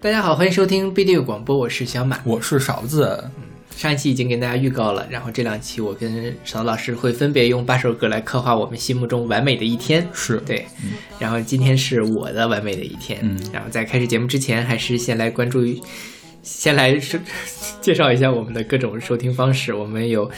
[0.00, 2.20] 大家好，欢迎收听 B 六广播，我是小马。
[2.24, 3.28] 我是勺子。
[3.76, 10.06] 上一期已经跟大家预告了，然后这两期我跟勺老师会分别用八首歌来刻画我们心目中完美的一天。
[10.12, 10.64] 是对，
[11.18, 13.18] 然后今天是我的完美的一天。
[13.22, 15.64] 嗯然后在开始节目之前，还是先来关注，
[16.44, 16.96] 先来
[17.82, 19.74] 介绍一下我们的各种收听方式。
[19.74, 20.30] 我们有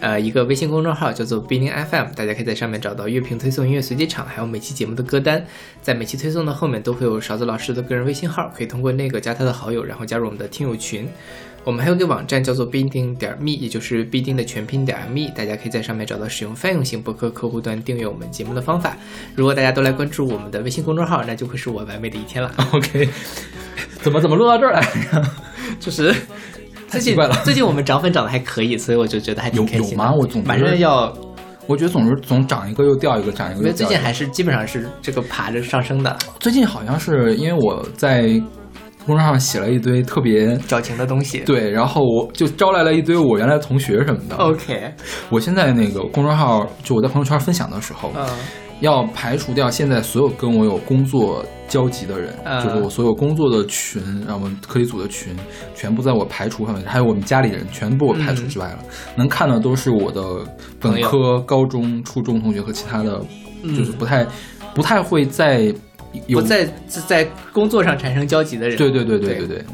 [0.00, 5.44] 呃一个微信公众号叫做 b 宁 FM，大家可以在上面找到乐评推送、音乐随机场，还有每期节目的歌单。
[5.82, 11.08] 在每期推送的后面都会有勺子老师的个人微信号，可以通过那个加他的好友，然后加入我们的听友群。
[11.64, 18.96] 我们还有个网站叫做必定点 me，也就是必定的全拼点 me，大家可以在上面找到使用泛用型博客客户端订阅我们节目的方法。
[19.34, 22.54] 如果大家都来关注我们的微信公众号，那就会是我完美的一天了。
[22.72, 23.08] OK，
[24.00, 24.82] 怎么怎么录到这儿来？
[25.78, 26.14] 就是
[26.90, 29.90] 太奇怪了最近我们涨粉涨的还可以，所以我就觉得还挺有开心的。
[29.90, 31.12] 有吗我总觉马得上要，
[31.66, 33.84] 我觉得总是总涨一个又掉一个，涨一个掉一个。
[33.84, 38.22] 近还是基本上是这个爬着上升的，最近好像是因为我在
[39.06, 41.38] 公众号写了一堆特别矫情的东西。
[41.40, 44.36] 对，然后我就招来了一堆我原来同学什么的。
[44.36, 44.92] OK，
[45.30, 48.26] 我现在那个公众号，就我在朋友圈分享的时候，嗯
[48.80, 52.62] 要排除掉现在所有跟我有工作交集的人，嗯。
[52.64, 55.34] 就是我所有工作的群，然后我们课题组的群，
[55.74, 58.78] 全部在我排除范围，还有我们家里人全部我排除之外了。
[59.16, 60.22] 能看的都是我的
[60.80, 63.20] 本科、高中、初中同学和其他的，
[63.62, 63.74] 嗯。
[63.74, 64.26] 就是不太、
[64.74, 65.74] 不太会在有
[66.32, 66.68] 不在
[67.06, 68.76] 在工作上产生交集的人。
[68.76, 69.64] 对对对对对对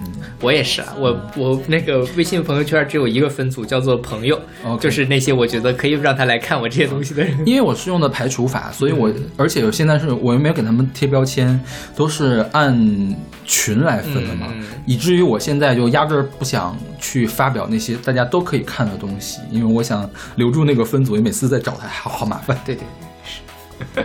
[0.41, 4.39] 我也是啊，我我那个微信朋友圈只有一个分组，叫做朋友
[4.79, 7.35] 就是那些我觉得可以让他来看我这些东西的人。
[7.47, 11.59] 因为我是用的排除法，所以我、嗯而且现在是我又没有给他们贴标签，
[11.97, 14.53] 都是按群来分的嘛，
[14.87, 22.59] 以至于我现在就压根儿不想去发表那些大家都可以看的东西，因为我想留住那个分组，因为每次再找他好好麻烦。
[22.67, 24.05] 对对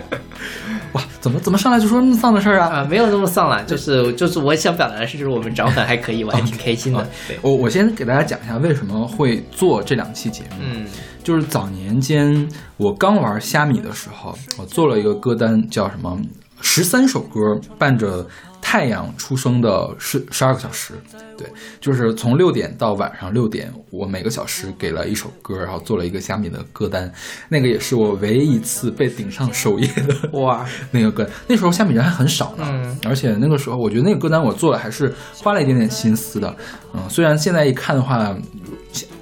[0.93, 2.67] 哇，怎么怎么上来就说那么丧的事儿啊？
[2.67, 7.07] 啊，没有那么丧了，就是就是我想表达的是，就是我们涨粉还可以，我还挺开心的。
[7.27, 10.57] 对，我我先给大家讲一下为什么会做这两期节目。
[10.61, 10.85] 嗯
[11.21, 12.47] 就是早年间
[12.77, 16.17] 我刚玩虾米的时候，我做了一个歌单，叫什么
[16.61, 17.39] 十三首歌，
[17.77, 18.25] 伴着
[18.69, 20.93] 太阳出生的十十二个小时。
[21.35, 21.47] 对，
[21.81, 27.11] 就是从六点到晚上六点，我每个小时给了一首歌，然后做了一个虾米的歌单。
[27.47, 31.27] 那个也是我唯一一次被顶上首页的哇， 那个歌。
[31.47, 36.55] 那时候虾米人还很少呢，嗯而且那个时候我觉得那个歌单我做的还是花了一点点心思的。
[36.93, 38.37] 嗯，虽然现在一看的话，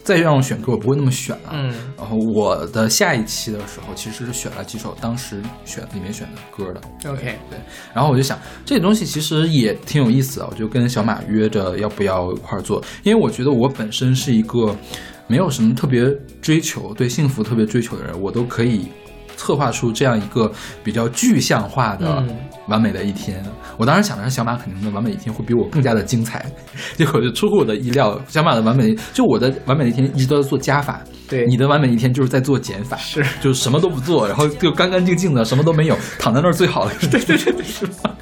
[0.07, 1.49] 再让我选歌我不会那么选了。
[1.51, 7.11] 嗯然后我的下一期的时候，其实是选了几首当时选里面选的歌的。
[7.11, 7.59] ，OK，对，
[7.93, 14.73] 然后我就想，这个东西其实也挺有意思的，我就跟小马约着要不要一块儿做，因为我觉得我本身是一个
[15.27, 16.05] 没有什么特别
[16.41, 18.85] 追求、对幸福特别追求的人，我都可以
[19.35, 20.49] 策划出这样一个
[20.83, 22.29] 比较具象化的嗯
[22.67, 23.43] 完美的一天。
[23.77, 26.45] 我当时想的是，小马肯定的完美一天会比我更加的精彩，
[26.95, 31.45] 结果就出乎我的意料，小马的完美就我的完美的一天一直都在做加法，对。
[31.47, 33.23] 你的完美一天就是在做减法，是。
[33.41, 36.91] 就是什么都不做，然后就干干净净的，什么都没有，躺在那儿最好了。
[37.09, 38.15] 对对对对，是吧？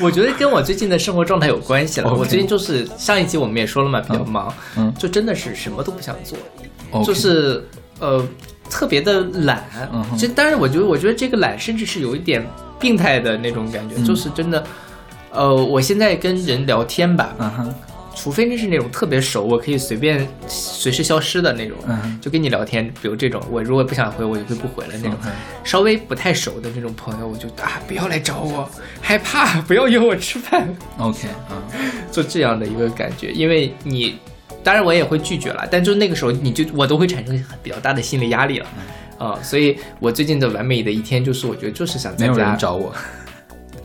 [0.00, 2.12] 我觉得跟我最近的生活状态有关系了。
[2.12, 4.92] 我最近就是上一集我们也说了嘛，比较忙，嗯。
[4.98, 6.38] 就真的是什么都不想做。
[7.04, 7.62] 就是
[7.98, 8.24] 呃
[8.70, 9.64] 特别的懒。
[10.18, 12.46] 这、当然，我觉得我觉得这个懒甚至是有一点
[12.78, 14.64] 病态的那种感觉，嗯就是真的。
[15.30, 17.74] 呃，我现在跟人聊天吧，嗯哼，
[18.16, 25.14] 除非那是那种特别熟，我可以随便随时消失的那种，嗯就跟你聊天，比如这种，我如果不想回，我就会不回了那种。
[25.24, 25.30] 嗯
[25.64, 28.66] 稍微不太熟的那种朋友，我就啊不要来找我，
[29.02, 30.66] 害怕，不要约我吃饭
[30.96, 31.60] ，，OK，啊
[32.10, 33.30] 就这样的一个感觉。
[33.30, 34.18] 因为你，
[34.64, 38.66] 当然我也会拒绝了，但就那个时候你就我都会产生很比较大的心理压力了。
[39.18, 42.92] 啊、所以我最近的完美的一天就是，我觉得就是想没有在家人找我。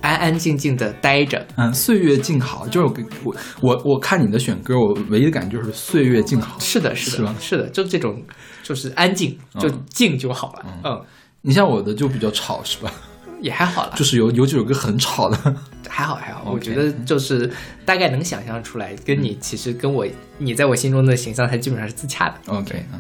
[0.02, 6.60] 安安静静的待着，嗯，岁月静好，就是我我我我看你的选歌，我唯一的感觉就是岁月静好。
[6.60, 8.22] 是的，是的，是吧是的，就这种，
[8.62, 10.66] 就是安静，就静就好了。
[10.84, 11.02] 嗯，
[11.42, 12.92] 你像我的就比较吵，是吧？
[13.40, 15.56] 也还好啦，就是有有几首歌很吵的。
[15.88, 17.50] 还好还好，我觉得就是
[17.86, 20.06] 大概能想象出来，跟你其实跟我
[20.38, 22.36] 你在我心中的形象，它基本上是自洽的。
[22.48, 23.00] OK，嗯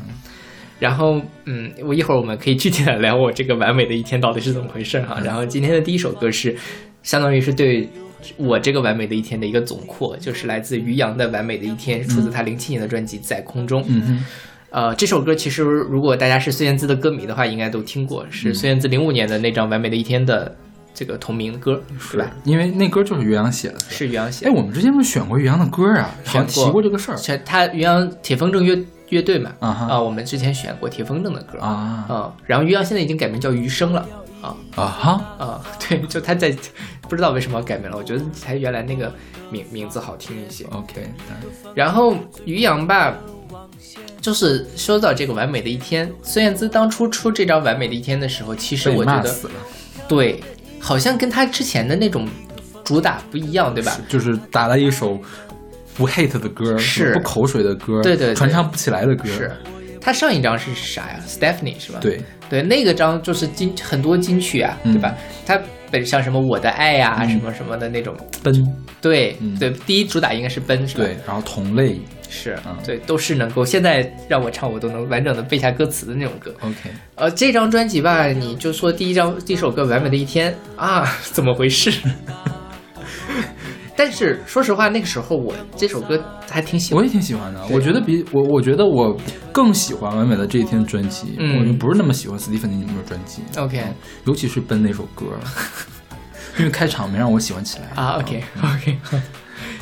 [0.83, 5.17] 然后，嗯，我一会儿我们可以具体的聊我这个完美的一天到底是怎么回事哈。
[5.23, 6.53] 然后今天的第一首歌是，
[7.03, 7.87] 相当于是对
[8.35, 13.81] 我这个完美的一天的一个总括，就是来自于洋的《完美的一天》，出自他零七年的专辑《在空中》。
[13.87, 14.25] 嗯哼，
[14.71, 20.53] 呃，这首歌其实如果大家是孙燕姿的歌迷的话，应该都听过，是孙燕姿零五年的那张《完美的一天》的
[20.93, 22.29] 这个同名歌，是吧？
[22.43, 23.79] 因为那歌就是于洋写的。
[23.87, 26.13] 是于洋写哎，我们之前不是选过于洋的歌啊？
[26.25, 28.75] 好像提过这个事儿是他于洋铁风筝乐
[29.09, 29.51] 乐队嘛？
[29.59, 30.01] 啊哈。
[30.01, 31.59] 我们之前选过铁风筝的歌。
[31.59, 32.05] 啊。
[32.09, 34.07] 嗯，然后于洋现在已经改名叫余生了。
[34.41, 34.55] 啊。
[34.75, 35.11] 啊哈。
[35.37, 36.55] 啊， 对，就他在
[37.09, 39.13] 不知道为什么要改名了，我觉得才原来那个
[39.51, 40.65] 名名字好听一些。
[40.71, 41.07] OK，
[41.75, 42.15] 然后
[42.45, 43.15] 于洋吧，
[44.19, 49.35] 就是说到这个完美的一天，孙燕姿当初出这张完美的一天的时候，其实我觉得
[50.07, 50.41] 对，
[50.79, 52.27] 好像跟她之前的那种
[52.83, 53.95] 主打不一样，对吧？
[54.07, 55.19] 就是打了一首
[55.95, 57.13] 不 hate 的歌，是。
[57.13, 58.35] 不口水的歌，对对对。
[58.35, 59.51] 传唱不起来的歌，是，
[60.01, 61.99] 他上一张是啥呀？Stephanie 是吧？
[62.01, 64.93] 对，对，那个张就是金很多金曲啊，嗯。
[64.93, 65.15] 对吧？
[65.45, 65.59] 他
[65.91, 67.29] 本像什么我的爱呀、嗯。
[67.29, 68.53] 什么什么的那种，奔，
[69.01, 69.57] 对、嗯。
[69.59, 71.03] 对，第一主打应该是奔是吧？
[71.03, 71.99] 对，然后同类。
[72.29, 72.75] 是，嗯。
[72.83, 76.51] 对，都是能够现在让我唱我都能完整的背下歌词的那种歌。
[76.61, 80.51] ，OK，呃，这张专辑吧，你就说第一张第一首歌《完美的一天》
[80.81, 81.91] 啊，怎么回事？
[83.95, 86.99] 但是说实话，那个时候我这首歌还挺喜欢。
[86.99, 87.65] 我也挺喜欢的。
[87.67, 89.15] 我觉得比我，我觉得我
[89.51, 93.41] 更喜欢完美的这一天专辑，嗯我就不是那么喜欢斯蒂芬妮那首专辑。
[93.57, 93.95] OK 嗯
[94.25, 95.25] 尤其是奔那首歌，
[96.57, 98.97] 因为开场没让我喜欢起来啊，OK OK，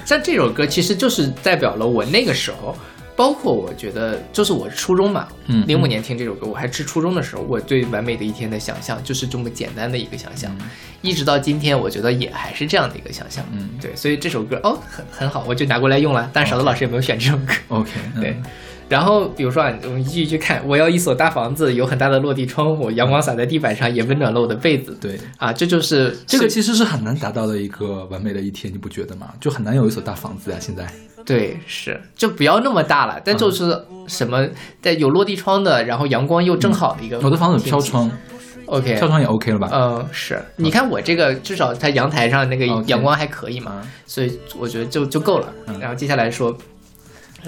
[0.06, 2.75] 像这首歌其实就是代表了我那个时候，
[3.22, 10.52] 包括我觉得就是我初中嘛，嗯零五年听这首歌，我还是初中的时候，我对完美的一天的想象就是这么简单的一个想象，
[11.04, 13.46] 一直到今天，我觉得也还是这样的一个想象。
[13.54, 16.28] 嗯对，所以这首歌哦很很好，我就拿过来用了。
[16.34, 17.54] 但是勺子老师也没有选这首歌。
[17.68, 18.42] OK，嗯对，
[18.92, 24.98] 然后比如说啊，我们一句一句看，我要一所大房子，有很大的落地窗户，阳光洒在地板上，也温暖了我的被子。
[25.00, 29.30] 对，啊，这就是这个其实是很难达到的一个完美的一天，你不觉得吗？
[29.40, 30.86] 就很难有一所大房子呀，现在。
[31.24, 34.46] 对，是就不要那么大了，但就是什么
[34.82, 37.18] 在有落地窗的，然后阳光又正好的一个。
[37.22, 38.12] 我的房子有飘窗
[38.66, 39.70] ，，OK，飘窗也 OK 了吧？
[39.72, 45.48] 嗯，是，你看我这个至少它阳台上那个阳光还可以嘛，嗯所以我觉得就就够了。
[45.68, 46.54] 嗯然后接下来说，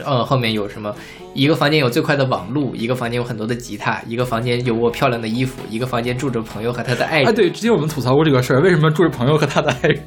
[0.03, 0.93] 呃，后面有什么？
[1.33, 7.27] 一个房间有最快的网路，一个房间有很多的吉他，一个房间有我漂亮的衣服，一个房间住着朋友和他的爱人。
[7.27, 7.31] 啊。
[7.31, 10.01] 对，之前我们吐槽过这个事儿，为什么住着朋友和他的爱人？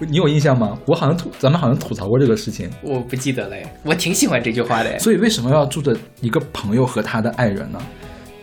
[0.08, 0.78] 你有印象吗？
[0.86, 2.70] 我好像吐，咱们好像吐槽过这个事情。
[2.82, 7.78] 我不记得了，哎我挺喜欢这句话的，哎所以为什么要住着一个朋友和他的爱人呢？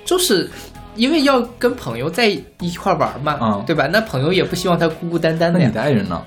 [0.06, 0.48] 就是
[0.96, 3.88] 因为要跟朋友在一块儿玩嘛，嗯对吧？
[3.92, 5.74] 那朋友也不希望他孤孤单单的呀那你。
[5.76, 6.24] 的爱人呢？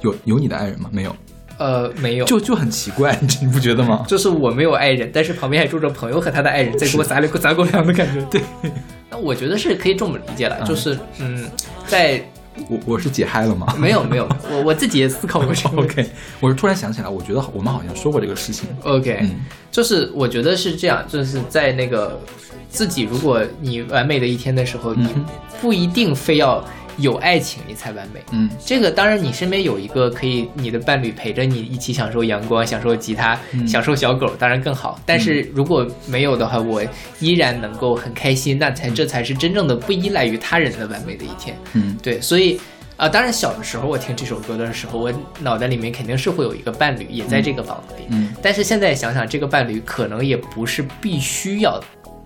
[0.00, 0.90] 有有你的爱人吗？
[0.92, 1.14] 没有，
[1.62, 4.04] 呃，没有，就就很奇怪， 你不觉得吗？
[4.08, 8.20] 就是我没有爱人，但是旁边还住着朋友和他的爱人， 在给我撒了撒狗粮的感觉。
[8.30, 8.40] 对，
[9.10, 11.48] 那我觉得是可以这么理解了，嗯就是嗯，
[11.86, 12.20] 在
[12.68, 15.82] 我我是解嗨了吗没有没有，我我自己也思考过这个。
[15.82, 16.04] ？OK，
[16.40, 18.68] 我是突然想起来，我觉得我们好像说过这个事情。
[18.82, 22.20] OK，、嗯就是我觉得是这样，就是在那个
[22.68, 25.24] 自己，如果你完美的一天的时候，你嗯
[25.62, 26.62] 不一定非要
[26.98, 28.20] 有爱情你才完美。
[28.32, 35.00] 嗯这个当然，你身边有一个可以你的伴侣陪着你一起享受阳光、享受吉他、嗯享受小狗，当然更好。
[35.06, 36.82] 但是如果没有的话，我
[37.20, 41.56] 依然能够很开心，那才这才是真正的不依赖于他人的完美的一天。
[41.74, 42.60] 嗯对，所以
[42.98, 48.04] 啊、当然小的时候我听这首歌的时候，我脑袋里面肯定是会有一个伴侣也在这个房子里。
[48.10, 51.82] 嗯但是现在想想，这个伴侣可能也不是必须要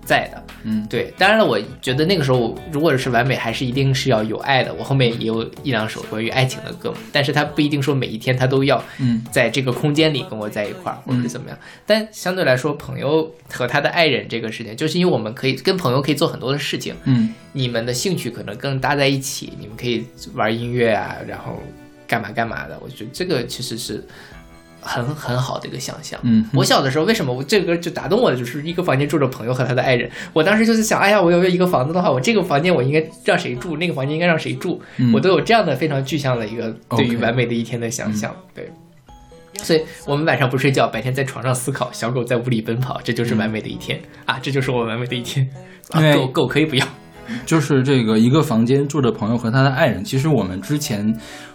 [0.07, 0.43] 在的。
[0.63, 4.73] 嗯对，当然了，我觉得那个时候如果是完美，还是一定是要有爱的。
[4.73, 11.57] 我后面也有一两首关于爱情的歌嘛，但是他不一定说每一天他都要嗯在这个空间里跟我在一块儿，或者是怎么样。
[11.85, 21.61] 但相对来说，朋友和他的爱人这个事情，就是因为我们可以跟朋友可以做很多的事情，嗯你们的兴趣可能更搭在一起，你们可以玩音乐啊，然后
[22.07, 22.77] 干嘛干嘛的。
[22.81, 24.03] 我觉得这个其实是
[24.87, 26.19] 很很好的一个想象。
[26.23, 30.09] 嗯我小的时候为什么我这个歌就打动我的，就是一个房间住着朋友和他的爱人。
[30.33, 38.33] 我当时就是想，哎呀，我有一个房子的话，我这个房间我应该让谁住，那个房间应该让谁住，嗯我都有这样的非常具象的一个对于完美的一天的想象。
[38.55, 38.71] 对。
[39.63, 44.37] 所以我们晚上不睡觉，白天在床上思考，小狗在屋里奔跑，这就是完美的一天、啊！
[44.39, 45.49] 这就是我完美的一天
[45.89, 45.99] 啊！
[46.13, 46.85] 狗狗可以不要，
[47.43, 50.03] 就是这个一个房间住着朋友和他的爱人。
[50.03, 51.11] 其实我们之前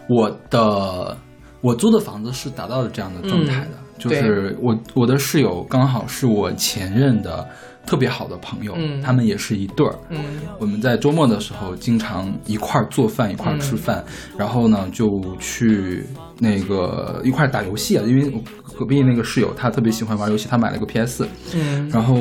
[0.08, 1.16] 我的
[1.62, 7.46] 我租的房子是达到了这样的状态的，嗯就是我我的室友刚好是我前任的
[7.86, 9.00] 特别好的朋友，嗯。
[9.00, 9.94] 他们也是一对儿。
[10.08, 10.18] 嗯。
[10.58, 14.38] 我们在周末的时候经常一块儿做饭，一块儿吃饭，嗯。
[14.38, 15.06] 然后呢就
[15.38, 16.04] 去
[16.40, 18.40] 那个一块儿打游戏啊，因为我
[18.76, 21.88] 隔壁那个室友他特别喜欢玩游戏，他买了个 PS，嗯。
[21.88, 22.16] 然后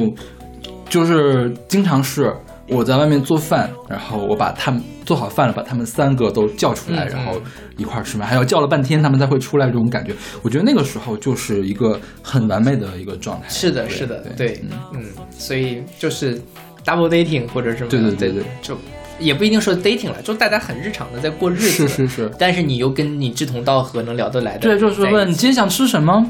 [0.88, 2.32] 就是经常是
[2.72, 7.10] 我在外面做饭，然后我把他们做好饭了，把他们三个都叫出来，嗯。
[7.10, 7.42] 然后
[7.76, 13.50] 一块儿吃饭，还要叫了半天他们才会出来，这种感觉，我觉得那个时候就是一个很完美的一个状态。
[13.50, 14.62] 是的，是的，对对，
[14.94, 16.42] 嗯，所以就是
[16.86, 18.44] double dating 或者什么，对对对对。
[18.62, 18.78] 就
[19.20, 26.26] 也不一定说 dating 了，就大家很日常的在过日子，是是是，但是你又跟你志同道合、能聊得来的，对，就是问你今天想吃什么，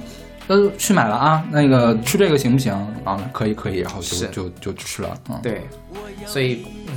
[0.51, 2.73] 呃，去买了啊，那个吃这个行不行
[3.05, 3.17] 啊？
[3.31, 5.61] 可以可以，然后就就就就吃了，嗯，对，
[6.25, 6.93] 所以嗯，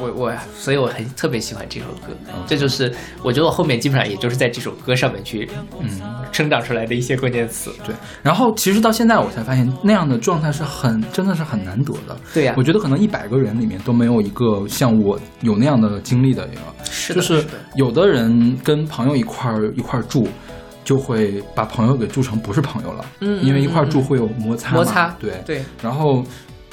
[0.00, 2.12] 我我所以我很特别喜欢这首歌，
[2.44, 2.92] 这就是
[3.22, 6.00] 我觉得我后面基本上也就是在这首歌上面去嗯，
[6.32, 7.72] 生长出来的一些关键词。
[7.84, 7.94] 对。
[8.20, 12.16] 然后其实到现在我才发现，那样的状态是很真的是很难得的。
[12.34, 16.62] 对呀我觉得可能一百个人里面都没有一个像我有那样的经历的一个。
[16.90, 20.26] 是的，就是的有的人跟朋友一块儿一块儿住，
[20.86, 26.24] 就会把朋友给住成不是朋友了，嗯因为一块住会有摩擦，摩擦，对，对，然后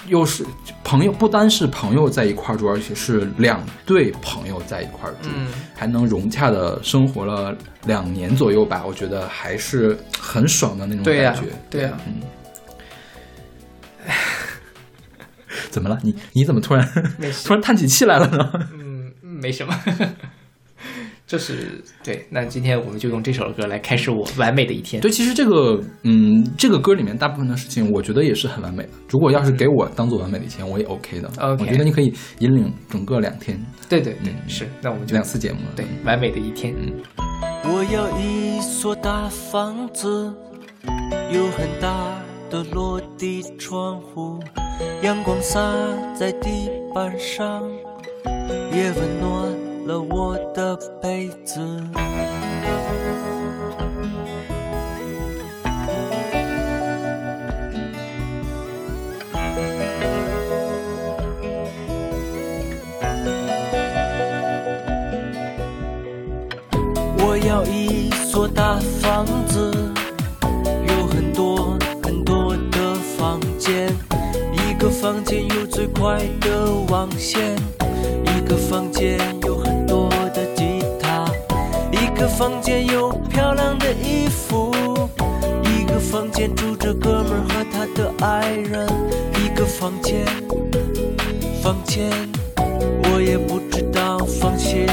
[0.08, 0.46] 又是
[0.84, 11.98] 朋友，不单是朋友在一块住，而且是两对朋友在一块住，嗯，还能融洽的生活了两年左右吧，我觉得还是很爽的那种对呀感觉，对呀。
[12.06, 12.22] 嗯。
[15.72, 15.98] 怎么了？
[16.04, 16.88] 你你怎么突然
[17.44, 18.52] 突然叹起气来了呢？
[18.74, 19.74] 嗯，没什么，
[21.34, 22.24] 就是对。
[22.30, 25.02] 那今天我们就用这首歌来开始我完美的一天。
[25.02, 28.90] 对，其实这个，嗯，这个歌里面大部分的事情，我觉得也是很完美的。
[29.10, 31.28] 如果要是给我当做完美的一天，我也 OK 的。
[31.40, 33.60] OK 我觉得你可以引领整个两天
[33.90, 34.68] 对对对，嗯是。
[34.80, 35.72] 那我们就两次节目了。
[35.76, 36.72] 对完美的一天。
[36.78, 36.94] 嗯
[37.66, 40.32] 我要一所大房子，
[41.32, 42.22] 有很大
[42.52, 44.38] 的落地窗户，
[45.02, 45.60] 阳光洒
[46.14, 47.64] 在地板上，
[48.72, 51.60] 也温暖了我的被子。
[67.18, 69.72] 我要一所大房子，
[70.88, 73.94] 有很多很多的房间，
[74.54, 77.56] 一个房间有最快的网线，
[78.26, 79.20] 一个房间，
[82.38, 84.72] 房间有漂亮的衣服，
[85.66, 88.88] 一个房间住着哥们和他的爱人，
[89.36, 90.26] 一个房间，
[91.62, 92.10] 房间，
[92.58, 94.88] 我也不知道房些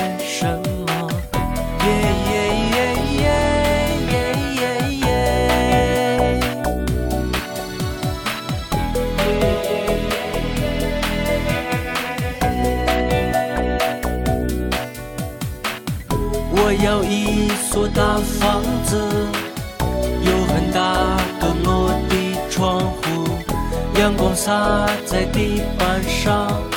[24.35, 26.70] 洒在地板上，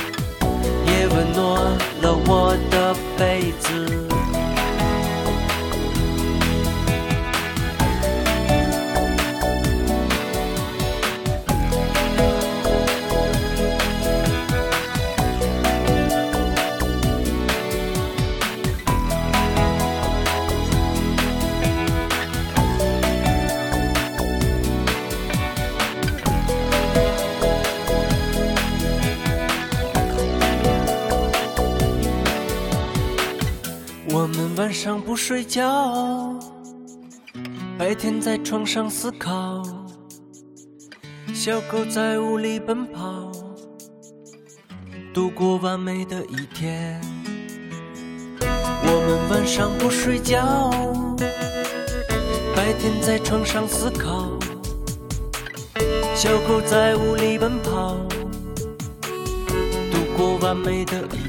[35.13, 36.33] 不睡觉，
[37.77, 39.61] 白天在床上思考，
[41.35, 43.31] 小狗在屋里奔跑，
[45.13, 46.99] 度过完美的一天。
[48.41, 50.71] 我们晚上不睡觉，
[52.55, 54.31] 白天在床上思考，
[56.15, 57.97] 小狗在屋里奔跑，
[59.91, 61.22] 度过完美的一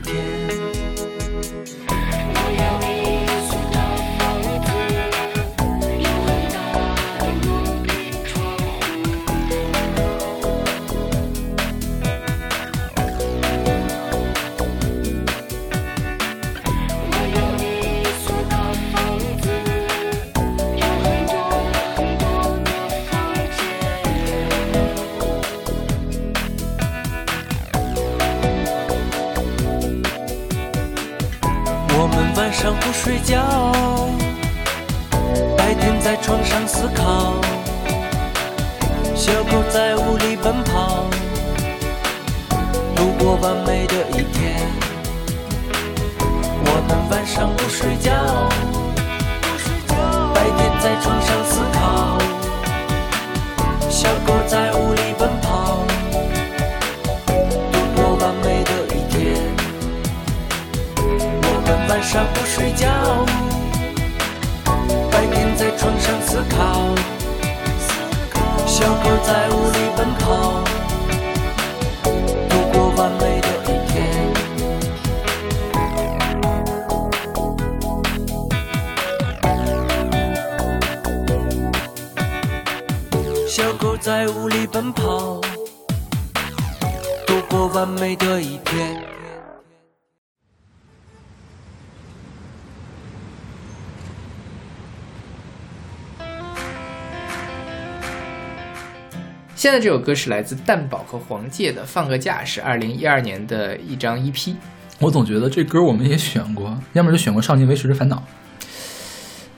[99.75, 104.54] 现在这首歌是来自蛋宝和黄玠的《放个假》，是二零一二年的一张 EP。
[105.00, 108.23] 我总觉得这歌我们也选过，要么就选过《少年维持的烦恼》。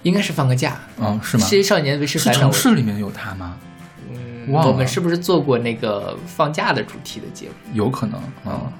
[0.04, 1.44] 应该是放个假，嗯，是吗？
[1.44, 2.52] 是少年维持是烦恼城。
[2.54, 3.58] 市里面有它吗？
[4.48, 7.52] 我们是不是做过那个放假的主题的节目？
[7.74, 8.18] 有可能
[8.50, 8.72] 啊。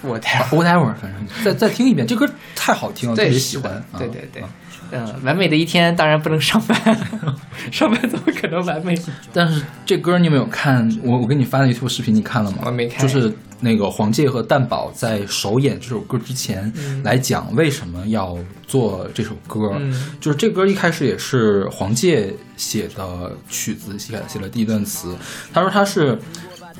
[0.00, 3.70] 我太 Whatever，反正再再听一遍，这歌太好听了，特别喜欢。
[3.74, 4.48] 啊对对对啊，
[4.90, 6.98] 嗯，完美的一天当然不能上班，
[7.72, 8.98] 上班怎么可能完美？
[9.32, 10.88] 但是这歌你有没有看？
[11.02, 12.58] 我我给你发的 YouTube 视频，你看了吗？
[12.66, 19.72] 我没看就是那个黄玠和蛋宝在首演这首歌之前，来讲为什么要做这首歌。
[19.78, 25.14] 嗯就是这歌一开始也是黄玠写的曲子，写写了第一段词。
[25.52, 26.18] 他说他是。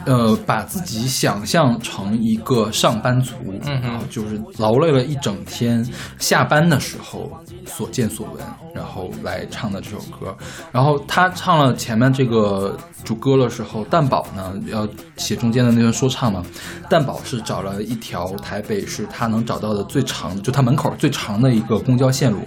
[0.05, 3.33] 呃，把自己想象成一个上班族，
[3.65, 5.85] 嗯然后就是劳累了一整天，
[6.19, 7.31] 下班的时候
[7.65, 10.37] 所见所闻，然后来唱的这首歌。
[10.71, 14.87] 然后他唱了前面这个主歌的时候，蛋宝呢要
[15.17, 16.45] 写中间的那段说唱嘛。
[16.89, 22.39] 蛋宝是找了一条台北是他能找到的最长，就他门口最长的一个公交线路，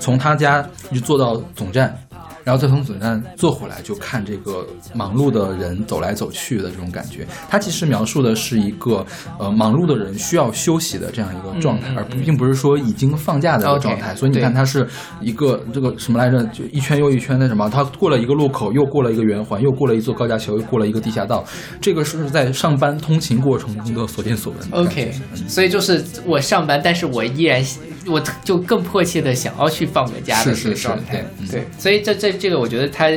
[0.00, 1.96] 从他家一直坐到总站。
[2.44, 7.26] 然后再从子弹坐回来，就看这个忙碌的人走来走去的这种感觉。
[7.48, 9.04] 它其实描述的是一个
[9.38, 14.14] 呃忙碌的人需要休息的这样一个状态，而并不是说已经放假的一个 OK，状态。
[14.14, 14.86] 所以你看，对它是
[15.20, 16.44] 一个这个什么来着？
[16.52, 21.42] 就一圈又一圈的什么，它过了一个路口，又过了一个圆环，又过了一座高架桥，又过了一个地下道。
[21.80, 24.84] 这个是在上班通勤过程中的所见所闻。
[24.84, 25.12] OK，
[25.48, 27.64] 所以就是我上班，但是我依然
[28.06, 31.12] 我就更迫切的想要去放个假的是是是这个状态。
[31.12, 33.10] 对嗯对，所以这这这个我觉得他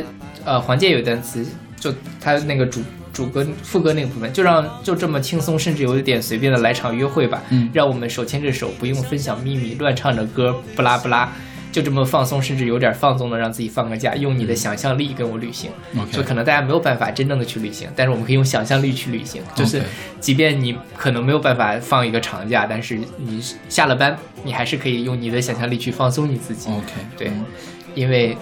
[0.45, 1.45] 呃黄玠有一段词，
[1.79, 2.81] 就他那个主
[3.11, 11.31] 主歌副歌那个部分，就让就这么轻松，甚至有一点随便的来场约会吧，嗯让我们手牵着手，不用分享秘密，乱唱着歌，不拉不拉。
[11.69, 15.69] 就这么放松，甚至有点放纵的让自己放个假，用你的想象力跟我旅行。
[16.11, 19.43] 就可能大家没有办法真正的去旅行，但是我们可以用想象力去旅行。
[19.53, 19.83] 就是
[20.19, 26.71] 即便你可能没有办法放一个长假，但是你下了班，你还是可以用你的想象力去放松你自己。
[26.71, 27.45] OK，对嗯
[27.93, 28.35] 因为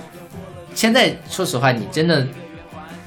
[0.76, 2.28] 现在说实话，你真的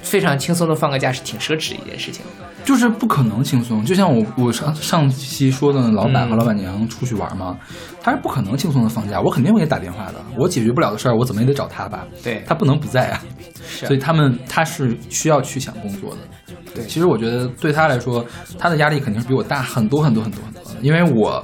[0.02, 2.24] 非常轻松的放个假是挺奢侈的一件事情。
[2.64, 3.82] 就是不可能轻松。
[3.84, 7.56] 就像我我上上期说的，老板和嗯老板娘出去玩嘛，
[8.02, 10.14] 他是不可能轻松的放假，我肯定会给他打电话的。
[10.36, 12.06] 我解决不了的事儿，我怎么也得找他吧。
[12.22, 13.22] 对他不能不在啊。
[13.62, 16.18] 所以他们他是需要去想工作的。
[16.74, 18.24] 对其实我觉得对他来说，
[18.58, 21.42] 他的压力肯定是比我大很多很多很多很多的，因为我。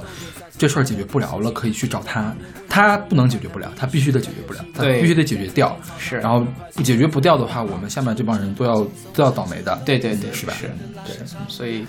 [0.57, 2.33] 这事儿解决不了了，可以去找他。
[2.69, 5.77] 他不能解决不了，他必须得解决不了，他对必须得解决掉。
[5.97, 9.75] 是然后不解决不掉的话，我们下面这帮人都要都要倒霉的。
[9.85, 10.53] 对对对，是吧？
[10.53, 10.69] 是，
[11.05, 11.15] 对，
[11.47, 11.85] 所以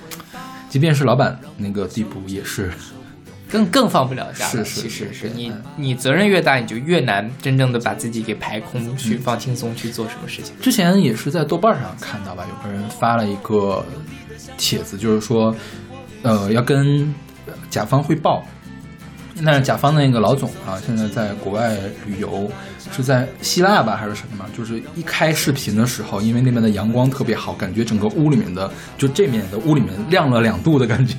[0.69, 2.71] 即便是老板那个地步，也是
[3.51, 4.51] 更更放不了假了。
[4.51, 10.55] 是是其实是是你嗯你责任越大，你就越难真正的把自己给排空，去放轻松去做什么事情。
[10.61, 13.85] 之前也是在豆瓣上看到吧，有个人发了一个
[14.57, 15.55] 帖子，就是说，
[16.23, 17.13] 呃，要跟
[17.71, 18.45] 甲方汇报。
[19.41, 21.75] 那甲方的那个老总啊，现在在国外
[22.07, 22.51] 旅游，
[22.91, 24.45] 是在希腊吧还是什么？
[24.57, 31.15] 就是一开视频的时候，因为那边的阳光特别好，感觉整个屋里面的就这面的屋里面亮了两度的感觉。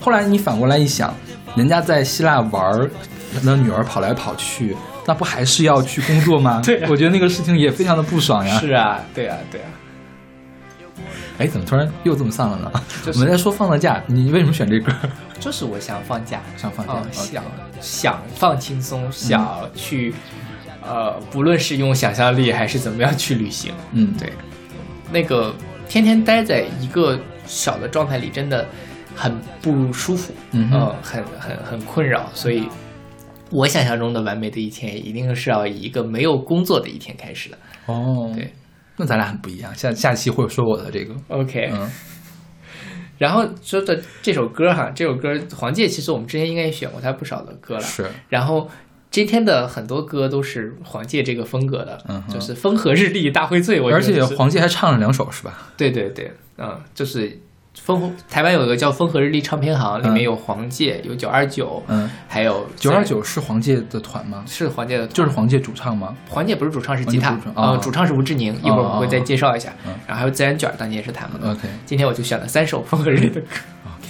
[0.00, 1.14] 后来你反过来一想，
[1.54, 2.90] 人家在希腊玩儿，
[3.42, 4.74] 那女儿跑来跑去，
[5.06, 6.62] 那不还是要去工作吗？
[6.64, 8.58] 对啊我觉得那个事情也非常的不爽呀。
[8.58, 9.68] 是啊，对啊，对啊，
[11.38, 12.72] 哎，怎么突然又这么丧了呢？
[13.04, 14.92] 就是我们在说放了假，你为什么选这歌？
[15.38, 17.44] 就是我想放假，想放假想
[17.80, 20.14] 想放轻松，想去，
[20.82, 24.32] 呃，不论是用想象力还是怎么样去旅行，嗯，对，
[25.12, 25.54] 那个
[25.88, 28.66] 天天待在一个小的状态里，真的
[29.14, 32.68] 很不舒服，嗯哼呃很很很困扰，所以。
[33.48, 37.56] 我想象中的完美的一天，一定是要以一个没有工作的一天开始的。
[37.86, 38.52] 哦，对，
[38.96, 39.74] 那咱俩很不一样。
[39.74, 41.90] 下下期会说我的这个，OK，、嗯
[43.18, 47.80] 然后说的这首歌哈，这首歌黄玠其实我们之前应该也选过他不少的歌了。
[47.80, 48.68] 是，然后
[49.10, 53.82] 今天的很多歌都是黄玠这个风格的，嗯就是风和日丽大荟萃。
[53.82, 55.68] 我觉而且黄玠还唱了两首，是吧？
[55.78, 57.38] 对对对，嗯，就是
[57.82, 64.42] 风台湾有一个叫风和日丽唱片行，里面有黄玠，有九二九，嗯，还有九二九是黄玠的团吗？
[64.46, 66.14] 是黄玠的，就是黄玠主唱吗？
[66.28, 69.94] 黄玠不是主唱是吉他呃，哦主唱是吴志宁，一会儿我会再介绍一下嗯。
[70.06, 71.52] 然后还有自然卷儿，当年也是他们的。
[71.52, 73.46] OK 今天我就选了三首风和日丽的歌。
[73.84, 74.08] OK，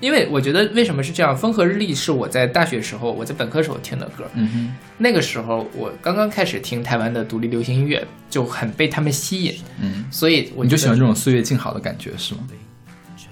[0.00, 1.36] 因为我觉得为什么是这样？
[1.36, 4.24] 风和日丽是我在大学时候，我在本科时候听的歌。
[4.34, 12.40] 嗯哼，那个时候我刚刚开始听台湾的独立流行音乐，就很被他们吸引，嗯，所以我你就喜欢这种岁月静好的感觉是吗？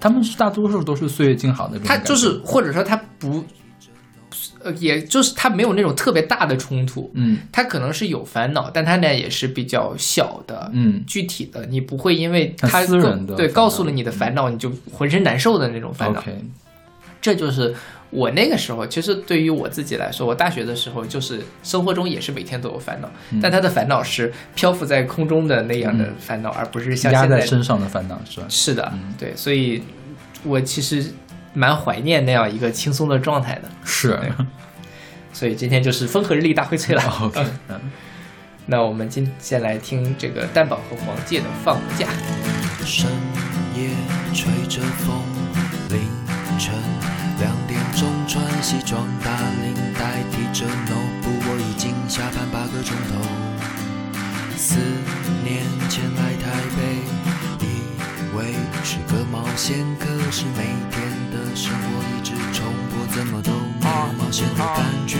[0.01, 3.45] 他们是大多数都是岁月静好的他就是或者说他不，
[4.63, 7.39] 呃，也就是他没有那种特别大的冲突，嗯。
[7.51, 11.03] 他可能是有烦恼，但他呢也是比较小的，嗯。
[11.07, 16.23] 具体的，你不会因为他私人的对告诉了你的烦恼，你就浑身难受的那种烦恼。
[17.21, 17.75] 这就是
[18.11, 28.47] 我那个时候，其实对于我自己来说，我大学的时候就是生活中也是每天都有烦恼，嗯但他的烦恼是漂浮在空中的那样的烦恼，而不是像压现在在身上的烦恼是吧？
[28.49, 29.83] 是的，嗯对，所以
[30.45, 31.13] 我其实
[31.53, 33.63] 蛮怀念那样一个轻松的状态的。
[33.85, 34.19] 是
[35.33, 37.03] 所以今天就是风和日丽大荟萃 了。
[37.23, 37.79] ，OK，嗯
[38.67, 42.07] 那我们今先来听这个蛋堡和黄玠的《放假》。
[42.87, 43.11] 深
[43.75, 43.91] 夜
[44.33, 45.21] 吹着风，
[45.91, 46.01] 凌
[46.59, 46.73] 晨
[47.97, 49.31] 中穿西装打
[49.63, 53.17] 领带，提着 notebook，我已经下班八个钟头。
[54.55, 54.77] 四
[55.43, 56.45] 年前来台
[56.77, 57.01] 北，
[57.65, 57.67] 以
[58.37, 58.53] 为
[58.85, 65.17] 是个冒险，可是每天的生活一直重复，怎么都没有冒险的感觉。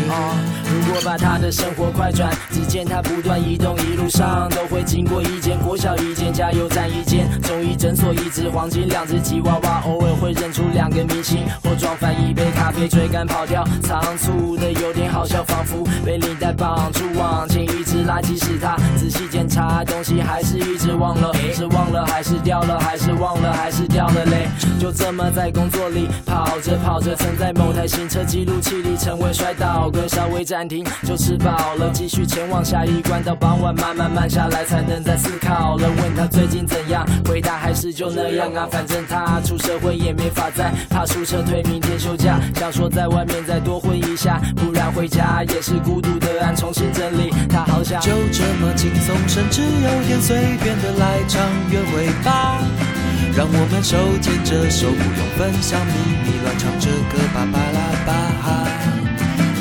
[0.65, 24.49] 如果把他的生活快转，只见他不断移动，一路上都会经过一间国小、一间加油站、一间中医诊所、一只黄金、两只吉娃娃，偶尔会认出两个明星，或撞翻一杯咖啡，追赶跑掉，仓促的有点好笑，仿佛被领带绑住往前，一直拉，即使他仔细检查东西，还是一直忘了，是忘了还是掉了，还是忘了 还是掉了嘞？
[24.79, 35.87] 就这么在工作里跑着跑着，曾在某台行车记录器里成为摔倒，跟稍微暂停就吃饱了，继续前往下一关，到傍晚慢慢慢下来才能再思考了。
[35.87, 47.31] 问他最近怎样，回答还是就那样啊，反正他出社会也没法再怕出车退，明天休假，想说在外面再多混一下，不然回家也是孤独的按重新整理。
[47.51, 52.96] 他好想就这么轻松，甚至有点随便的来场约会吧。
[53.37, 55.93] 让我们手牵着手，不用分享秘
[56.25, 58.65] 密，乱唱着歌巴巴拉巴哈。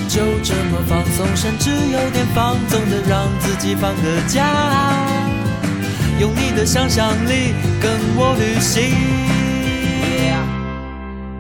[0.08, 4.48] 就这么放松，甚至有点放纵的让自己放个假。
[6.22, 8.96] 用你的想象力跟我旅行。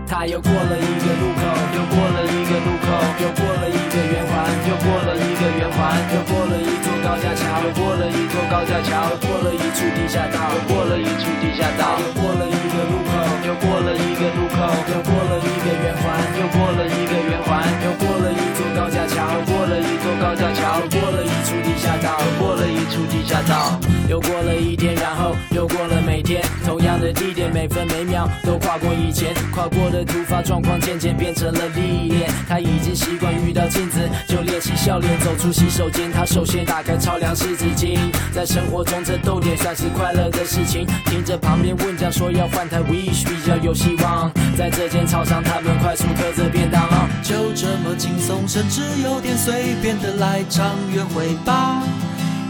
[0.05, 1.41] 他又过了一个路口，
[1.73, 2.87] 又过了一个路口，
[3.23, 13.15] 又过了一个圆环，又过了一个圆环，又过了一座高架桥，又过了一座高架桥，又过了一处地下道，又过了一处地下道，又过了一个路口，
[13.47, 32.27] 又过了一个路口，又过了一个圆环，又过了一个圆环，又过了一座高架桥，过了一座高架桥，过了一处地下道，过了一处地下道，又过了一天，然后又过了每天，同样的地点，每分每秒都跨过以前跨过的突发状况，渐渐变成了历练。
[32.49, 37.99] 他已经习惯遇到镜子就练习笑脸，走出洗手间，他首先打开超凉湿纸巾。
[38.33, 44.31] 在生活中这逗点算是快乐的事情，听着旁边问讲说要换台 Wish 比较有希望。
[44.57, 46.83] 在这间超商，他们快速嗑着便当。
[47.21, 51.83] 就这么轻松，甚至有点随便的来场约会吧。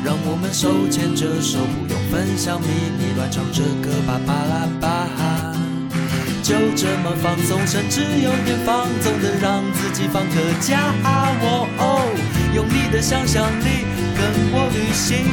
[0.03, 5.51] 让我们手牵着手，不用分享秘密，乱唱着歌巴巴拉巴哈。
[6.43, 10.93] 就这么放松，甚至有点放纵的让自己放个假。
[11.41, 11.97] 哦哦，
[12.53, 13.81] 用你的想象力
[14.13, 14.21] 跟
[14.53, 15.25] 我旅行。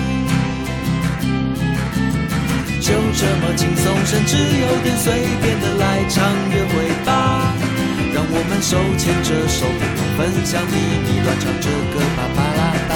[2.80, 7.52] 就这么轻松，甚至有点随便的来场约会吧。
[8.30, 12.92] 我们手牵着手，不用分享秘密，乱唱着歌巴巴拉巴。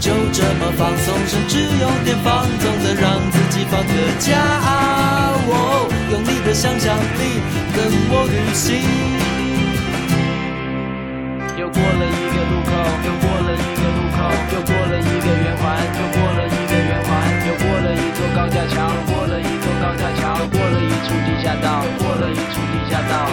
[0.00, 4.34] 就这么放松，甚至有点放纵的让自己放个假。
[5.46, 7.38] 哦，用你的想象力
[7.76, 8.80] 跟我旅行。
[11.60, 12.72] 又过了一个路口，
[13.04, 14.18] 又过了一个路口，
[14.56, 17.10] 又过了一个圆环，又过了一个圆环，
[17.44, 23.28] 又过了一座高架桥，过了一座高架桥，过了一处地下道，过了一处地下道，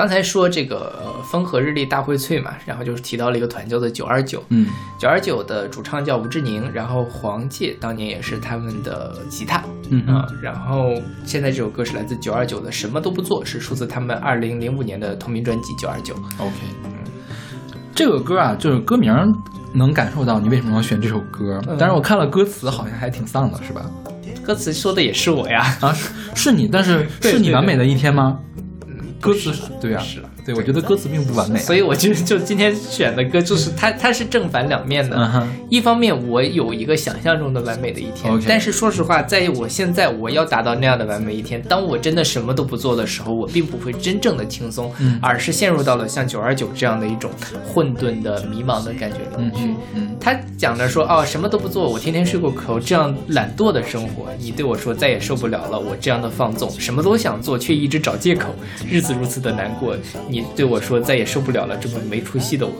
[0.00, 4.66] 刚才说这个呃风和日丽大荟萃嘛，然后就是提到了一个团叫做九二九，嗯
[4.98, 10.94] 九二九的主唱叫吴志宁，然后黄玠当年也是他们的吉他，嗯啊、然后
[11.26, 16.14] 现在这首歌是来自九二九的《什么都不做》，是出自他们二零零五年的同名专辑《九二九》。
[16.38, 16.92] ，OK 嗯。
[17.94, 19.14] 这个歌啊，就是歌名
[19.74, 23.82] 能感受到你为什么要选这首歌，但是我看了歌词，好像还挺丧的，是吧？
[24.42, 25.76] 歌词说的也是我呀。
[25.82, 28.38] 啊，是是你，但是 是你完美的一天吗？
[29.20, 31.62] 歌词对啊，是了对，我觉得歌词并不完美啊。
[31.62, 35.48] 所以我就就今天选的歌就是它，它是正反两面的。
[35.68, 47.30] 一方面，我有一个想象中的完美的一天但是说实话，在我现在我要达到那样的完美一天，当我真的什么都不做的时候，我并不会真正的轻松，嗯而是陷入到了像九二九这样的一种
[47.64, 49.60] 混沌的、迷茫的感觉里面去。
[49.64, 55.78] 嗯嗯他讲着说哦，什么都不做，我天天睡过头，这样懒惰的生活，你对我说再也受不了了。
[55.78, 58.54] 我这样的放纵，什么都想做，却一直找借口，
[58.88, 59.96] 日子如此的难过。
[60.28, 62.72] 你对我说再也受不了了，这么没出息的我。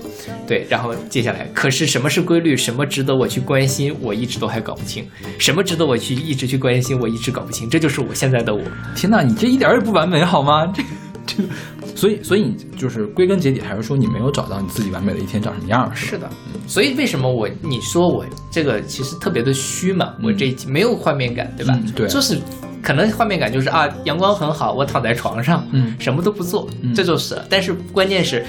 [0.47, 5.07] 对，然后接下来，可是什么是规律，什么值得我去关心，我一直都还搞不清。
[5.39, 7.69] 什么值得我去一直去关心，我一直搞不清。
[7.71, 8.63] 这就是我现在的我。
[8.95, 10.67] 天哪，你这一点儿也不完美好吗？
[10.75, 10.89] 这个
[11.27, 11.49] 这个，
[11.95, 16.29] 所以所以你就是归根结底还是说你没有找到你自己完美的一天长什么样儿，是的，
[16.67, 20.15] 所以为什么我你说我这个其实特别的虚嘛？
[20.23, 21.75] 我这一集没有画面感，对吧？
[21.77, 22.39] 嗯对就是
[22.83, 27.41] 可能画面感就是啊，阳光很好，我躺在床上，嗯什么都不做，嗯这就是。
[27.49, 28.45] 但是关键是，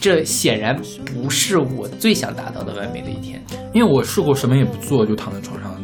[0.00, 3.42] 这显然不是我最想达到的完美的一天。
[3.72, 5.74] 因为我试过什么也不做就躺在床上，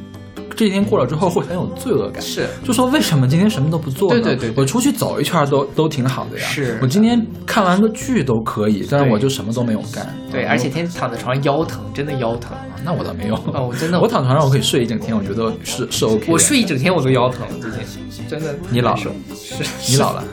[0.55, 2.22] 这一天过了之后会很有罪恶感。
[2.22, 4.20] 是，就说为什么今天什么都不做呢？
[4.20, 6.44] 对对对对我出去走一圈都都挺好的呀。
[6.46, 10.07] 是我今天看完个剧都可以，但是我就什么都没有干。
[10.31, 12.57] 对，嗯而且天天躺在床上腰疼，真的腰疼。
[12.80, 13.34] 啊那我倒没有。
[13.36, 16.32] 哦我真的 我躺床上我可以睡一整天，我觉得是是 OK 的。
[16.32, 18.54] 我睡一整天我都腰疼，最近真的。
[18.70, 19.00] 你老了
[19.34, 20.24] 是你老了，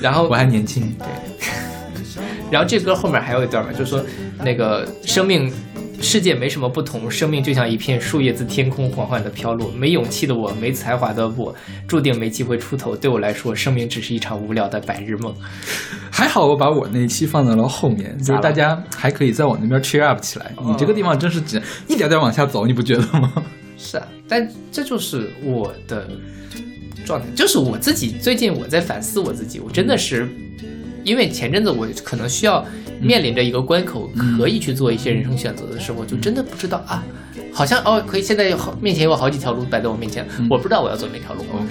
[0.00, 0.94] 然后我还年轻。
[2.50, 4.04] 然后这歌后面还有一段嘛，就是说
[4.44, 5.52] 那个生命
[6.00, 9.70] 世界没什么不同，生命就像一片树叶自天空缓缓地飘落。
[9.72, 11.54] 没勇气的我，没才华的我，
[11.88, 12.94] 注定没机会出头。
[12.94, 15.34] 对我来说，生命只是一场无聊的白日梦。
[16.10, 20.52] 还好我把我那一期放在了后面，就是大家还可以在我那边 cheer up 起来。
[20.64, 23.32] 你这个地方真是只一点点往下走，你不觉得吗？
[23.78, 26.08] 是啊，但这就是我的
[27.04, 28.16] 状态，就是我自己。
[28.20, 30.26] 最近我在反思我自己，我真的是
[31.06, 32.66] 因为前阵子我可能需要
[33.00, 37.04] 面临着一个关口，嗯可以去做一些人生选择的时候，就真的不知道啊，
[37.52, 41.42] 好像哦，可以现在有好面前有好几条路摆在我面前，嗯我不知道我要走哪条路。
[41.52, 41.70] OK，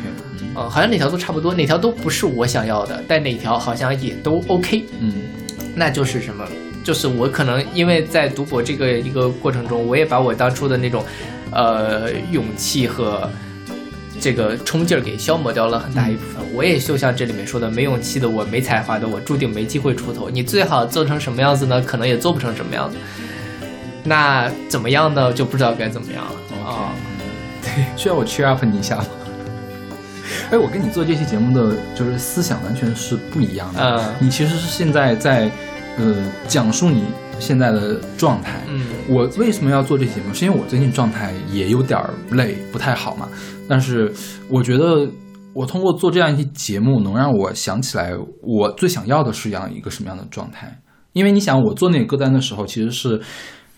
[0.56, 4.86] 嗯，好像哪条都差不多，哪条都不是我想要的，但哪条好像也都 OK。
[5.02, 5.12] 嗯
[5.76, 6.48] 那就是什么？
[6.82, 11.04] 就是我可能因为在读博这个一个过程中，我也把我当初的那种，
[11.52, 13.30] 呃，勇气和
[14.19, 16.43] 这个冲劲儿给消磨掉了很大一部分。
[16.54, 20.30] 我也就像这里面说的，没勇气的我，没才华的我，注定没机会出头。
[20.30, 21.82] 你最好做成什么样子呢？
[21.82, 22.97] 可能也做不成什么样子。
[24.04, 25.34] 那怎么样呢？
[25.34, 26.93] 就不知道该怎么样了啊。
[27.62, 29.06] 对 需要我 cheer up 你一下吗？
[30.51, 33.82] 哎，我跟你做这期节目的就是思想完全是不一样的。
[33.82, 35.49] 嗯你其实是现在在
[35.97, 36.15] 呃
[36.47, 37.04] 讲述你
[37.39, 38.62] 现在的状态。
[38.67, 40.34] 嗯我为什么要做这期节目？
[40.34, 43.28] 是因为我最近状态也有点儿累，不太好嘛。
[43.67, 44.12] 但是
[44.49, 45.08] 我觉得
[45.54, 50.82] 我通过做这样一期节目，能让我想起来我最想要的是样一个什么样的状态。
[51.13, 53.21] 因为你想，我做那个歌单的时候，其实是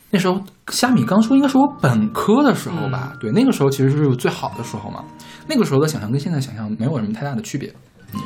[0.10, 3.16] 那时候虾米刚出，应该是我本科的时候吧？
[3.20, 5.04] 对，那个时候其实是最好的时候嘛。
[5.48, 7.74] 那个时候的想象跟现在想象没有什么太大的区别。
[8.14, 8.20] 嗯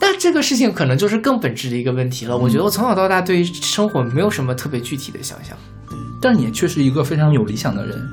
[0.00, 2.36] 但这个事情可能就是更本质的一个问题了。
[2.36, 5.56] 我觉得我从小到大对于生活没有什么特别具体的想象，
[6.20, 8.04] 但是你却是一个非常有理想的人。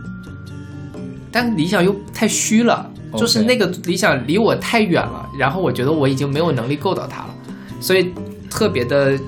[1.32, 7.36] 但理想又太虚了就是那个理想离我太远了，然后我觉得我已经没有能力够到它了，
[7.82, 8.14] 所以
[8.50, 9.20] 特别的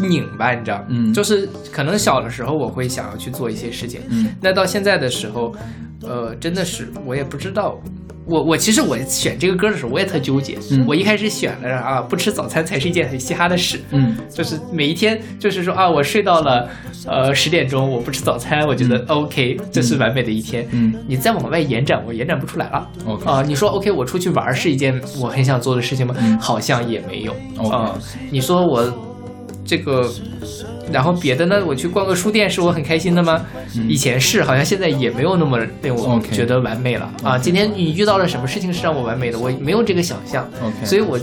[0.00, 0.84] 拧巴，你知道？
[0.88, 5.54] 嗯就是可能小的时候我会想要去做一些事情，嗯那到现在的时候，
[6.02, 7.80] 呃，真的是我也不知道。
[8.26, 10.58] 我我其实我选这个歌的时候，我也特纠结。
[10.72, 13.80] 嗯我一开始选了啊，不吃早餐才是一件很嘻哈的事。
[13.92, 16.68] 嗯就是每一天，就是说啊，我睡到了
[17.06, 20.66] 呃十点钟，我不吃早餐，我觉得 OK，这是完美的一天。
[20.72, 22.88] 嗯你再往外延展，我延展不出来了。
[23.06, 26.14] OK 啊、你说 OK，我出去玩是一件我很想做的事情吗？
[26.18, 27.32] 嗯好像也没有。
[27.70, 27.96] 啊、
[28.30, 28.82] 你说我
[29.66, 30.08] 这个，
[30.92, 31.62] 然后别的呢？
[31.66, 33.44] 我去逛个书店是我很开心的吗？
[33.74, 37.36] 嗯以前是，好像现在也没有那么令我觉得完美了啊。
[37.36, 39.38] 今天你遇到了什么事情是让我完美的？
[39.38, 40.48] 我没有这个想象。
[40.84, 41.18] 所以我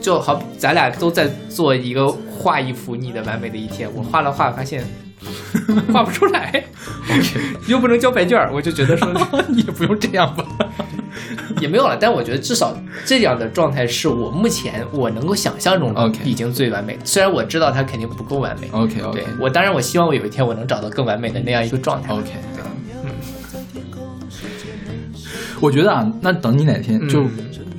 [0.00, 3.88] 就好，咱俩都在做一个画一幅你的完美的一天。
[3.94, 4.82] 我画了画，发现
[5.92, 6.64] 画不出来
[7.66, 9.12] 又不能交白卷儿，我就觉得说
[9.48, 10.44] 你也不用这样吧。
[11.60, 11.96] 也没有了。
[12.00, 17.00] 但我觉得至少这样的状态是我目前我能够想象中的已经最完美的。
[17.04, 18.68] 虽然我知道它肯定不够完美。
[18.72, 22.12] OK OK 对我当然我希望我有一天我能找到更完美的那样一个状态。
[22.12, 22.30] OK，
[25.60, 27.24] 我觉得啊，那等你哪天嗯就，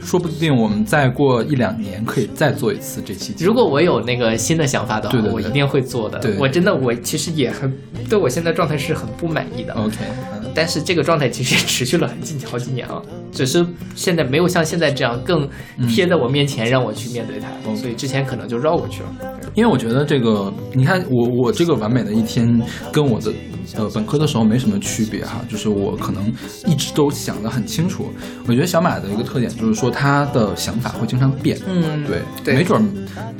[0.03, 3.49] 说不定我们再过一两年可以再做一次这期节目。
[3.49, 6.19] 如果我有那个新的想法的话，对对对我一定会做的。
[6.19, 7.71] 对我真的，我其实也很
[8.09, 9.73] 对我现在状态是很不满意的。
[9.73, 9.97] OK，
[10.33, 15.47] 嗯但是这个状态其实持续了很近好几年了，只是现在没有像现在这样更
[15.87, 19.09] 贴在我面前让我去面对它，嗯所以之前可能就绕过去了。
[19.53, 22.61] 因为我觉得这个，你看我我这个完美的一天
[22.91, 23.31] 跟我的
[23.75, 26.31] 呃本科的时候没什么区别哈，就是我可能
[26.65, 28.05] 一直都想得很清楚。
[28.47, 32.85] 我觉得小马的一个特点就是说他的想法会经常变，嗯对，对没准儿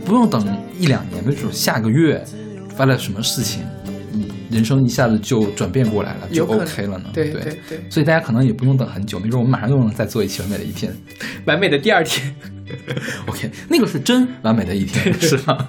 [0.05, 0.45] 不用等
[0.77, 2.23] 一两年，没准下个月
[2.75, 3.63] 发了什么事情，
[4.13, 7.05] 嗯人生一下子就转变过来了，就 OK 了呢。
[7.13, 10.93] 对对对对，所以大家可能也不用等很久，没准我们马上又能再做一期完美的一天。
[11.45, 12.35] 完美的第二天。
[13.27, 15.67] OK，那个是真完美的一天， 是吧？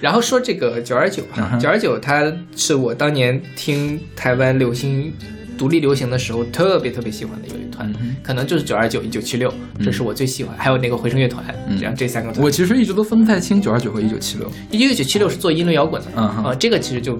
[0.00, 5.12] 然后说这个九二九哈，九二九它是我当年听台湾流行
[5.58, 9.52] 独立流行的时候特别特别喜欢的一个乐团，嗯可能就是九二九、一九七六，
[9.84, 12.42] 这是我最喜欢，还有那个回声乐团，嗯这样这三个团。
[12.44, 14.50] 我其实一直都分不太清九二九和一九七六。
[14.70, 17.18] 一九七六是做英伦摇滚的，啊，这个其实就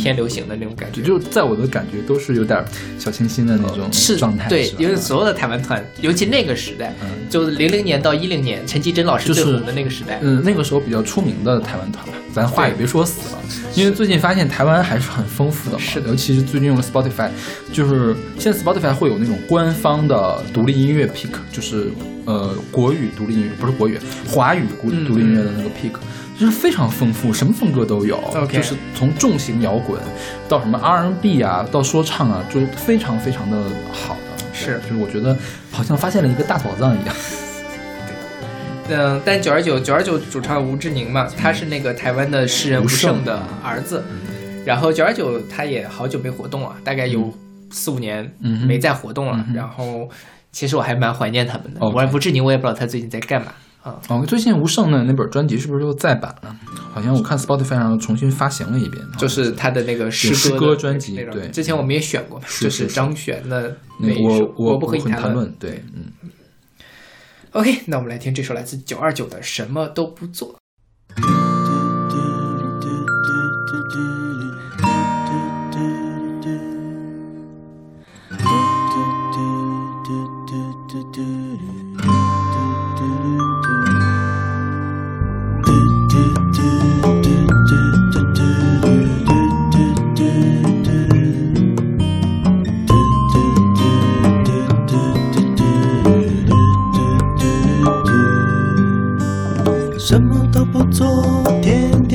[0.00, 1.02] 偏流行的那种感觉。
[1.02, 2.64] 就在我的感觉都是有点
[2.98, 13.38] 小清新的那种是状态，对因为所有的台湾团，尤其那个时代，嗯就是零零年到一零年，陈绮贞老师就是最红的那个时代，嗯，那个时候比较出名的台湾团吧，咱话也别说死了，
[13.74, 17.28] 因为最近发现台湾还是很丰富的嘛，是的尤其是最近用了 Spotify，
[17.72, 21.88] 就是现在 Spotify 会有那种官方的独立音乐 pick，就是
[22.24, 25.92] 呃国语独立音乐，不是国语，华语独立音乐的那个 pick，
[26.40, 28.18] 就是非常丰富，什么风格都有
[28.50, 30.00] 就是从重型摇滚
[30.48, 33.58] 到什么 R&B 啊，到说唱啊，就非常非常的
[33.92, 34.80] 好的，是。
[34.80, 35.36] 就是我觉得
[35.70, 37.14] 好像发现了一个大宝藏一样。
[38.88, 44.02] 嗯，但九二九九二九主唱吴志宁嘛，他是那个台湾的诗人吴吴胜胜的儿子，
[44.64, 47.30] 然后九二九他也好久没活动了，大概有
[47.70, 50.08] 四五年嗯没再活动了嗯，然后
[50.52, 51.80] 其实我还蛮怀念他们的。
[51.80, 54.00] 我吴志宁我也不知道他最近在干嘛啊。
[54.08, 56.56] 哦，最近吴胜的那本专辑是不是又再版了？
[56.92, 59.04] 好像我看 Spotify 上重新发行了一遍。
[59.18, 66.12] 就是他的那个诗诗歌专辑对之前我们也选过就是是张悬的那那一首我我不和你谈很谈论，对，嗯。
[67.52, 70.54] OK，那我们来听这首来自九二九的《什么都不做》。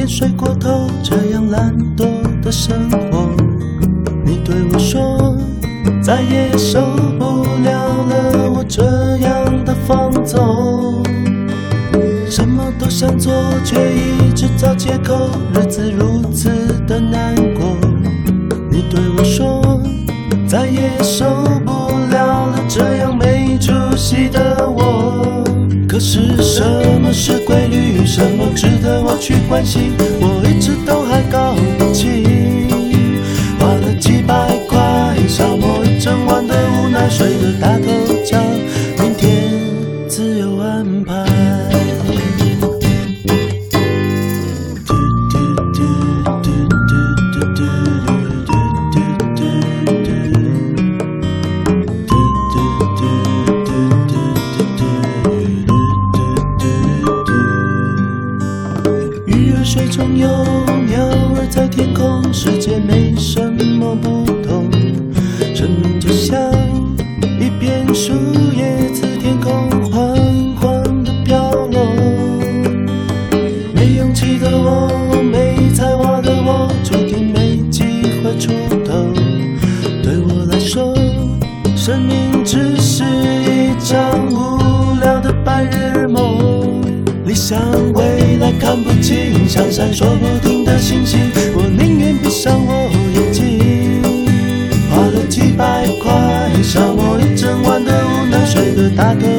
[0.08, 2.06] 睡过头，这样懒惰
[2.42, 3.30] 的生活。
[4.24, 5.36] 你对我说，
[6.02, 6.80] 再也受
[7.18, 8.84] 不了了我这
[9.18, 11.04] 样的放纵。
[12.30, 16.50] 什么都想做，却一直找借口，日子如此
[16.88, 17.78] 的难过。
[18.70, 19.82] 你对我说，
[20.48, 21.26] 再也受
[21.66, 21.72] 不
[22.12, 25.45] 了了这样没出息的我。
[25.96, 26.62] 可是什
[27.00, 28.06] 么是规律？
[28.06, 29.94] 什么值得我去关心？
[30.20, 31.56] 我一直都还搞
[62.34, 64.70] 世界没什么不同。
[65.54, 66.38] 生命就像
[67.40, 68.14] 一片树
[68.56, 70.16] 叶自天空缓
[70.56, 71.88] 缓地飘落。
[73.74, 77.84] 没勇气的我，没才华的我，注定没机
[78.22, 78.52] 会出
[78.84, 79.08] 头。
[80.04, 80.94] 对我来说，
[81.76, 86.84] 生命只是一场无聊的白日梦。
[87.26, 87.60] 理想
[87.94, 91.20] 未来看不清，像闪烁不停的星星，
[91.56, 92.05] 我宁愿
[98.96, 99.35] está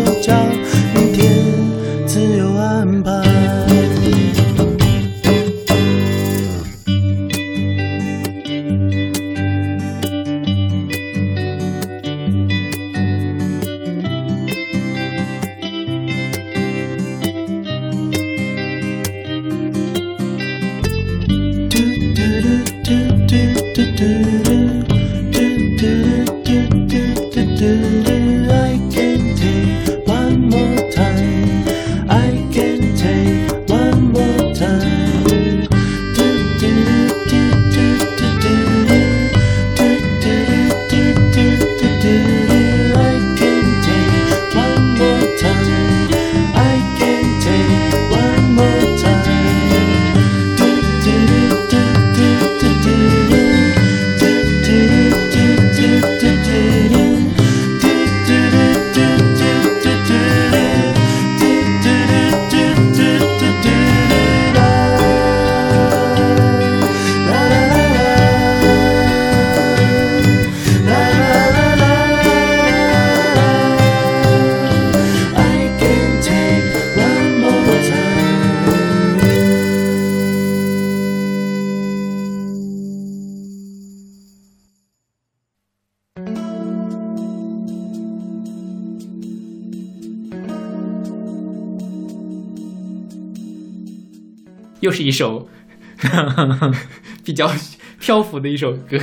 [94.86, 95.48] 又是一首
[97.24, 97.52] 比较
[97.98, 98.96] 漂浮的一首歌。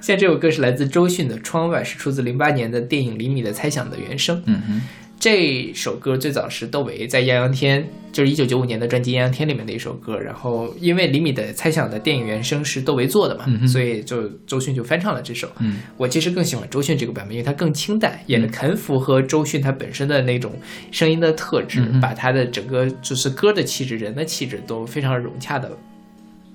[0.00, 4.42] 现在这首歌是来自周迅的《窗外》，是出自零八年的电影《厘米的猜想》的原声。
[4.46, 4.82] 嗯哼，
[5.26, 10.16] 这首歌最早是窦唯在《艳阳天》，就是一九九五年的专辑《艳阳天》里面的一首歌。
[10.16, 15.50] 然后因为《李米的猜想》的电影原声是窦唯做的嘛，嗯所以就周迅就翻唱了这首。
[15.58, 20.52] 嗯我其实更喜欢周迅这个版本，因为它更清淡，也很符合周迅她本身的那种
[20.92, 25.76] 声音的特质，嗯把她的整个就是歌的气质、人的气质都非常融洽的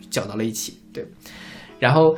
[0.10, 0.78] 搅到了一起。
[0.94, 1.06] 对，
[1.78, 2.16] 然后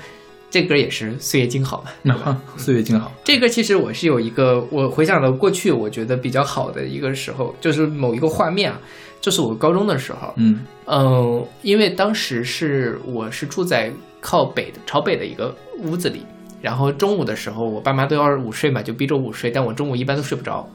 [0.54, 3.12] 这歌也是岁月静好嘛，那岁月静好。
[3.24, 8.80] 这歌其实我是有一个，我回想到过去，我觉得比较好的一个时候，就是某一个画面啊，
[9.20, 10.60] 就是我高中的时候，嗯。
[10.86, 13.92] 嗯，因为当时是我是住在
[14.22, 16.22] 靠北的朝北的一个屋子里，
[16.62, 20.70] 然后中午的时候，我爸妈都要午睡嘛，就逼着午睡，但我中午一般都睡不着，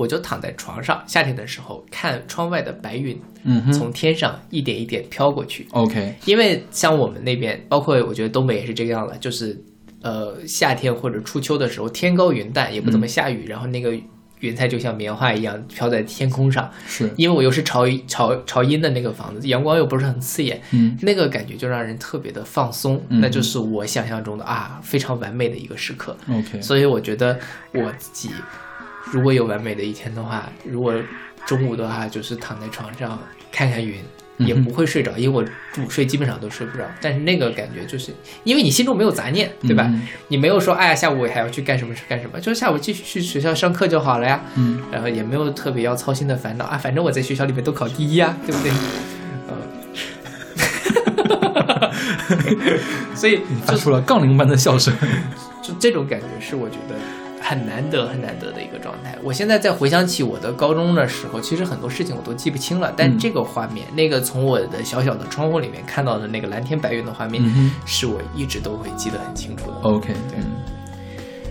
[0.00, 9.62] 我就躺在床上，夏天的时候看窗外的白云嗯从天上一点一点飘过去，，OK，因为像我们那边，包括我觉得东北也是这个样子，就是
[10.00, 13.92] 呃夏天或者初秋的时候，天高云淡，也不怎么下雨，然后那个
[14.40, 16.70] 云彩就像棉花一样飘在天空上。
[16.86, 20.96] 是，因为我又是朝朝朝阴的那个房子，阳光又不是很刺眼，嗯。
[21.02, 26.16] 那个感觉就让人特别的放松，嗯那就是我想象中的啊非常完美的一个时刻。
[26.30, 27.38] ，OK，所以我觉得
[27.74, 28.30] 我自己
[29.12, 30.94] 如果有完美的一天的话，如果
[31.46, 33.18] 中午的话就是躺在床上
[33.50, 33.96] 看看云，
[34.38, 36.84] 也不会睡着，因为我午睡基本上都睡不着。
[37.00, 38.12] 但是那个感觉就是
[38.44, 39.84] 因为你心中没有杂念，对吧？
[39.88, 44.40] 嗯你没有说哎呀下午我还要去干什么是干什么，就是下午继续去学校上课就好了呀。
[44.54, 48.70] 嗯然后也没有特别要操心的烦恼啊，反正我在学校里面都考第一啊，对不对？
[49.48, 49.56] 嗯，
[53.16, 54.94] 所以发出了杠铃般的笑声。
[55.62, 56.94] 就这种感觉是我觉得
[57.50, 59.18] 很难得、很难得的一个状态。
[59.24, 69.76] 我现在再回想起我的高中的时候，其实很多事情我都记不清了，但嗯这个画面，那个从我的小小的窗户里面看到的那个蓝天白云的画面，嗯是我一直都会记得很清楚的。
[69.82, 70.44] OK，对嗯，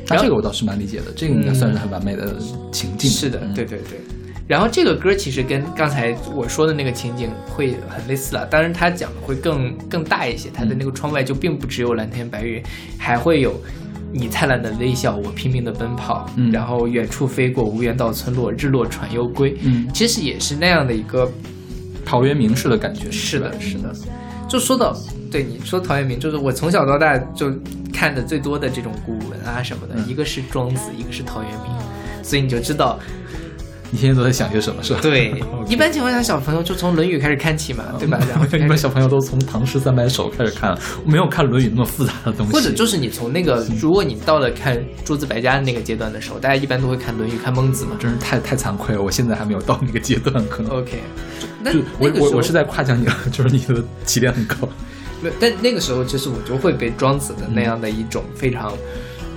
[0.07, 2.37] 那这个我倒是蛮理解的，这个应该算是很完美的
[2.71, 3.11] 情境。
[3.11, 3.99] 是的，嗯对对对。
[4.47, 12.63] 然后这个歌其实跟刚才我说的那个情景会很类似了，当然它讲的会更更大一些，它的那个窗外就并不只有蓝天白云，
[12.97, 13.53] 还会有
[14.11, 21.31] 你灿烂的微笑，我拼命的奔跑，嗯然后远处飞过无缘到村落，日落船又归，嗯，其实也是那样的一个
[22.05, 23.09] 陶渊明式的感觉。
[23.11, 23.93] 是的，是的。
[24.47, 24.95] 就说到
[25.29, 27.53] 对你说陶渊明，就是我从小到大就
[27.93, 32.99] 看的最多的这种古文啊什么的，嗯一个是庄子，一个是陶渊明，所以你就知道。
[33.91, 34.99] 你现在都在想些什么，是吧？
[35.01, 35.33] 对
[35.67, 38.19] 一般情况下，小朋友就从《论语》开始看起嘛，对吧？
[38.29, 42.53] 然后就你开始 们小朋友都从唐诗三百首开始看，没有看《论语》那么复杂的东西。
[42.53, 47.97] 或者就是你从那个，如果你到了看诸子百家的那个阶段的时候，大家一般都会看《论语》、看孟子嘛。
[47.99, 50.71] 真是太太惭愧了，我现在还没有到那个阶段，可能。
[50.71, 50.99] OK，
[51.63, 54.55] 那就我我我是在夸奖你了，就是你的起点很高。
[55.39, 58.71] 但那个时候，其实我就会被庄子的那样的一种非常，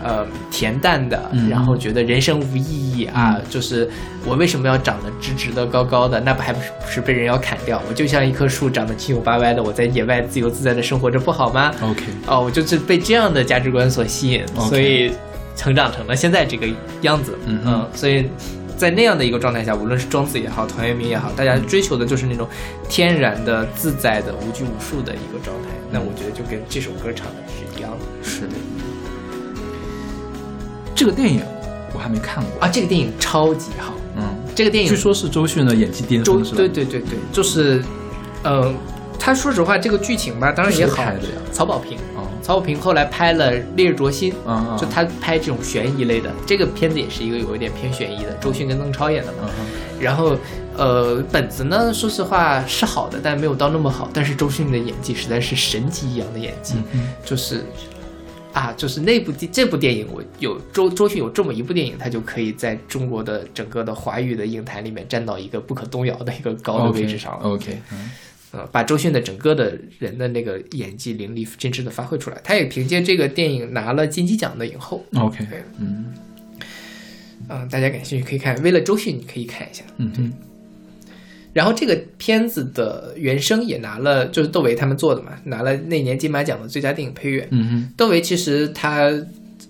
[0.03, 3.89] 呃，恬淡的，嗯然后觉得人生无意义啊，就是
[4.27, 6.21] 我为什么要长得直直的、高高的？
[6.21, 7.81] 那不还不是不是被人要砍掉？
[7.89, 15.13] 我就像一棵树，长得七扭八歪的，我在野外自由自在的生活着，不好吗？OK，哦，我就是被这样的价值观所吸引所以
[15.55, 16.67] 成长成了现在这个
[17.03, 17.39] 样子。
[17.47, 18.27] 嗯嗯所以
[18.77, 22.49] 在那样的一个状态下，无论是庄子也好，陶渊明也好，大家追求的就是那种
[22.89, 25.69] 天然的、自在的、无拘无束的一个状态。
[25.93, 28.29] 那我觉得就跟这首歌唱的是一样的。
[28.29, 28.55] 是的。
[30.95, 31.43] 这个电影
[31.95, 34.23] 我还没看过啊，这个电影超级好，嗯，
[34.55, 36.57] 这个电影据说是周迅的演技巅峰，是吧？
[36.57, 37.83] 对对对对，就是，
[38.43, 38.73] 呃，
[39.19, 41.35] 他说实话，这个剧情吧，当然也好谁拍的呀。
[41.53, 49.39] 曹保平，哦，曹保平后来拍了《烈日灼心》，嗯嗯，就他拍这种悬疑类的，这个片子也是一个有一点偏悬疑的，周迅跟邓超演的嘛。
[49.59, 49.67] 嗯
[50.01, 50.37] 然后，
[50.77, 54.11] 呃，本子呢，说实话是好的，但没有到那么好。
[54.13, 56.75] 但是周迅的演技实在是神级一样的演技，
[57.25, 57.65] 就是
[58.53, 67.47] 啊，就是那部电这部电影，我有周周迅有这么一部电影，他就可以在中国的整个的华语的影坛里面站到一个不可动摇的一个高的位置上了。
[67.47, 68.11] OK，嗯
[68.53, 72.39] 呃，把周迅的整个的人的那个演技淋漓尽致的发挥出来。
[72.45, 75.03] 他也凭借这个电影拿了金鸡奖的影后。
[75.15, 76.13] OK，对，嗯
[77.49, 79.83] 嗯、大家感兴趣可以看，为了周迅你可以看一下。
[79.97, 80.33] 嗯哼
[81.53, 87.47] 然后这个片子的原声也拿了，就是窦唯他们做的嘛，拿了那年金马奖的最佳电影配乐。
[87.51, 89.11] 嗯哼窦唯其实他，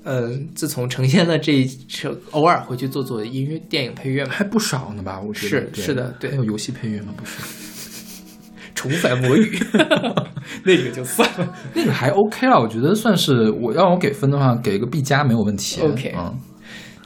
[0.05, 5.21] 嗯、自从呈现了这一首，偶尔会去做做音乐电影配乐嘛，还不少呢吧？
[5.21, 7.13] 我觉得是是的对还有游戏配乐吗？
[7.17, 7.41] 不是，
[8.75, 9.59] 重返魔域，
[10.65, 11.55] 那个就算了。
[11.75, 15.81] 那个还 OK 了，我觉得算是我让我给分的话，给个 B 加没有问题。
[15.81, 16.37] OK 嗯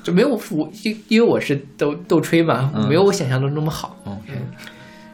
[0.07, 3.97] 就没有我，因因为我是斗斗吹嘛，嗯没有我想象中那么好。
[4.05, 4.39] ，OK，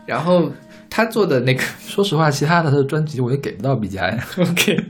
[0.05, 0.53] 然后
[0.90, 4.20] 他做的那个 说实话，其他的他的专辑我也给不到 BGM。
[4.53, 4.84] OK，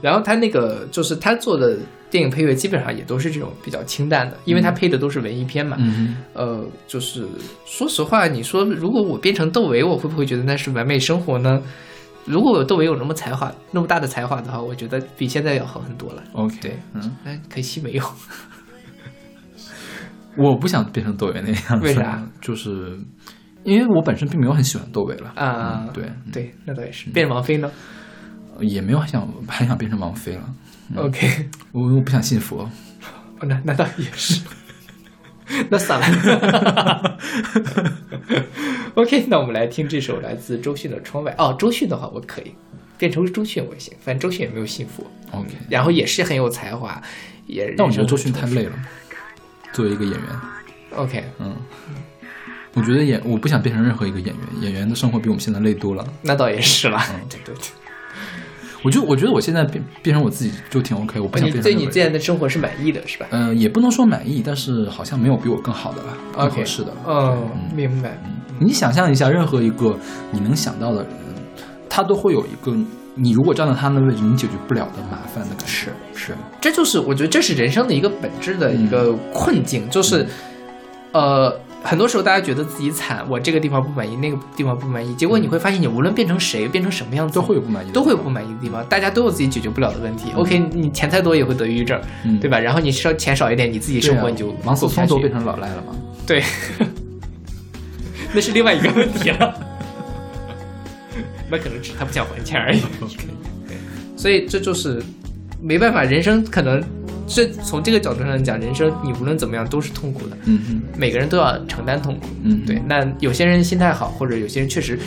[0.00, 1.76] 然后他那个就是他做的
[2.08, 5.76] 电影配乐基本上也都是这种比较清淡的，因为他配的都是文艺片嘛。
[5.78, 7.26] 嗯呃，就是
[7.66, 11.62] 说实话，你说如果我变成窦唯，我会不会觉得那是完美生活呢？
[12.24, 16.22] 如果有窦唯有那么才华、那么大的才华的话，我觉得比现在要好很多了。
[16.32, 18.02] ，OK，对嗯，哎，可惜没有。
[20.36, 21.86] 我不想变成窦唯那样子。
[21.86, 22.22] 为啥？
[22.40, 22.98] 就是
[23.62, 27.08] 因为我本身并没有很喜欢窦唯了啊嗯对，对，那倒也是。
[27.10, 27.70] 变成王菲呢、
[28.60, 30.54] 也没有想很想变成王菲了。
[30.96, 32.62] o k 我我不想信佛。
[33.40, 34.42] 哦那那倒也是。
[35.68, 37.18] 那算了。
[38.94, 41.32] OK，那我们来听这首来自周迅的《窗外》。
[41.36, 42.54] 哦，周迅的话我可以
[42.96, 47.02] 变成周迅我也行，反正周迅也没有信佛，OK，然后也是很有才华，
[47.46, 47.74] 也。
[47.76, 48.72] 但我觉得周迅太累了，
[49.74, 50.22] 作为一个演员
[50.96, 51.54] ，OK，嗯，
[52.72, 56.06] 我觉得演我不想变成任何一个演员，演员的生活比我们现在累多了。
[56.22, 57.04] 那倒也是啦。
[57.12, 57.68] 嗯 对对对。
[58.84, 67.00] 我就我觉得我现在变变成我自己就挺 OK，我不想变成你对你现在的生活是满意的，是吧嗯、也不能说满意，但是好像没有比我更好的了，更合适的了。
[67.06, 68.16] 哦，明白。
[68.60, 69.98] 你想象一下，任何一个
[70.30, 71.10] 你能想到的人，
[71.88, 72.76] 他都会有一个
[73.14, 75.66] 你如果站在他那位置，你解决不了的麻烦的感觉。
[75.66, 80.26] 是是，这就是我觉得这是人生的一个本质的一个困境，就是，
[81.12, 90.30] 呃，很多时候大家觉得自己惨，我这个地方不满意，那个地方不满意，结果你会发现，你无论变成谁，变成什么样子，都会有不满意都会有不满意的地方，大家都有自己解决不了的问题。
[90.34, 92.58] OK，你钱再多也会得抑郁症，嗯对吧？
[92.58, 95.94] 然后你稍钱少一点，你自己生活你就王思过不下去聪都变成老赖了吗？
[96.26, 96.42] 对，
[98.32, 99.54] 那是另外一个问题了。
[101.50, 102.80] 那可能只是他不想还钱而已。
[103.68, 103.76] 对，
[104.16, 105.02] 所以这就是
[105.64, 106.82] 没办法，人生可能
[107.26, 112.26] 这从这个角度上讲，人生你无论怎么样都是痛苦的，嗯嗯每个人都要承担痛苦。
[112.42, 114.98] 嗯，对，那有些人心态好，或者有些人确实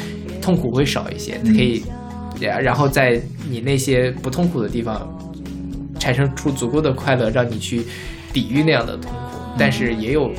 [0.42, 1.84] 痛苦会少一些，嗯可以，
[2.42, 5.08] 然然后在你那些不痛苦的地方
[6.00, 7.84] 产生出足够的快乐，让你去
[8.34, 9.18] 抵御那样的痛苦。
[9.60, 10.32] 但是也有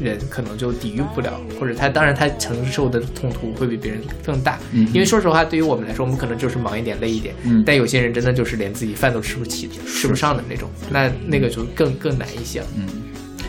[0.00, 4.58] 人可能就抵御不了，或者他当然他承受的痛苦会比别人更大。
[4.72, 12.66] 嗯因为说实话，对于我们来说，我们可能就是忙一点、累一点，嗯但有些人真的就是连自己饭都吃不起、吃不上的那种，那那个就更更难一些了。
[12.76, 12.86] 嗯，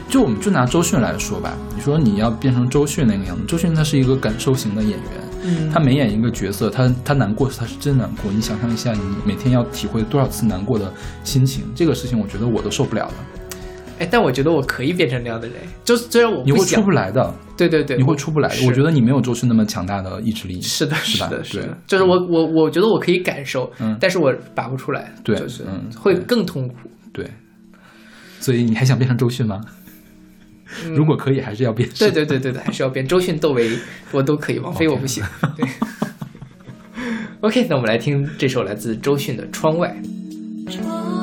[0.10, 5.02] 就我们就拿周迅来说吧，你说你要变成周迅那个样子，周迅他是一个感受型的演员，
[5.43, 8.32] 嗯他每演一个角色，他他难过他是真难过。
[8.32, 10.91] 你想象一下，你每天要体会多少次难过的
[11.24, 13.14] 心情，这个事情我觉得我都受不了的。
[14.00, 18.66] 哎，但我觉得我可以变成那样的人，就是虽然我你会出不来的，对对对，你会出不来的。
[18.66, 20.62] 我觉得你没有周迅那么强大的意志力。
[20.62, 26.76] 是的，是的，是对的，就是我我我觉得我可以感受，嗯但是我拔不出来，对就是嗯会更痛苦。
[27.12, 27.26] 对，
[28.39, 29.60] 所以你还想变成周迅吗？
[30.95, 31.89] 如果可以，还是要变。
[31.89, 33.06] 嗯对对对对对，还是要变。
[33.06, 33.70] 周迅、窦唯
[34.12, 35.24] 我都可以，王菲我不行。
[35.58, 35.68] 对。
[37.41, 39.95] OK，那我们来听这首来自周迅的《窗外》。
[40.72, 41.18] 窗外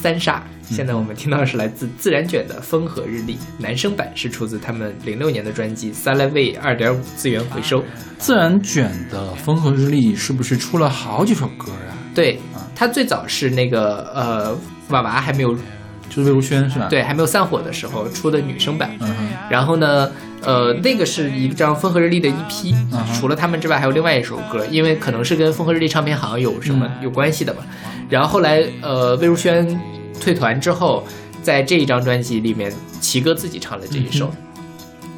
[0.00, 0.42] 三杀。
[0.64, 7.80] 现在我们听到的是来自自然卷的《风和日丽》，男生版是出自他们零六年的专辑《s a l a v 二点五资源回收》。
[8.18, 11.92] 自然卷的《风和日丽》是不是出了好几首歌啊？
[12.14, 12.38] 对，
[12.74, 14.56] 他最早是那个呃
[14.88, 15.54] 娃娃还没有
[16.08, 20.10] 就是魏如萱是吧？，对还没有散伙的时候出的女生版，嗯哼，然后呢，
[20.42, 22.74] 呃，那个是一张风和日丽的 EP，、
[23.18, 27.62] 除了他们之外，还有另外一首歌，因为可能是跟风和日丽唱片行有什么、嗯有关系的嘛。
[28.10, 29.80] 然后后来，呃，魏如萱
[30.20, 31.02] 退团之后，
[31.40, 34.26] 在这一张专辑里面，齐哥自己唱了这一首。
[34.26, 34.46] 嗯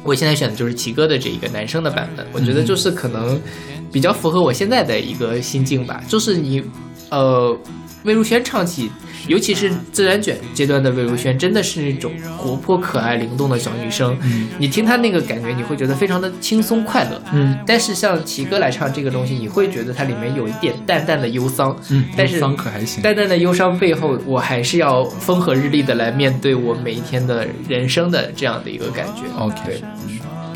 [0.05, 3.41] 我现在选的就是齐哥的这一个男生的版本，我觉得就是可能
[3.89, 6.61] 比较符合我现在的一个心境吧，就是你，
[7.09, 7.57] 呃，
[8.03, 8.91] 魏如萱唱起，
[9.27, 14.17] 尤其是自然卷阶段的魏如萱，真的是那种活泼可爱、灵动的小女生。
[14.23, 17.21] 嗯你听她那个感觉，你会觉得非常的轻松快乐。
[17.33, 21.75] 嗯但是像齐哥来唱这个东西，你会觉得它里面有一点淡淡的忧伤。
[21.89, 29.23] 嗯，但是桑可还行，淡淡的忧伤背后，我还是要风和日丽的来面对我每一天的人生的这样的一个感觉。
[29.37, 29.81] OK，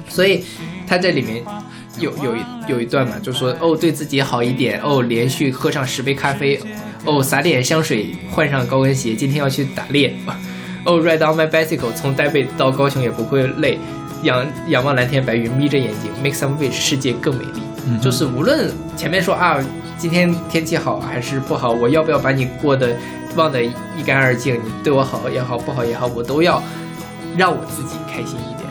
[0.09, 0.43] 所以
[0.85, 1.43] 他在里面
[1.99, 6.59] 有有一有一段嘛，就说哦，对自己好一点，哦，连续喝上十杯咖啡，
[7.05, 10.13] 哦，撒点香水，换上高跟鞋，今天要去打猎，
[10.85, 13.79] 哦，ride on my bicycle，从台北到高雄也不会累，
[14.23, 17.61] 仰仰望蓝天白云，眯着眼睛，make some wish，世界更美丽。
[17.87, 19.57] 嗯就是无论前面说啊，
[19.97, 22.95] 今天天气好还是不好，我要不要把你过得
[23.35, 24.55] 忘得一干二净？
[24.55, 26.61] 你对我好也好，不好也好，我都要
[27.37, 28.67] 让我自己开心一点。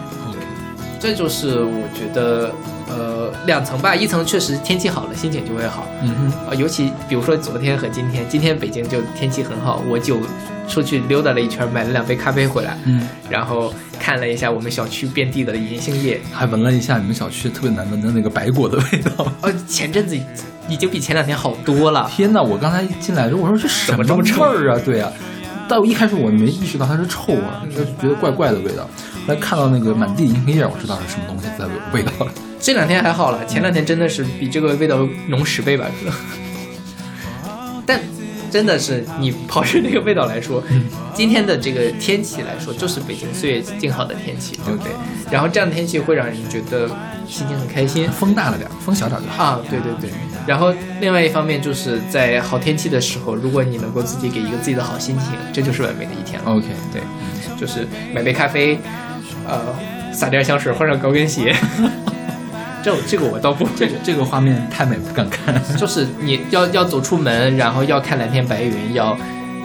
[0.99, 2.51] 这就是我觉得，
[2.89, 3.95] 呃，两层吧。
[3.95, 10.19] 一层确实天气好了，心情就会好嗯哼，啊、尤其比如说昨天和今天，今天北京就天气很好，我就
[10.69, 16.21] 出去溜达了一圈，买了两杯咖啡回来，嗯，然后看了一下我们小区遍地的银杏叶。
[16.33, 19.27] 还闻了一下你们小区特别难闻的那个白果的味道。
[19.43, 20.17] 呃，前阵子
[20.69, 22.11] 已经比前两天好多了。
[22.11, 22.43] 天哪！
[22.43, 24.81] 我刚才一进来时候我说这什怎么这么臭味儿啊？
[24.85, 25.13] 对啊，
[25.69, 28.83] 但我一开始我没意识到它是臭啊，就觉得怪怪的味道。
[28.85, 32.33] 后来看到那个满地银杏叶，我知道是什么东西在味道了。
[32.67, 36.19] 这两天还好了，前两天真的是比这个味道浓十倍吧，可能。
[37.87, 38.01] 但
[38.51, 40.61] 真的是你刨去那个味道来说，
[41.15, 44.91] 今天的这个天气来说，就是北京岁月静好的天气，对不对？
[45.31, 46.89] 然后这样的天气会让人觉得
[47.29, 49.45] 心情很开心风大了点儿，风小点儿就好。
[49.45, 50.11] 啊，对对对。
[50.45, 56.51] 然后另外一方面就是在好天气的时候，如果你能够自己给一个自己的好心情，这就是完美的一天了。
[56.51, 57.01] OK，对，
[57.57, 58.77] 就是买杯咖啡，
[59.47, 59.73] 呃，
[60.13, 61.55] 撒点香水，换上高跟鞋。
[62.87, 65.61] 这这个我倒不这个这个画面太美，不敢看。
[65.77, 69.19] 就是你要要走出门，然后要看蓝天白云，要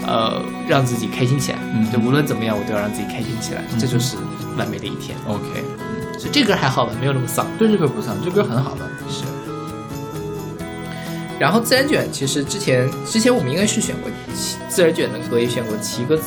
[0.08, 1.60] 呃让自己开心起来。
[1.72, 4.18] 嗯就无论怎么样，我都要让自己开心起来，这就是
[4.58, 5.16] 完美的一天。
[5.28, 5.64] OK，
[6.18, 7.46] 所以这歌还好吧，没有那么丧。
[7.60, 8.90] 对这歌不丧，这歌很好的。
[9.08, 9.24] 是。
[11.38, 16.24] 然后自然卷，其实之前之前我们应该是选过齐自然卷的歌，也选过齐歌子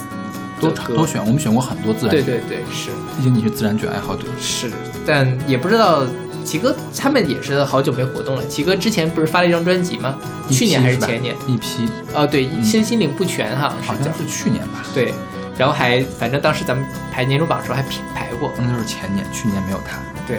[0.60, 4.28] 都的歌都选，我们选过很多自然卷，对对对，是毕竟你是自然卷爱好者。
[4.40, 4.70] 是，
[5.04, 6.04] 但也不知道
[6.44, 8.46] 齐哥他们也是好久没活动了。
[8.46, 10.18] 奇哥之前不是发了一张专辑吗？
[10.50, 11.34] 去年还是前年？
[11.46, 14.84] 一批，哦，对，身心灵不全哈，好像是去年吧？
[14.94, 15.12] 对，
[15.56, 19.98] 然后还反正当时咱们排年终榜的时候还品排过，那就是前年，去年没有他。
[20.26, 20.38] 对，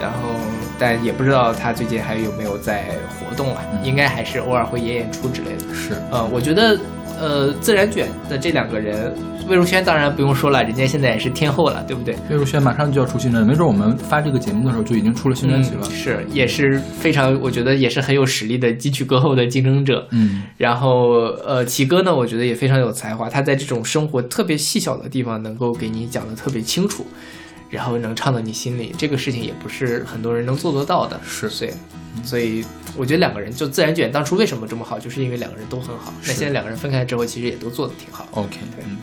[0.00, 0.30] 然后
[0.78, 5.74] 但也不知道他最近还有没有在活动了，嗯应该还是偶尔会演演出之类的。
[5.74, 6.78] 是，呃，我觉得
[7.22, 9.14] 呃自然卷的这两个人，
[9.48, 12.16] 魏如萱当然不用说了，人家现在也是天后了，对不对？
[12.28, 15.90] 魏如萱马上就要出新专辑，没准我们发这个节目的时候就已经出了新专辑了嗯。。
[15.90, 20.04] 是，也是非常，我觉得也是很有实力的金曲歌后的竞争者。
[20.10, 21.10] 嗯，然后，
[21.46, 27.06] 呃，齐哥呢，我觉得也非常有才华，他在这种生活特别细小的地方，能够给你讲的特别清楚，
[27.72, 31.20] 然后能唱到你心里，这个事情也不是很多人能做得到的。
[31.26, 31.72] 是所以，
[32.22, 32.64] 所以
[32.96, 36.12] 我觉得两个人就自然卷当初为什么这么好，就是因为两个人都很好。
[36.26, 38.28] 那现在两个人分开之后，其实也都做得挺好。
[38.32, 38.98] OK，嗯。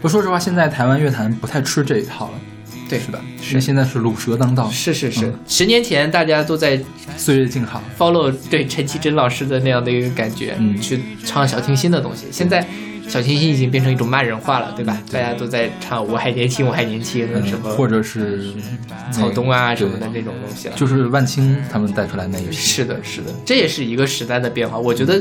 [0.00, 2.40] 不说实话，现在台湾乐坛不太吃这一套了，
[2.88, 3.20] 对，是吧？
[3.38, 6.80] 因是为现在是卤蛇当道，是是是嗯，十年前大家都在
[7.16, 7.80] 岁月静好。
[7.96, 12.26] follow 对陈绮贞老师的那样的一个感觉，嗯去唱小清新的东西。
[12.32, 12.66] 现在
[13.08, 14.96] 小清新已经变成一种骂人话了，对吧？
[15.12, 18.52] 大家都在唱“我还年轻，我还年轻”嗯什么，或者是
[19.10, 20.74] 草东啊什么的那种东西了。
[20.76, 22.52] 就是万青他们带出来那一批。
[22.52, 24.78] 是的，是的，这也是一个时代的变化。
[24.78, 25.20] 我觉得，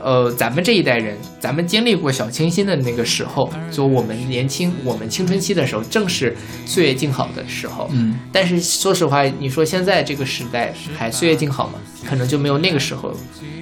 [0.00, 7.88] 呃，咱们这一代人，咱们经历过小清新的那个时候，就我们年轻，我们青春期的时候，正是岁月静好的时候。
[7.92, 11.78] 嗯，但是说实话，你说现在这个时代还岁月静好吗？
[12.08, 13.12] 可能就没有那个时候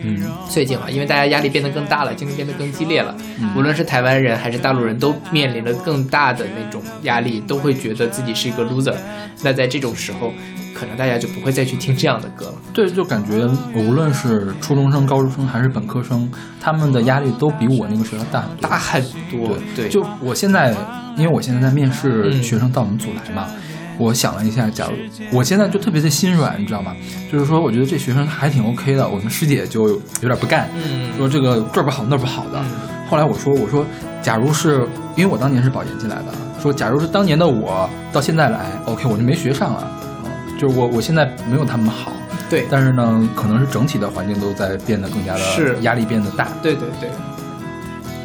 [0.02, 3.16] 嗯，岁月静好，因为大家压力变得更大了，竞争变得更激烈了。
[3.56, 8.94] 无论是台湾人还是大陆人，都面临了更大的那种压力，都会觉得自己是一个 loser。
[9.42, 10.32] 那在这种时候，
[10.78, 12.54] 可能大家就不会再去听这样的歌了。
[12.74, 20.74] 对，就感觉无论是初中生、高中生还是本科生，他们的压力都比我那个时候大很多大很多，对，就我现在，
[21.16, 23.46] 因为我现在在面试嗯学生到我们组来嘛，
[23.98, 26.94] 我想了一下，假如我现在就特别的心软，你知道吗？
[27.32, 32.62] 就是说，我觉得这学生还挺 OK 的，我们师姐就有点不干，嗯说这个这不好那不好的。
[33.08, 33.86] 后来我说，我说，
[34.20, 39.90] 假如是因为我当年是保研进来的，说假如是当年的我到现在来，OK，我就没学上了，啊，
[40.58, 42.12] 就是我我现在没有他们好，
[42.48, 45.76] 对，但是呢，可能是整体的环境都在变得更加的是。
[45.82, 47.10] 压力变得大，对对对，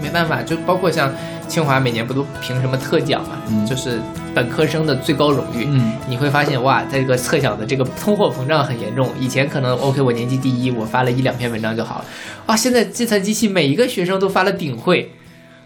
[0.02, 1.12] 没办法，就包括像
[1.48, 3.66] 清华每年不都评什么特奖嘛，嗯。
[3.66, 4.00] 就是
[4.34, 5.66] 本科生的最高荣誉。
[5.68, 5.92] 嗯。
[6.08, 9.10] 你会发现哇，在这个特奖的这个通货膨胀很严重。
[9.20, 12.06] 以前可能 OK，我年级第一，我发了一两篇文章就好了。
[12.46, 15.12] 啊，现在计算机系每一个学生都发了顶会，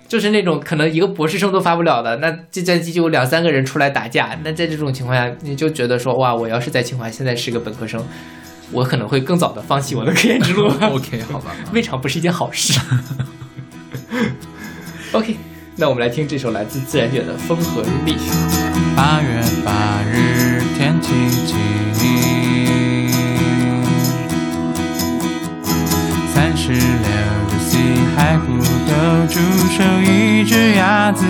[0.07, 4.37] 就是那种可能一个博士生都发不了的，那计算机就有两三个人出来打架。
[4.43, 8.05] 那在这种情况下，你就觉得说哇，我要是在清华现在是个本科生，
[8.71, 10.67] 我可能会更早的放弃我的科研之路。
[10.93, 11.51] OK，好吧。
[11.73, 12.79] 未尝不是一件好事。
[15.11, 15.35] OK，
[15.75, 18.13] 那我们来听这首来自自然界的《风和日丽》。
[18.95, 21.13] 八月八日天气
[21.45, 21.57] 晴，
[26.33, 26.79] 三十六
[28.15, 28.91] 还不够
[29.27, 31.25] 煮熟一只鸭子，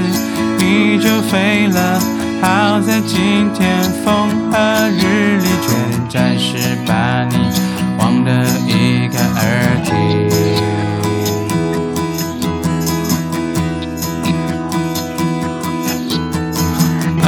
[0.57, 1.99] 你就飞了。
[2.41, 5.67] 好在今天风和日丽，却
[6.09, 7.35] 暂时把你
[7.97, 9.41] 忘得一干二
[9.83, 9.93] 净。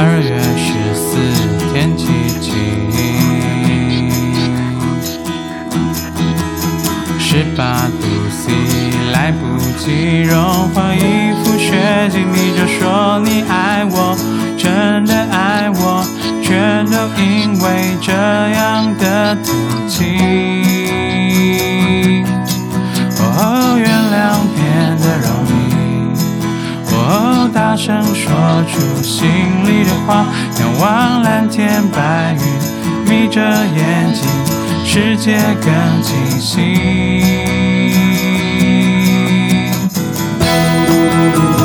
[0.20, 1.08] 月十四
[1.72, 2.06] 天气
[2.40, 2.46] 晴，
[7.18, 8.52] 十八度 C
[9.28, 14.16] 来不及融化一副雪景，你就说你爱我，
[14.56, 16.02] 真的爱我，
[16.42, 18.10] 全都因为这
[18.56, 19.54] 样的天
[19.86, 20.16] 气。
[23.20, 24.16] 哦，原谅
[24.56, 25.60] 变得容易。
[26.94, 28.32] 哦，大声说
[28.72, 29.28] 出心
[29.66, 30.24] 里的话，
[30.58, 32.40] 仰望蓝天白云，
[33.04, 33.42] 眯着
[33.76, 34.24] 眼睛，
[34.86, 37.67] 世界更清晰。
[41.18, 41.57] 四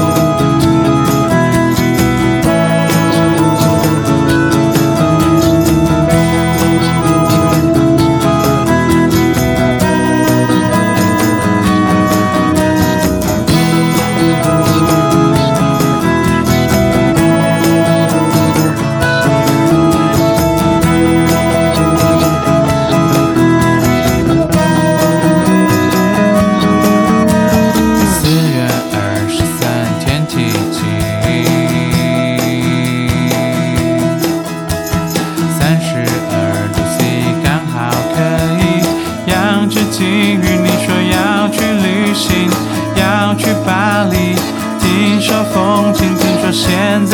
[46.66, 47.13] 现在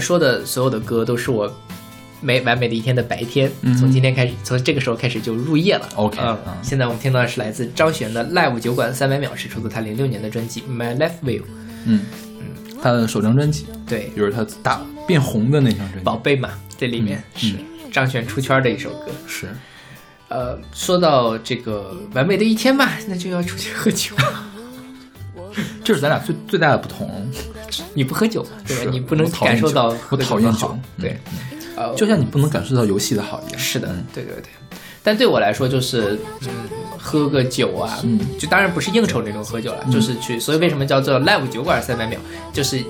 [0.00, 1.52] 说的所有的歌都是我
[2.20, 5.88] 美完美的一天的白天，嗯从今天开始，从这个时候开始就入夜了。
[5.94, 11.40] OK，嗯嗯，现在我们听到的是来自张悬的《Live 酒馆三百秒》，是出自他零六年的专辑《My Life View》。
[11.86, 12.00] 嗯
[12.38, 17.54] 嗯，他的首张专辑，对，就是他大变红的那张专辑，宝贝嘛，这里面嗯是
[17.90, 19.06] 张悬出圈的一首歌。
[19.26, 19.48] 是
[20.28, 24.14] 呃，说到这个完美的一天嘛，那就要出去喝酒。
[25.82, 27.09] 这是咱俩最最大的不同。
[28.00, 28.90] 你不喝酒嘛，对吧？
[28.90, 31.14] 你不能感受到酒我讨厌酒对，
[31.76, 33.58] 呃，就像你不能感受到游戏的好一样。
[33.58, 34.44] 是的嗯，对对对。
[35.02, 36.48] 但对我来说，就是嗯，
[36.96, 40.40] 喝个酒啊，嗯就当然不是应酬那种喝酒了，就是去。
[40.40, 42.18] 所以为什么叫做 live 酒馆三百秒，
[42.54, 42.82] 就是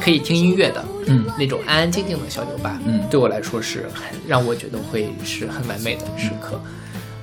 [0.00, 6.58] 可以听音乐的，嗯那种安安静静的小酒吧，嗯对我来说是很让我觉得会是很完美的时刻。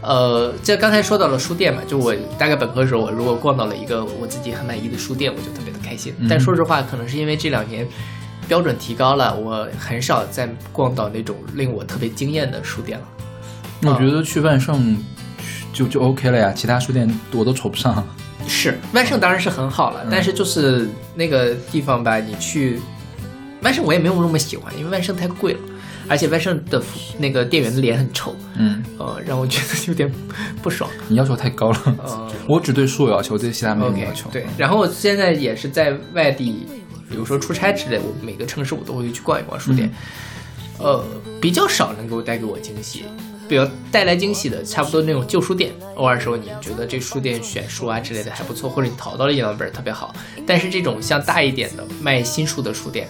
[0.02, 6.14] 呃，这刚才说到了书店嘛，就我大概本科的时候，我如果逛到了一个我自己很满意的书店，我就特别的开心。
[6.18, 7.88] 嗯但说实话，可能是因为这两年
[8.48, 13.06] 标准提高了，我很少再逛到那种令我特别惊艳的书店了。
[13.84, 14.98] 我觉得去万盛
[15.72, 18.06] 就就 OK 了呀，其他书店我都瞅不上。
[18.48, 22.80] 是万盛当然是很好了，嗯但是就是那个地方吧，你去
[23.62, 25.60] 万盛我也没有那么喜欢，因为万盛太贵了，
[26.14, 26.80] 而且万盛的
[27.18, 30.08] 那个店员的脸很丑，嗯，呃，让我觉得有点
[30.62, 30.88] 不爽。
[31.08, 31.98] 你要求太高了。
[32.04, 34.30] 呃我只对书有要求，对其他没有要求。
[34.30, 34.46] 对。
[34.56, 36.68] 然后我现在也是在外地，
[37.10, 39.92] 比如说出差之类，我每个城市我都会去逛一逛书店，
[40.78, 41.04] 呃，
[41.42, 43.06] 比较少能够带给我惊喜。
[43.50, 50.16] 比较带来惊喜的，差不多那种旧书店，偶尔时候你觉得这书店选书啊之类的还不错，或者你淘到了一两本特别好。
[50.46, 53.08] 但是这种像大一点的卖新书的书店，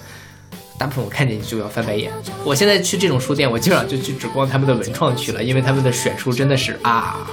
[0.77, 2.11] 大部分我看见就要翻白眼。
[2.43, 7.27] 我现在去这种书店，我基本上就去只逛他们的文创区了，因为他们的选书真的是啊，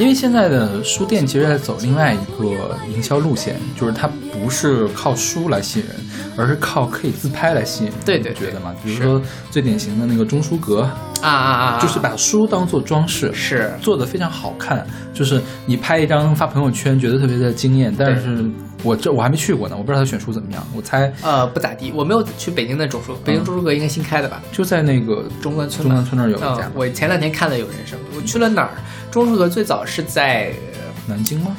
[0.00, 5.94] 因为现在的书店其实在走另外一个营销路线，就是它不是靠书来吸引人，
[6.38, 7.98] 而是靠可以自拍来吸引人。
[8.06, 8.74] 对对你觉得嘛？
[8.82, 9.20] 比如说
[9.50, 10.80] 最典型的那个中书阁，
[11.20, 11.78] 啊啊啊啊！
[11.82, 14.86] 就是把书当做装饰，是做的非常好看。
[15.12, 18.42] 就是你拍一张发朋友圈，觉得特别的惊艳，但是
[18.82, 20.66] 我这我还没去过呢，我不知道他选书怎么样。
[20.74, 24.40] 我猜呃不咋地，我没有去北京的中书，北京中书阁应该新开的吧？
[24.50, 28.70] 就在那个中关村中关村那儿有一家嗯，，我前两天看了有人生，我去了哪儿？
[29.10, 31.56] 中书阁最早是在呃南京吗？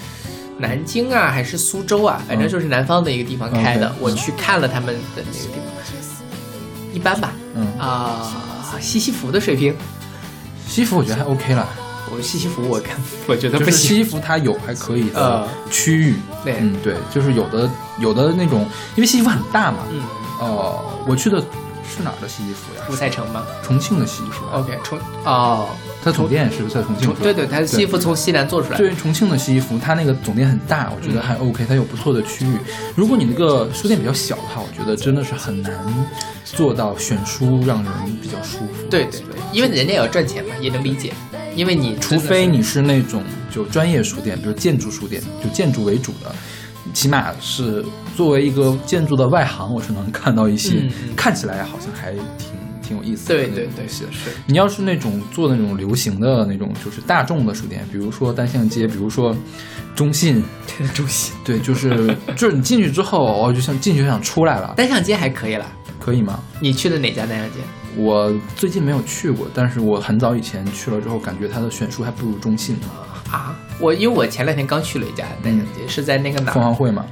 [0.58, 2.22] 南京啊，还是苏州啊？
[2.28, 3.88] 反正就是南方的一个地方开的。
[3.88, 7.32] 嗯我去看了他们的那个地方，一般吧。
[7.56, 8.32] 嗯，啊、
[8.80, 9.76] 西西弗的水平，
[10.68, 11.68] 西服我觉得还 OK 了，
[12.16, 12.96] 我西西弗我看
[13.28, 13.98] 我觉得就是不行。
[13.98, 18.62] 西弗它有还可以的呃区域，对嗯对，就是有的有的那种，
[18.96, 20.02] 因为西西弗很大嘛，嗯，
[20.40, 21.44] 哦，我去的
[21.90, 22.84] 是哪儿的西服呀？
[22.90, 25.70] 五彩城吗重庆的西服，？OK，重哦，
[26.04, 27.16] 它总店是不是在重庆重？
[27.22, 28.84] 对对，它的西服从西南做出来的。
[28.84, 32.58] 对重庆的西服，它那个总店很大，我觉得还 OK，它有不错的区域。
[32.96, 35.74] 如果你那个书店比较小的话，我觉得真的是很难
[36.46, 38.88] 做到选书让人比较舒服。
[38.90, 41.14] 对对对，因为人家也要赚钱嘛，也能理解。
[41.54, 43.22] 因为你除非你是那种
[43.54, 46.34] 就专业书店，比如建筑书店，就建筑为主的，
[46.94, 47.84] 起码是
[48.16, 52.50] 作为一个建筑的外行，我是能看到一些、看起来好像还挺
[52.82, 53.88] 挺有意思的对对对。
[53.88, 54.06] 是
[54.46, 59.36] 你要是那种做那种流行的那种，就是大众的书店，比如说单向街，比如说
[59.96, 60.44] 中信，
[60.94, 65.66] 中信对，就是就是你进去之后，哦就想进去就想出来了，单向街还可以了。
[66.00, 66.40] 可以吗？
[66.60, 67.60] 你去的哪家单向街？
[67.96, 72.88] 我最近没有去过，但是我很早以前去了之后，感觉它的选书还不如中信呢。
[73.32, 76.54] 啊，我因为我前两天刚去了一家单向街，是在那个哪儿？
[76.54, 77.06] 凤凰汇嘛，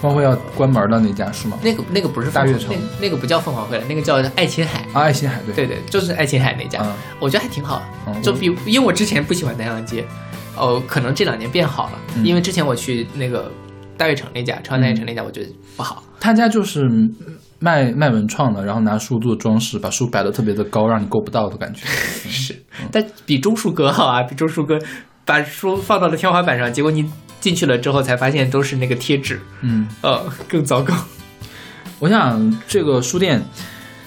[0.00, 1.58] 凤凰汇要关门的那家是吗？
[1.62, 4.80] 那个那个不是大悦城那那个不叫凤凰汇了，那个叫爱琴海。
[4.92, 7.82] 啊，爱琴海对对对，就是爱琴海那家，嗯我觉得还挺好。
[8.06, 10.04] 嗯就比因为我之前不喜欢南阳街，
[10.56, 11.98] 哦，可能这两年变好了。
[12.14, 13.50] 嗯因为之前我去那个
[13.96, 16.02] 大悦城那家，朝阳大悦城那家，我觉得不好。
[16.20, 16.88] 他家就是
[17.58, 21.86] 卖卖文创的，然后拿书做装饰，把书摆的特别的高，让你够不到的感觉。
[22.28, 22.54] 是，
[22.92, 24.78] 但比钟树哥好啊，比中书阁
[25.28, 27.04] 把书放到了天花板上，结果你
[27.38, 30.94] 进去了之后才发现都是那个贴纸，嗯，呃，更糟糕。
[31.98, 33.44] 我想这个书店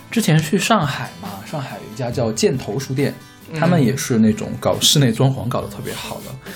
[0.09, 3.13] 之前去上海嘛，上海有一家叫箭头书店，
[3.55, 6.51] 他们也是那种搞室内装潢搞得特别好的。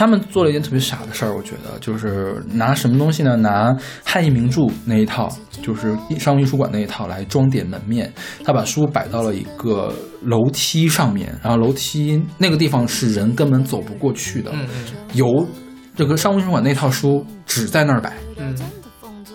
[0.00, 3.36] 他们做了一件特别傻的事儿，我觉得就是拿什么东西呢？
[3.36, 5.28] 拿汉译名著那一套，
[5.60, 8.10] 就是商务印书馆那一套来装点门面。
[8.42, 9.92] 他把书摆到了一个
[10.22, 15.46] 楼梯上面，然后楼梯那个地方是人根本走不过去的，嗯嗯由
[15.94, 18.56] 这个商务印书馆那套书只在那儿摆，嗯，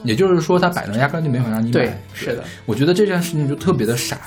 [0.04, 1.74] 也就是说他摆那儿压根儿就没有让你买。
[1.74, 4.20] 对，是的，我觉得这件事情就特别的傻，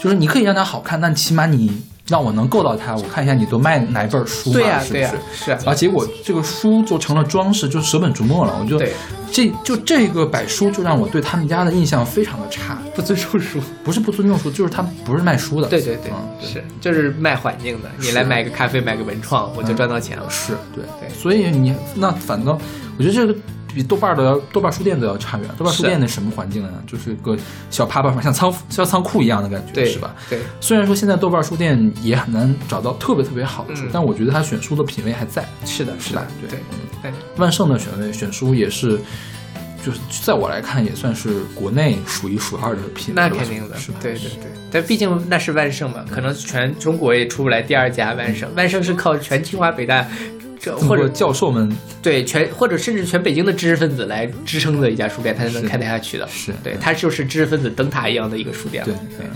[0.00, 5.44] 就是你可以让它好看，但起码你让我能够到它，我看一下你都卖哪本书嘛，对呀、对呀、是？
[5.46, 8.54] 是啊，而结果这个书就成了装饰，就舍本逐末了。
[8.60, 8.92] 我就对
[9.32, 13.58] 这就这个摆书就让我对他们家的印象非常的差，不尊重书。
[13.82, 15.68] 不是不尊重书，就是他不是卖书的。
[15.68, 17.90] 对对对，嗯是就是卖环境的。
[17.98, 20.28] 你来买个咖啡，买个文创，我就赚到钱了。
[20.28, 22.58] 是对对所以你那反倒，
[22.98, 23.34] 我觉得这个
[23.74, 25.48] 比豆瓣儿的要豆瓣书店都要差远。
[25.58, 26.70] 豆瓣书店那什么环境呢？
[26.86, 27.36] 就是个
[27.70, 30.14] 小趴趴，像仓像仓库一样的感觉，对，是吧？？
[30.30, 35.44] 对，虽然说现在豆瓣书店也很难找到特别特别好的书，嗯但我觉得他选书的品味还在。
[35.64, 36.60] 是的，是的吧，对对
[37.02, 37.12] 对。
[37.36, 38.98] 万盛的选位选书也是，
[39.84, 43.14] 就是在我来看也算是国内数一数二的品。
[43.14, 48.48] 那肯定的是吧？，对对对，但毕竟那是万盛嘛，可能全中国也出不来第二家万盛。
[48.54, 50.06] 万盛是靠全清华北大，
[50.64, 51.70] 这或者教授们
[52.02, 56.26] 对全或者甚至全北京的知识分子来支撑的一家书店，它才能开得下去的。
[56.28, 58.84] 是对，它就是知识分子灯塔一样的一个书店。
[58.84, 59.26] 对对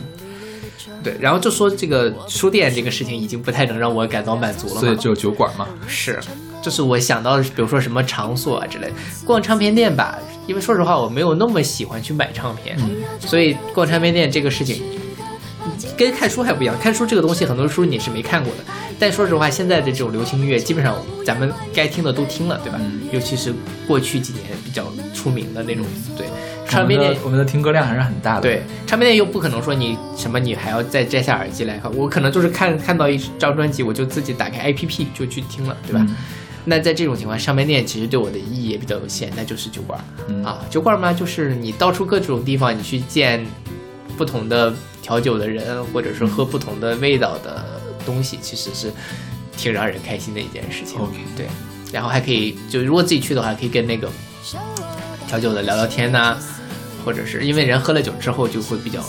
[1.02, 4.80] 对，然后就说这个书店这个事情已经不太能让我感到满足了嘛。
[4.80, 5.68] 所以只有酒馆嘛。
[5.86, 6.18] 是，
[6.60, 8.90] 就是我想到的是，比如说什么场所啊之类，
[9.24, 10.18] 逛唱片店吧。
[10.48, 12.76] 因为说实话，我没有那么喜欢去买唱片，
[13.20, 14.82] 所以逛唱片店这个事情
[15.98, 16.74] 跟看书还不一样。
[16.80, 18.64] 看书这个东西，很多书你是没看过的。
[19.00, 20.96] 但说实话，现在的这种流行音乐，基本上
[21.26, 22.80] 咱们该听的都听了，对吧？
[23.12, 23.52] 尤其是
[23.86, 25.84] 过去几年比较出名的那种，
[26.16, 26.26] 对
[26.66, 28.42] 唱片店我们的我们的听歌量还是很大的。
[28.42, 31.92] 对，唱片店又不可能说你什么，你还要再摘下耳机来看。
[31.94, 36.04] 我可能就是看看到一张专辑，我就自己打开 APP 就去听了，对吧？
[36.08, 36.14] 嗯
[36.64, 40.58] 那在这种情况，唱片店其实对我的意义也比较有限，那就是酒馆、嗯啊。
[40.68, 43.46] 酒馆嘛，就是你到处各种地方，你去见
[44.18, 47.64] 不同的调酒的人，或者是喝不同的味道的
[48.04, 48.92] 东西，其实是
[49.56, 50.98] 挺让人开心的一件事情。
[51.00, 51.46] OK 对，
[51.92, 54.10] 然后还可以，就如果自己去的话，可以跟那个
[55.28, 56.36] 调酒的聊聊天呐、
[57.04, 59.00] 或者是因为人喝了酒之后就会比较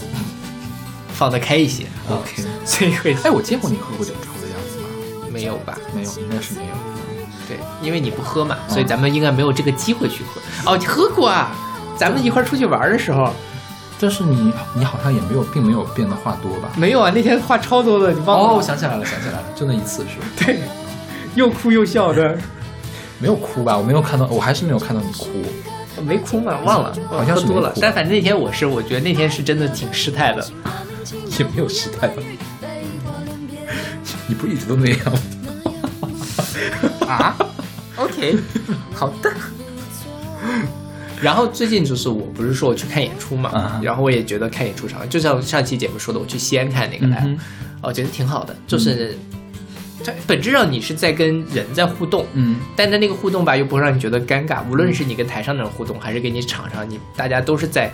[1.14, 1.86] 放得开一些。
[2.08, 2.44] OK。
[2.64, 5.28] 所以会哎，我见过你喝过酒之后的样子吗？
[5.34, 5.76] 没有吧？
[5.96, 6.76] 没有，应该是没有。
[7.48, 10.72] 对，因为你不喝嘛，所以咱们应该没有这个机会去喝。
[10.72, 11.52] 哦，你喝过啊？
[11.98, 13.34] 咱们一块儿出去玩的时候
[14.00, 16.70] 但是你你好像也没有，并没有变得话多吧？
[16.76, 17.12] 没有啊？
[17.14, 18.46] 那天话超多的，你忘了？
[18.46, 20.26] 哦，我想起来了，想起来了，就那一次是吧？
[20.46, 20.60] 对，
[21.36, 22.38] 又哭又笑的，
[23.20, 23.78] 没有哭吧？
[23.78, 25.28] 我没有看到，我还是没有看到你哭。
[26.02, 26.58] 没哭嘛？
[26.64, 27.74] 忘了，好像是喝多了。
[27.82, 30.48] 但反正那天我是，我觉得那天是真的挺失态的。
[31.38, 32.22] 也没有失态吧？
[34.28, 35.20] 你不一直都那样吗？
[37.08, 37.36] 啊
[37.98, 38.38] ？OK，
[38.94, 39.32] 好的。
[41.22, 43.82] 然后最近就是我不是说我去看演出嘛，啊。
[43.84, 47.28] 然后我也觉得看演出场，就像上期节目说的，我去西安看那个来，
[47.82, 49.18] 我觉得挺好的，就是
[50.04, 52.58] 它本质上你是在跟人在互动，嗯。
[52.76, 54.64] 但在那个互动吧，又不会让你觉得尴尬。
[54.70, 57.92] 无论是你跟台上的人互动，还是跟你场上，你大家都是在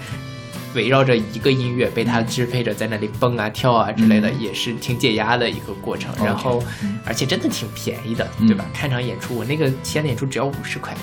[0.75, 4.39] 围绕着一个音乐被它支配着，在那里蹦啊跳啊之类的，嗯。
[4.39, 6.13] 也是挺解压的一个过程。
[6.23, 8.47] 然后嗯，而且真的挺便宜的，嗯。
[8.47, 8.65] 对吧？
[8.71, 10.95] 看场演出，我那个西安的演出只要五十块。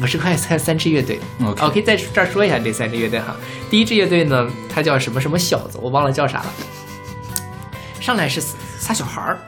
[0.00, 3.34] 五十块三三支乐队 OK 我可以在这儿说一下这三支乐队哈。
[3.70, 6.46] 第一支乐队呢，它叫什么什么小子，我忘了叫啥了。
[8.00, 9.38] 上来是仨小孩儿，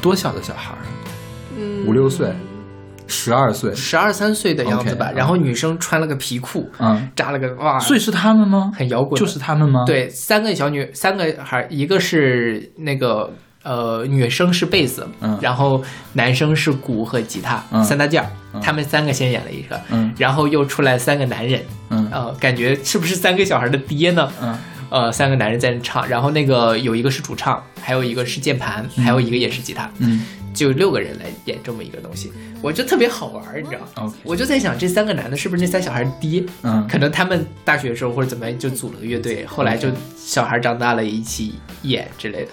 [0.00, 0.78] 多小的小孩儿
[1.86, 2.32] 五六岁，
[3.06, 3.74] 十二岁。
[3.74, 5.12] 十二三岁的样子吧。
[5.14, 8.72] 然后女生穿了个皮裤，嗯，扎了个哇，所以是他们吗？
[8.74, 13.30] 很摇滚，就是他们吗？，对，三个小女，三个孩，一个是那个
[13.64, 15.36] 呃女生是贝斯，嗯。
[15.42, 17.82] 然后男生是鼓和吉他，嗯。
[17.82, 18.60] 三大件儿，嗯。
[18.60, 20.14] 他们三个先演了一个，嗯。
[20.16, 21.60] 然后又出来三个男人，
[21.90, 22.08] 嗯。
[22.12, 24.30] 呃，感觉是不是三个小孩的爹呢？
[24.40, 24.56] 嗯。
[24.90, 30.24] 呃，三个男人在那唱，然后那个有一个是主唱，还有一个是键盘，还有一个也是吉他，嗯
[30.54, 32.32] 就六个人来演这么一个东西，
[32.62, 36.42] 我觉得特别好玩儿，你知道吗我就在想，这三个男的是不是那三小孩的爹？
[36.62, 42.48] 嗯可能他们大学的时候或者怎么样就组了个乐队，后来就小孩长大了一起演之类的，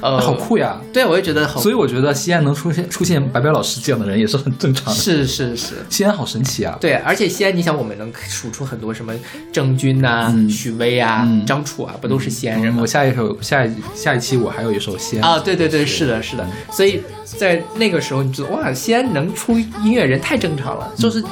[0.00, 0.80] 呃，好酷呀！
[0.92, 4.92] 对，我也觉得好，所以我觉得西安能出现出现白白老师这样的人也是很正常的。
[4.94, 5.74] 是是是。
[5.88, 6.78] 西安好神奇啊！
[6.80, 9.12] 对，而且西安，你想，我们能数出很多什么
[9.52, 12.86] 郑钧呐、嗯许巍啊、嗯张楚啊，不都是西安人吗嗯我？
[12.86, 15.32] 下一首下一下一期我还有一首西安。
[15.32, 16.46] 啊，对对对，是的，是的。
[16.72, 17.02] 所以
[17.38, 21.22] 在那个时候，你觉得哇，西安能出音乐人太正常了，就是。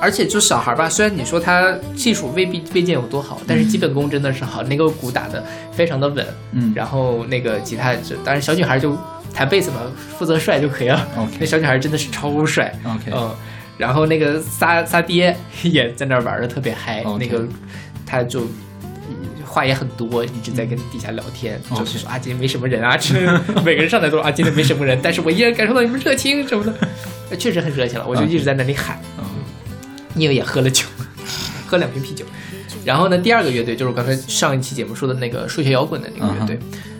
[0.00, 4.62] 而且就小孩吧，虽然你说他技术未必未见有多好，但是基本功真的是好。
[4.62, 8.96] 那个鼓打的非常的稳，嗯然后那个吉他就，当然小女孩就
[9.34, 9.80] 弹贝斯嘛，
[10.16, 11.04] 负责帅就可以了。
[11.40, 13.34] 那小女孩真的是超帅 OK 嗯，
[13.76, 17.44] 然后那个仨仨爹也在那玩的特别嗨那个
[18.06, 18.46] 他就
[19.48, 23.14] 话也很多，一直在跟底下聊天就是说啊今天没什么人啊，这
[23.64, 26.72] 每个人上来都说啊今天没什么人，但是我依然感受到你们热情什么的，
[27.30, 29.00] 呃确实很热情了，我就一直在那里喊。
[29.18, 29.24] 嗯
[30.14, 30.84] 因为也喝了酒，
[31.68, 32.24] 喝两瓶啤酒。
[32.84, 36.58] 然后呢，第二个乐队就是我刚才上一期节目说的那个数学摇滚的那个乐队，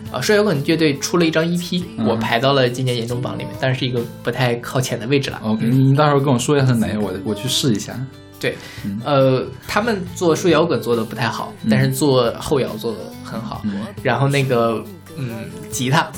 [0.09, 5.41] 啊，数学摇滚乐队出了一张 EP，、嗯我排到了今年年终榜里面，但是是一个不太靠前的位置了。
[5.43, 7.93] OK，你到时候跟我说一下是哪个，我我去试一下。
[8.39, 9.01] 对，嗯。
[9.03, 13.61] 呃，他们做说摇滚做的不太好，但是做后摇做的很好。
[13.65, 13.81] 嗯。
[14.01, 14.83] 然后那个，
[15.17, 16.09] 嗯，吉他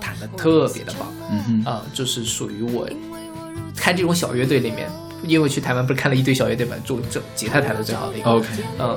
[0.00, 1.08] 弹的特别的棒，
[1.64, 2.88] 啊、就是属于我
[3.76, 4.88] 开这种小乐队里面，
[5.26, 8.30] 因为我去台湾不是看了一堆小乐队嘛，就就吉他弹的最好的一个。
[8.30, 8.46] OK，
[8.78, 8.96] 嗯，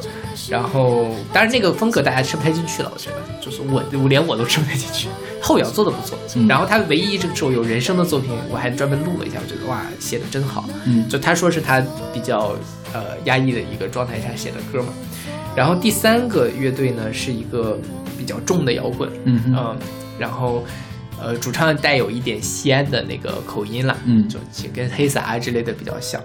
[0.49, 5.07] 然后当然那个风格大家吃不太进去了，我觉得，就是我我连我都吃不太进去。
[5.41, 10.68] 后摇做的不错，嗯然后他唯一这个首有人声的作品，我还专门录了一下，我觉得哇，写的真好。
[10.85, 11.81] 嗯就他说是他
[12.14, 12.56] 比较
[12.93, 14.93] 呃压抑的一个状态下写的歌嘛。
[15.56, 17.80] 然后第三个乐队呢是一个
[18.18, 19.77] 比较重的摇滚，嗯，
[20.19, 20.64] 然后
[21.22, 24.39] 呃主唱带有一点西安的那个口音啦，嗯就
[24.73, 26.22] 跟黑撒啊之类的比较像。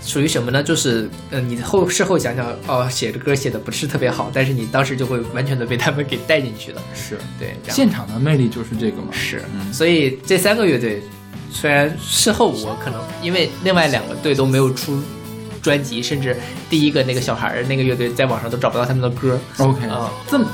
[0.00, 0.62] 属于什么呢？
[0.62, 6.80] 就是，嗯、你后事后想想，哦，写的歌写的不是特别好，但是你当时就会完全的被他们给带进去了。
[6.94, 9.08] 是对，现场的魅力就是这个嘛。
[9.12, 11.02] 是，嗯所以这三个乐队，
[11.52, 14.98] 虽然事后我可能因为另外两个队都没有出
[15.68, 16.34] 专辑，甚至
[16.70, 20.46] 第一个那个小孩儿那个乐队在网上都找不到他们的歌，OK，啊这么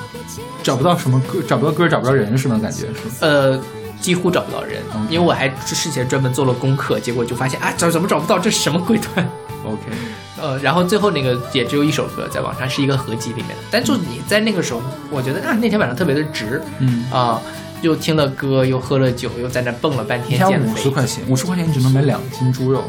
[0.63, 2.59] 找不到什么歌，找不到歌，找不到人是吗？
[2.61, 2.95] 感觉是。
[3.21, 3.61] 呃，
[4.01, 9.25] 几乎找不到人因为我还事前专门做了功课，结果就发现啊，找怎么找不到，这是什么鬼团
[9.65, 9.81] ？OK，
[10.43, 17.41] 呃，然后最后那个也只有一首歌在网上是一个合集里面的，但就你在那个时候，我觉得啊那天晚上特别的值嗯，啊、
[17.83, 22.83] 又听了歌，又喝了酒，又在那蹦了半天减肥五十，块钱，五十块钱你只能买两斤猪肉，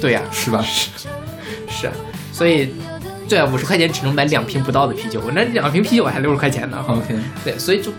[0.00, 0.64] 对呀、是吧？
[1.70, 1.92] 是啊，
[2.32, 2.74] 所以
[3.28, 6.84] 对啊，五十块钱只能买两瓶不到的啤酒，我那两瓶啤酒还六十块钱呢。
[6.86, 7.90] OK，对，所以就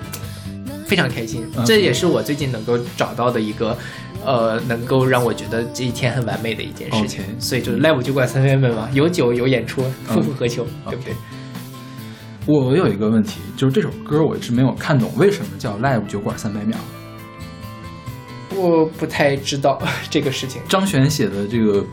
[0.86, 3.76] 非常开心嗯，这也是我最近能够找到的一个。
[4.24, 11.16] 呃，能够让我觉得这一天很完美的一件事情所以就是 live 酒馆三分本嘛，有酒有演出，夫复何求，对不对？
[12.46, 16.78] 我有一个问题，就是这首歌我一直没有看懂，为什么叫 Live 酒馆三百秒？
[18.56, 19.82] 我不太知道
[20.12, 20.62] 这个事情。
[20.70, 21.84] 张悬写的这个，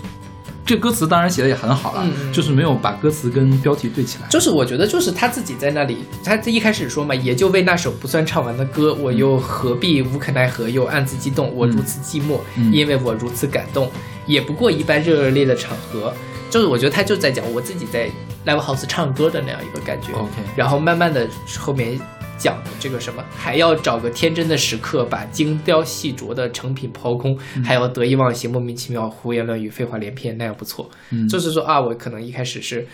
[0.69, 4.29] 这歌词当然写的也很好了，就是没有把歌词跟标题对起来。
[4.29, 13.91] 就是我觉得，就是他自己在那里，他一开始说嘛，也就为那首不算唱完的歌，我又何必无可奈何，又暗自激动，我如此寂寞，嗯因为我如此感动，
[14.27, 16.13] 也不过一般热热烈的场合。
[16.51, 18.11] 就是我觉得他就在讲我自己在
[18.47, 20.13] live house 唱歌的那样一个感觉。
[20.13, 21.27] OK 然后慢慢的
[21.59, 21.99] 后面
[22.39, 27.65] 讲的这个什么，还要找个天真的时刻，把精雕细琢的成品抛空，嗯。
[27.65, 30.89] 还要得意忘形、莫名其妙、胡言乱语、废话连篇，那样不错。
[31.11, 31.27] 嗯。
[31.29, 32.87] 就是说啊，我可能一开始是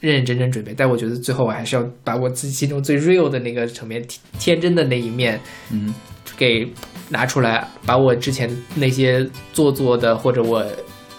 [0.00, 4.02] 认认真真准备，但我觉得最后我还是要把我自己心中最 real 的那个层面、
[4.38, 5.94] 天天真的那一面嗯。
[6.36, 6.66] 给
[7.10, 10.66] 拿出来，把我之前那些做作的或者我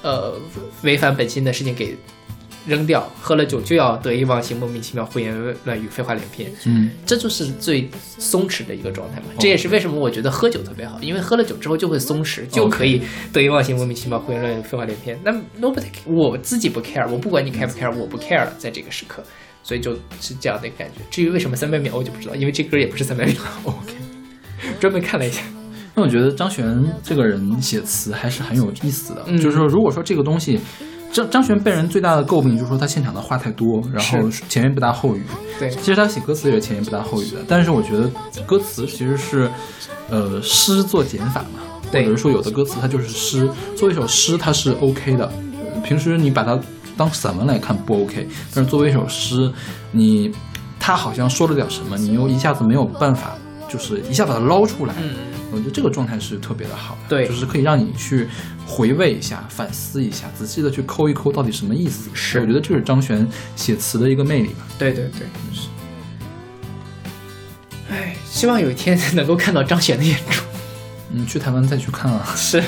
[0.02, 0.34] 呃
[0.82, 1.96] 违反本心的事情给
[2.66, 3.10] 扔掉。
[3.22, 5.36] 喝了酒就要得意忘形、莫名其妙、胡言
[5.66, 9.28] 乱语、废话连篇，嗯这就是最松弛的一个状态嘛。
[9.40, 13.02] 这也是为什么我觉得喝酒特别好，因为喝了酒之后就会松弛，就可以
[13.32, 15.20] 得意忘形、莫名其妙、胡言乱语、废话连篇。
[15.24, 19.24] 那 nobody，我自己不 care，我不管你 care 不 care，我不 care 了，在这个时刻，
[19.64, 21.02] 所以就是这样的感觉。
[21.10, 23.36] 至于为什么三百秒，我就不知道，因为这歌也不是三百秒。
[23.66, 23.94] OK。
[24.80, 25.44] 专门看了一下，
[25.94, 26.66] 那我觉得张悬
[27.04, 30.60] 这个人写词还是很有意思的，嗯就是说，如果说这个东西，
[31.16, 35.24] 张张悬被人最大的诟病就是说他现场的话太多，然后前言不搭后语。
[35.58, 38.10] 对其实他写歌词也是前言不搭后语的，但是我觉得
[38.46, 39.50] 歌词其实是，
[40.10, 45.32] 呃，诗做减法嘛，或对者是说有的歌词它就是诗，作为一首诗它是 OK 的，
[45.74, 46.60] 呃平时你把它
[46.98, 49.50] 当散文来看不 OK，但是作为一首诗，
[49.94, 50.30] 你
[50.78, 53.36] 他好像说了点什么，你又一下子没有办法，
[53.70, 54.94] 就是一下把它捞出来。
[55.02, 55.14] 嗯，
[55.52, 58.28] 我觉得这个状态是特别的好的，对就是可以让你去
[58.66, 62.10] 回味一下、反思一下，仔细的去抠一抠到底什么意思。
[62.14, 64.66] 是我觉得这是张悬写词的一个魅力吧。
[64.78, 65.68] 对对对，是。
[67.90, 70.44] 唉，希望有一天能够看到张悬的演出。
[71.12, 72.26] 嗯，去台湾再去看啊。
[72.36, 72.62] 是，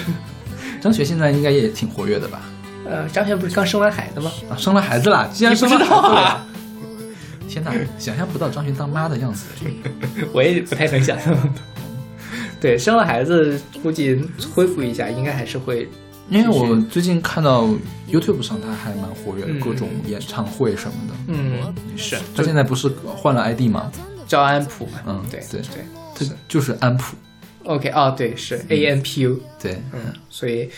[0.80, 2.42] 张悬现在应该也挺活跃的吧？
[2.86, 4.32] 呃，张悬不是刚生完孩子吗？
[4.50, 6.48] 啊，生了孩子了，竟然生了孩子了！
[7.50, 9.48] 天哪，想象不到张悬当妈的样子。
[10.32, 11.36] 我也不太能想象。
[12.60, 14.20] 对，生了孩子，估计
[14.54, 15.88] 恢复一下，应该还是会。
[16.30, 17.64] 因为我最近看到
[18.12, 21.14] YouTube 上他还蛮活跃的，嗯各种演唱会什么的。
[21.28, 23.90] 嗯，是，他现在不是换了 ID 吗？
[24.28, 25.00] 叫安普嘛。
[25.06, 25.86] 嗯对对对。
[26.14, 27.16] 他就是安普。
[27.64, 29.40] OK，哦，对，是 A N P U。
[29.62, 30.70] 对，嗯，所以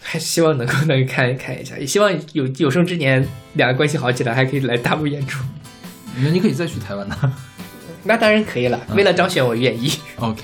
[0.00, 5.42] 还希望能够能看看一下，也希望有有生之年两个关系好起来，还可以来大陆演出。
[6.16, 7.16] 那你可以再去台湾的。
[8.04, 9.92] 那当然可以了，为了张悬，我愿意。
[10.20, 10.42] OK。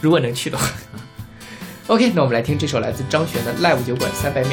[0.00, 0.66] 如果能去的话。
[1.88, 4.50] OK，那我们来听这首来自张悬的《Live 酒馆三百秒》。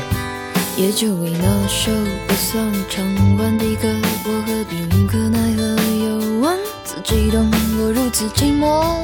[0.76, 1.92] 也就为那首
[2.28, 3.04] 不算唱
[3.38, 3.88] 完的歌，
[4.26, 5.62] 我何必无可奈何
[6.06, 7.50] 又问自激动，
[7.80, 9.04] 我如此寂寞，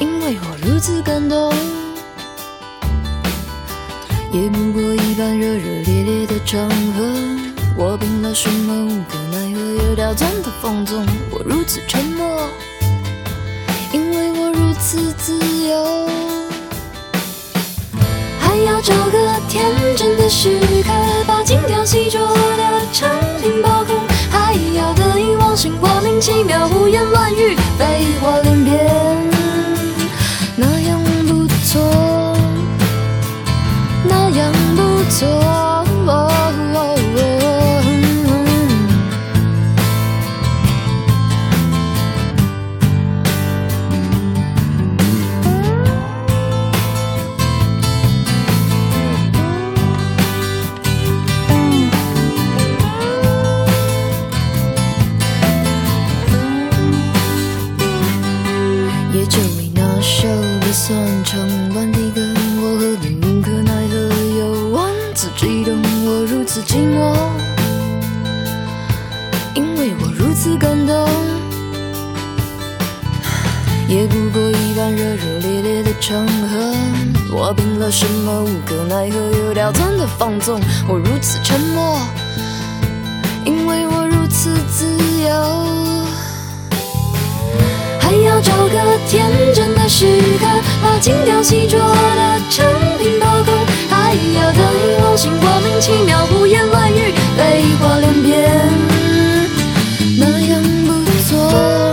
[0.00, 1.52] 因为我如此感动。
[4.32, 7.04] 也不过一般热热烈烈的场合，
[7.76, 12.48] 我拼了什么无可奈何，又刁钻的放纵，我如此沉默，
[14.84, 15.32] 次自
[15.66, 16.06] 由。
[18.38, 20.90] 还要找个天真的时刻，
[21.26, 23.08] 把精雕细琢的成
[23.40, 23.96] 品包空，
[24.30, 29.26] 还要得意忘形，莫名其妙，胡言乱语，废话连篇，
[30.54, 32.36] 那样不错，
[34.06, 35.63] 那样不错。
[66.74, 67.14] 寂寞，
[69.54, 71.08] 因为我如此感动。
[73.86, 76.74] 也不过一般热热烈烈的场合，
[77.30, 81.96] 我拼了什么无可奈何，又刁钻的放纵，我如此沉默，
[83.44, 84.84] 因为我如此自
[85.22, 85.30] 由。
[88.00, 90.46] 还要找个天真的时刻，
[90.82, 92.66] 把精雕细琢的成
[92.98, 93.54] 品包空，
[94.34, 98.50] 要得意忘形，莫名其妙，胡言乱语，废话连篇，
[100.18, 100.92] 那样不
[101.26, 101.92] 错，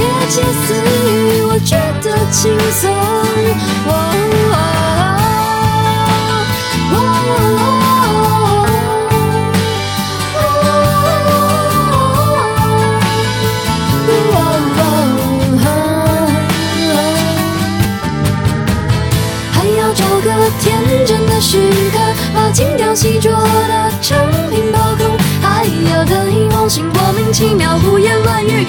[0.00, 2.90] 窃窃私语，我觉得轻松。
[2.90, 3.92] 哦
[6.92, 6.96] 哦
[19.52, 20.26] 还要找个
[20.60, 21.58] 天真的时
[21.92, 21.98] 刻，
[22.34, 23.28] 把精雕细琢
[23.68, 24.16] 的成
[24.48, 28.64] 品包空，还要得意忘形，莫名其妙，胡言乱语，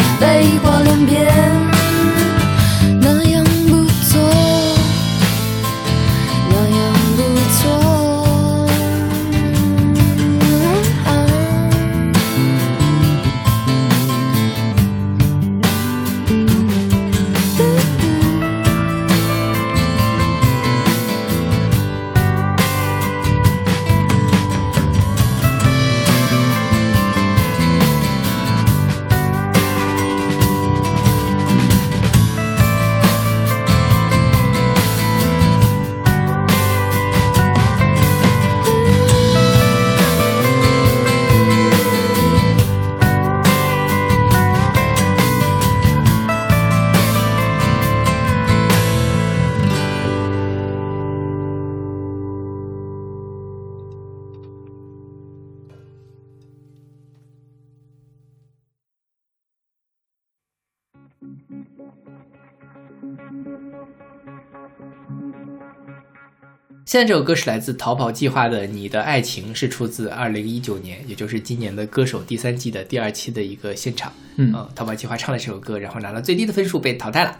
[66.91, 74.11] 现在这首歌是来自逃跑计划的《你的爱情》，是出自二零一九年，也就是今年的歌手第三季的第二期的一个现场。
[74.35, 77.33] 嗯呃逃跑计划唱了这首歌，然后拿了最低的分数被淘汰了。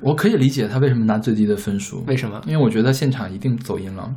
[0.00, 2.42] 我可以理解他为什么拿最低的分数，为什么？
[2.46, 4.10] 因为我觉得现场一定走音了，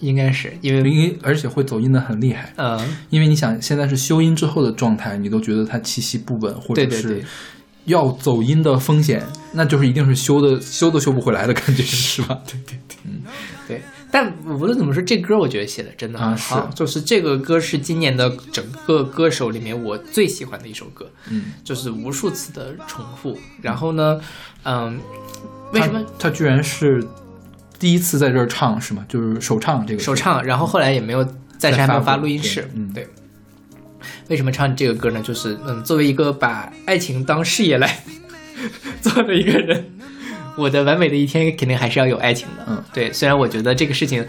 [0.00, 2.54] 应该是因为因为而且会走音的很厉害。
[2.56, 2.80] 嗯，
[3.10, 7.24] 因为你想，现在是修音之后的状态，你都觉得它气息不稳，或者是对对对
[7.84, 9.22] 要走音的风险，
[9.52, 12.40] 那就是一定是修的修都修不回来的感觉，是吧？
[12.46, 12.96] 对对对，
[13.68, 23.36] 对，但无论怎么说，这歌我觉得写的真的很啊好，是就是这个歌是今年的整个歌手里面我最喜欢的一首歌，嗯，就是无数次的重复。
[23.60, 24.20] 然后呢，
[24.64, 25.00] 嗯，
[25.72, 27.04] 为什么他他居然是
[27.78, 29.04] 第一次在这儿唱是吗？
[29.08, 31.24] 就是首唱这个首唱，然后后来也没有
[31.58, 33.08] 暂时还没有发录音室，嗯对。
[34.28, 35.20] 为什么唱这个歌呢？
[35.22, 38.04] 就是嗯，作为一个把爱情当事业来
[39.00, 39.84] 做的一个人，
[40.56, 42.64] 我的完美的一天肯定还是要有爱情的。
[42.68, 43.12] 嗯，对。
[43.12, 44.24] 虽然我觉得这个事情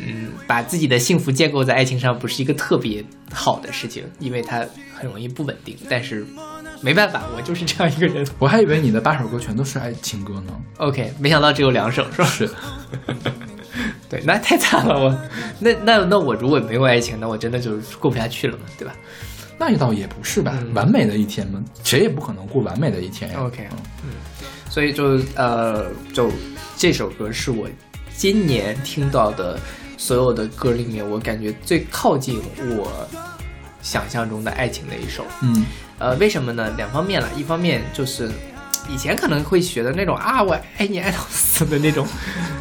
[0.00, 4.64] 嗯，把自己的幸福建构在爱情上，不是一个特别好的事情，因为它
[4.94, 5.76] 很容易不稳定。
[5.88, 6.24] 但是
[6.80, 8.26] 没办法，我就是这样一个人。
[8.38, 10.52] 我还以为你的八首歌全都是爱情歌呢。
[10.78, 12.24] OK，没想到只有两首，是吧？
[12.28, 12.48] 是，
[14.08, 15.20] 对，那太惨了，我
[15.60, 18.94] 那那那我如果没有爱情，那我真的就过不下去了嘛，对吧
[19.58, 23.38] 那倒也不是吧，嗯完美的一天嘛，谁也不可能过完美的一天呀。
[23.40, 24.10] ？OK，嗯嗯，
[24.70, 26.30] 所以就呃，就
[26.76, 27.68] 这首歌是我
[28.16, 29.58] 今年听到的
[29.96, 32.40] 所有的歌里面，我感觉最靠近
[32.76, 33.08] 我
[33.80, 35.24] 想象中的爱情的一首。
[35.42, 35.64] 嗯
[35.98, 36.72] 呃，为什么呢？
[36.76, 38.30] 两方面了，一方面就是
[38.88, 42.06] 以前可能会学的那种啊，我爱你爱到死的那种，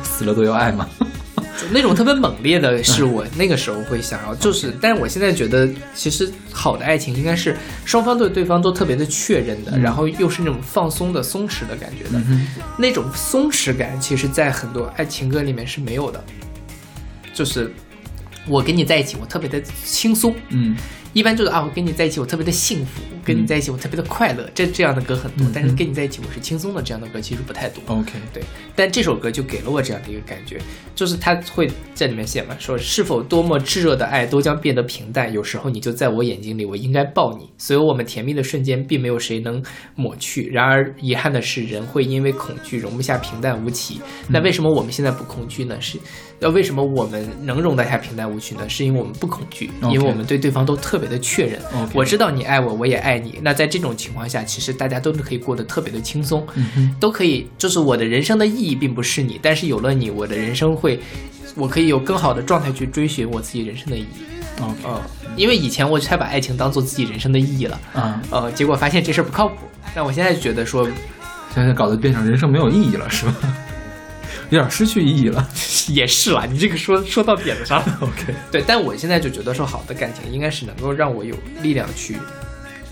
[0.03, 0.89] 死了都要爱嘛。
[1.71, 12.21] 那种特别猛烈的，是我那个时候会想要，就是，但是我现在觉得，其实好的爱情应该是双方对对方都特别的确认的，然后又是那种放松的、松弛的感觉的，
[12.77, 16.23] 那种松弛感，其实在很多爱情歌里面是没有的，
[17.33, 17.71] 就是
[18.47, 20.75] 我跟你在一起，我特别的轻松，嗯
[21.17, 24.47] 一般就是啊，我跟你在一起，我特别的幸福；跟你在一起，我特别的快乐。
[24.53, 26.81] 这这样的歌很多，但是跟你在一起，我是轻松的。
[26.83, 27.81] 这样的歌其实不太多。
[27.87, 28.43] ，OK，对，
[28.75, 30.61] 但这首歌就给了我这样的一个感觉，
[30.93, 37.49] 就是他会在里面写嘛，说是否多么炙热的爱都将变得平淡，有时候你就在我眼睛里，我应该抱你。
[37.57, 39.59] 所有我们甜蜜的瞬间，并没有谁能
[39.95, 40.51] 抹去。
[40.53, 43.99] 然而遗憾的是，人会因为恐惧容不下平淡无奇。
[44.29, 45.81] 那为什么我们现在不恐惧呢？
[45.81, 45.97] 是，
[46.39, 48.69] 那，为什么我们能容得下平淡无奇呢？
[48.69, 51.59] 是因为我们不恐惧，因为我们对对方都特别的确认。
[51.93, 53.39] 我知道你爱我，我也爱你。
[53.41, 56.45] 那在这种情况下，其实大家都是可以过得特别的轻松，
[56.99, 57.47] 都可以。
[57.57, 60.99] 就是我的人生的意义并不是你，但是有了你，我的人生会，
[61.55, 64.25] 我可以有更好的状态去追寻我自己人生的意义。
[64.59, 64.99] 嗯，
[65.35, 69.55] 因为以前我太把爱情当做自己人生的意义了，啊，呃，结果发现这事儿不靠谱。
[69.93, 70.87] 但我现在觉得说，
[71.53, 73.33] 现在搞得变成人生没有意义了，是吧？
[74.49, 75.47] 有点失去意义了。
[75.89, 77.97] 也是啦，你这个说说到点子上了。
[78.01, 82.17] OK，对，但我现在就觉得说，好的感情应该是能够让我有力量去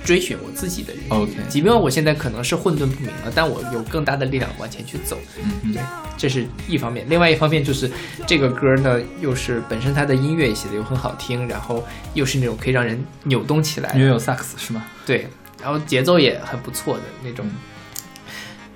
[0.04, 1.04] 追寻我自己的人。
[1.10, 5.18] OK 即便我现在可能是混沌不明了，但我有更大的力量往前去走。
[5.64, 5.82] 嗯对，
[6.18, 7.06] 这是一方面。
[7.10, 7.90] 另外一方面就是
[8.26, 14.86] 这个歌呢，又是本身它的音乐写的又很好听，然后又是那种可以让人扭动起来因为有萨克斯是吗？
[15.06, 15.28] 对，
[15.62, 17.46] 然后节奏也很不错的那种，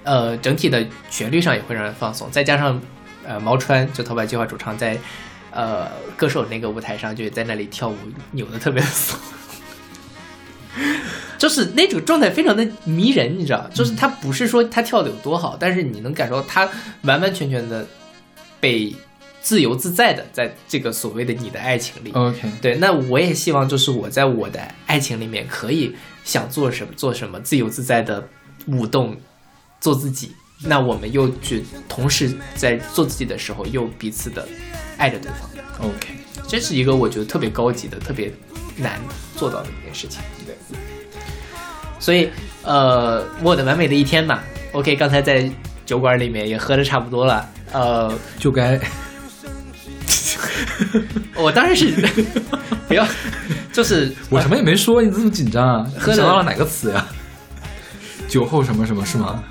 [0.09, 2.81] 呃，整体的旋律上也会让人放松，再加上
[3.23, 4.97] 呃毛川就头发计划主唱在
[5.51, 5.87] 呃
[6.17, 7.95] 歌手那个舞台上就在那里跳舞，
[8.31, 9.19] 扭的特别松。
[11.37, 16.67] 就是那种状态非常的迷人，你知道，就是他不是说他跳的有多好，但是你能感受到他
[17.03, 17.85] 完完全全的
[18.59, 18.91] 被
[19.41, 28.27] 自由自在的在这个所谓的你的爱情里，OK，对，那我也希望就是我在我的爱情里面可以想做什么做什么，自由自在的
[28.65, 29.15] 舞动，
[29.79, 30.33] 做自己。
[30.61, 34.45] 那我们又去同时在做自己的时候，又彼此的
[34.97, 35.49] 爱着对方
[35.87, 36.09] ，OK，
[36.49, 38.29] 这是一个我觉得特别高级的、特别
[38.75, 38.99] 难
[39.37, 40.19] 做到的一件事情。
[40.45, 40.53] 对，
[41.97, 42.29] 所以
[42.63, 44.41] 呃，我的完美的一天嘛
[44.73, 45.49] ，OK，刚才在
[45.85, 48.77] 酒馆里面也喝的差不多了，呃，就该
[51.39, 51.89] 我当然是
[52.85, 53.07] 不要，
[53.71, 55.89] 就是我什么也没说，你这么紧张啊？
[55.97, 57.07] 喝想到了哪个词呀？
[58.27, 59.41] 酒后什么什么是吗？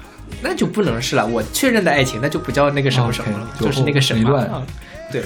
[0.42, 1.26] 那就不能是了。
[1.26, 4.66] 我确认的爱情，那就不叫那个什么什么了就是那个什么没乱啊。
[5.10, 5.22] 对，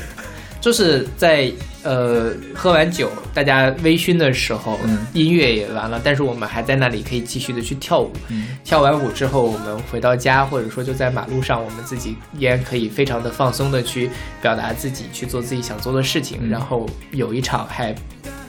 [0.60, 1.52] 就是在
[1.82, 8.12] 呃喝完酒，大家微醺的时候，嗯音乐也完了，但是我们还在那里可以继续的去跳舞。
[8.28, 14.10] 嗯跳完舞之后，我们回到家，或者说就在马路上，我们自己依然可以非常的放松的去
[14.40, 17.94] 表达自己，去做自己想做的事情，嗯然后有一场还。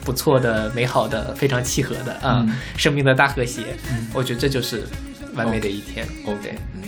[0.05, 3.61] 不错的、美好的、非常契合的啊，嗯生命的大和谐，
[4.13, 4.83] 我觉得这就是
[5.35, 6.07] 完美的一天。
[6.25, 6.81] OK，嗯。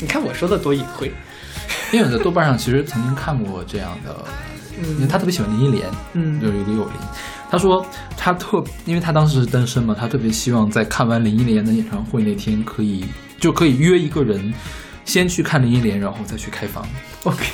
[0.00, 1.12] 你看我说的多隐晦，
[1.92, 4.16] 因为我在豆瓣上其实曾经看过这样的，
[4.94, 6.40] 因为他特别喜欢林忆莲，嗯。
[6.42, 6.94] 有一个友邻，
[7.50, 7.84] 他说
[8.16, 13.04] 他特，因为他当时是单身嘛，他特别希望在看完林忆莲的演唱会那天可以
[13.38, 14.54] 就可以约一个人，
[15.04, 16.86] 先去看林忆莲，然后再去开房。
[17.24, 17.44] OK，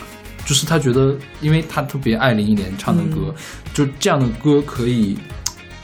[0.45, 3.35] 就是他觉得，因为他特别爱林忆莲唱的歌，
[3.75, 5.19] 就这样的歌可以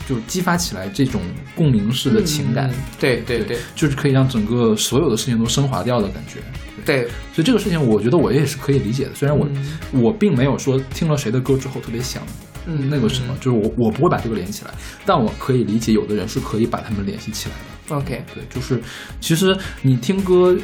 [0.09, 1.21] 就激发起来这种
[1.55, 6.41] 共鸣式的情感，嗯对对对就是可以让整个所有的事情都升华掉的感觉。
[6.85, 9.15] 对，所以这个事情，我觉得我也是可以理解的。
[9.15, 12.23] 虽然我、嗯我并没有说听了谁的歌之后特别想
[12.67, 14.71] 嗯那个什么，就是我我不会把这个连起来，
[15.07, 17.97] 但我可以理解有的人是可以把他们联系起来的。
[17.97, 18.81] OK，对，就是
[19.21, 20.57] 其实你听歌，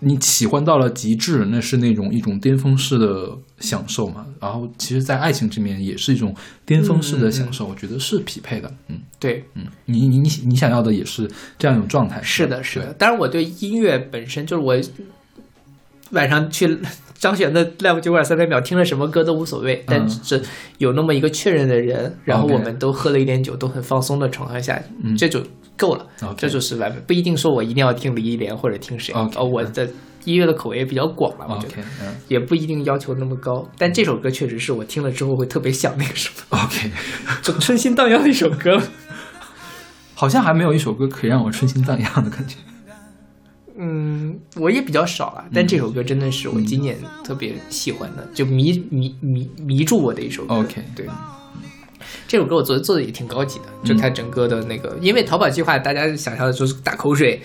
[0.00, 4.24] 你喜欢到了极致，那是那种一种巅峰式的享受嘛。
[4.40, 6.34] 然后其实，在爱情这面也是一种
[6.64, 8.72] 巅峰式的享受，我觉得是匹配的。
[8.88, 12.22] 嗯对，嗯，你你你你想要的也是这样一种状态。
[12.22, 12.92] 是的，是的。
[12.94, 14.80] 当然，我对音乐本身就是我
[16.12, 16.78] 晚上去
[17.18, 20.40] 张悬的 live 九点三三秒听了什么歌都无所谓，但嗯是
[20.78, 25.42] 有那么一个确认的人，然后我们都喝了一点酒，都很放松的状态下，嗯这就
[25.78, 26.06] 够了。
[26.36, 29.14] 这就是完美，不一定说我一定要听李忆莲或者听谁。
[29.14, 29.88] 呃，我的
[30.24, 33.66] 音乐的口味也比较广了，我觉得 OK，嗯也不一定要求那么高。
[33.78, 36.90] 但这首歌确实是我听了之后会特别想那个什么，，OK，
[37.40, 38.78] 就春心荡漾的一首歌。
[40.14, 42.56] 好像还没有一首歌可以让我春心荡漾的感觉。
[43.80, 50.56] 嗯，我也比较少了，但这首歌真的是我今年特别喜欢的，就迷迷迷迷住我的一首歌。
[50.56, 51.06] OK 对，
[52.26, 57.40] 这首歌我做的做的也挺高级的，就它整个的那个，因为淘宝计划大家想象的就是大口水，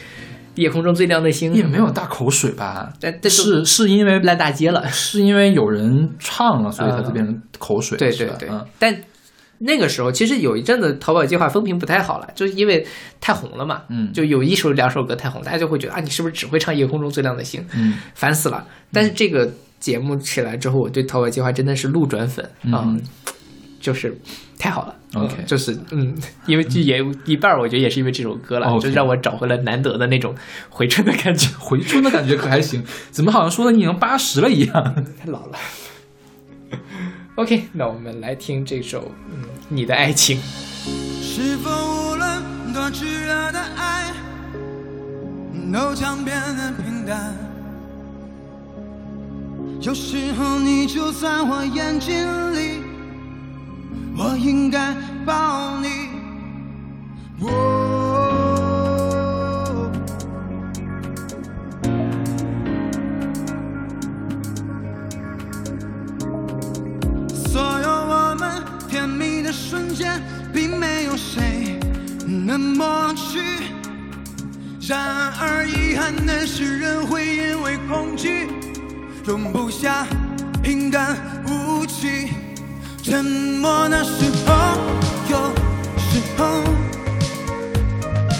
[0.56, 2.92] 夜空中最亮的星，也没有大口水吧？
[3.00, 4.88] 但但是是因为烂大街了。
[4.90, 7.98] 是因为有人唱了，所以它就变成口水。
[7.98, 8.96] 对对对，嗯但
[9.60, 12.86] 那个时候其实有一阵子淘宝计划风评不太好了，就是因为
[13.22, 17.66] 太红了嘛，嗯就有一首两首歌太红，大家就会觉得啊，你是不是只会唱夜空中最亮的星？
[17.74, 18.68] 嗯烦死了。
[18.92, 19.50] 但是这个
[19.80, 23.02] 节目起来之后，我对淘宝计划真的是路转粉啊、嗯
[23.80, 24.18] 就是
[24.64, 24.96] 太好了。
[25.16, 26.16] OK 嗯就是嗯，
[26.48, 30.34] 因为就也一半儿我觉得也是因为这首歌了就让我找回了难得的那种
[30.70, 31.50] 回春的感觉。
[31.60, 32.82] 回春的感觉可还行？
[33.12, 34.96] 怎么好像说的你已经八十了一样？
[35.22, 35.58] 太老了。
[37.36, 40.38] OK，那我们来听这首嗯《你的爱情》。
[41.22, 42.42] 是否无论
[42.74, 44.14] 多炽热的爱，
[45.74, 47.36] 都将变得平淡？
[49.82, 52.16] 有时候你就在我眼睛
[52.56, 52.82] 里，
[54.16, 54.96] 我应该
[55.26, 55.88] 抱你。
[57.42, 57.50] 哦
[67.36, 70.22] 所有我们甜蜜的瞬间，
[70.54, 71.80] 并没有谁
[72.26, 73.40] 能抹去。
[74.88, 78.48] 然而遗憾的是，人会因为恐惧
[79.26, 80.06] 容不下
[80.62, 81.16] 平淡
[81.48, 82.30] 无奇。
[83.04, 84.78] 沉默的时候，
[85.30, 85.38] 有
[85.98, 86.64] 时候，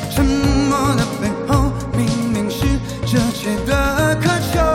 [0.10, 2.66] 沉默的背后，明明是
[3.06, 4.73] 这切的渴求。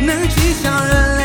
[0.00, 1.19] 能取笑人。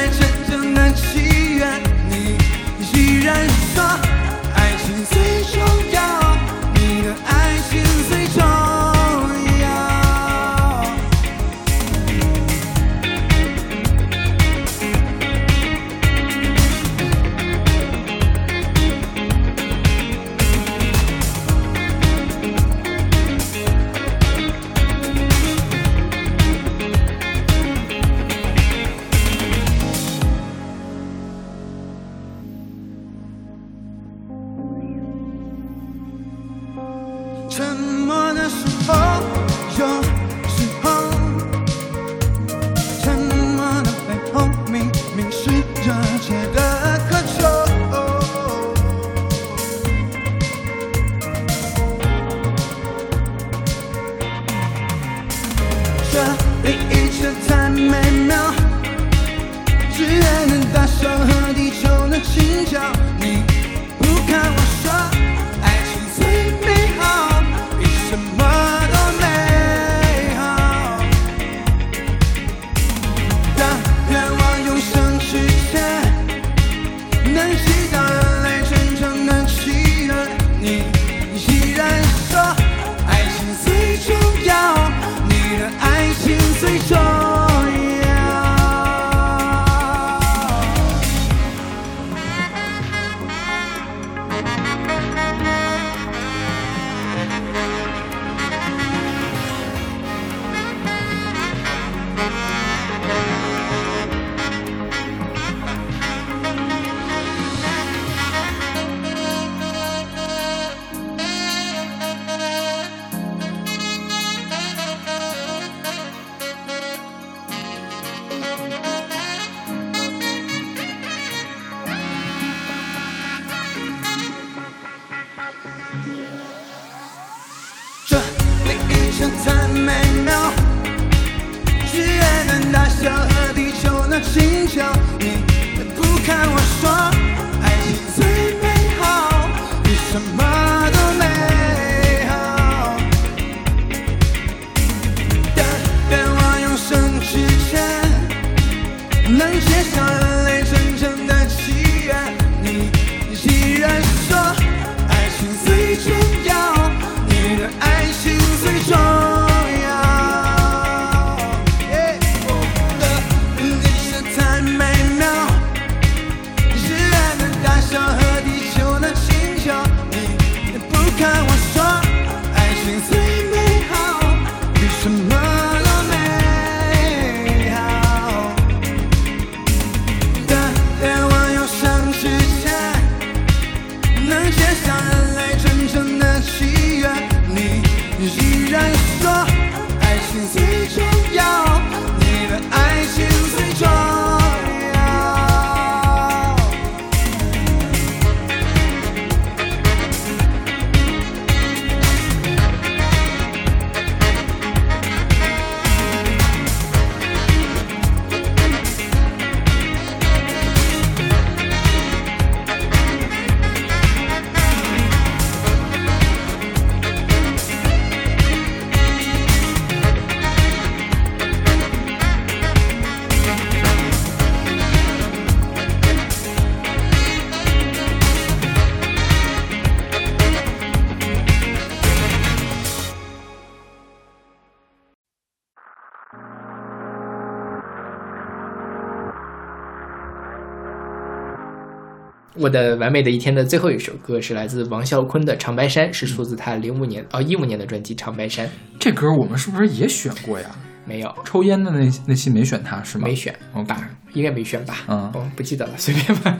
[242.65, 248.65] 我的完美的一天的最后一首歌是来自王啸坤的《长白山》，是出自他零五年哦一五年的专辑《长白山》。
[248.99, 250.65] 这歌我们是不是也选过呀？
[251.05, 253.27] 没有，抽烟的那那期没选他是吗？
[253.27, 254.09] 没选 OK 吧？
[254.33, 254.97] 应该没选吧？
[255.07, 256.57] 嗯哦，不记得了，随便吧。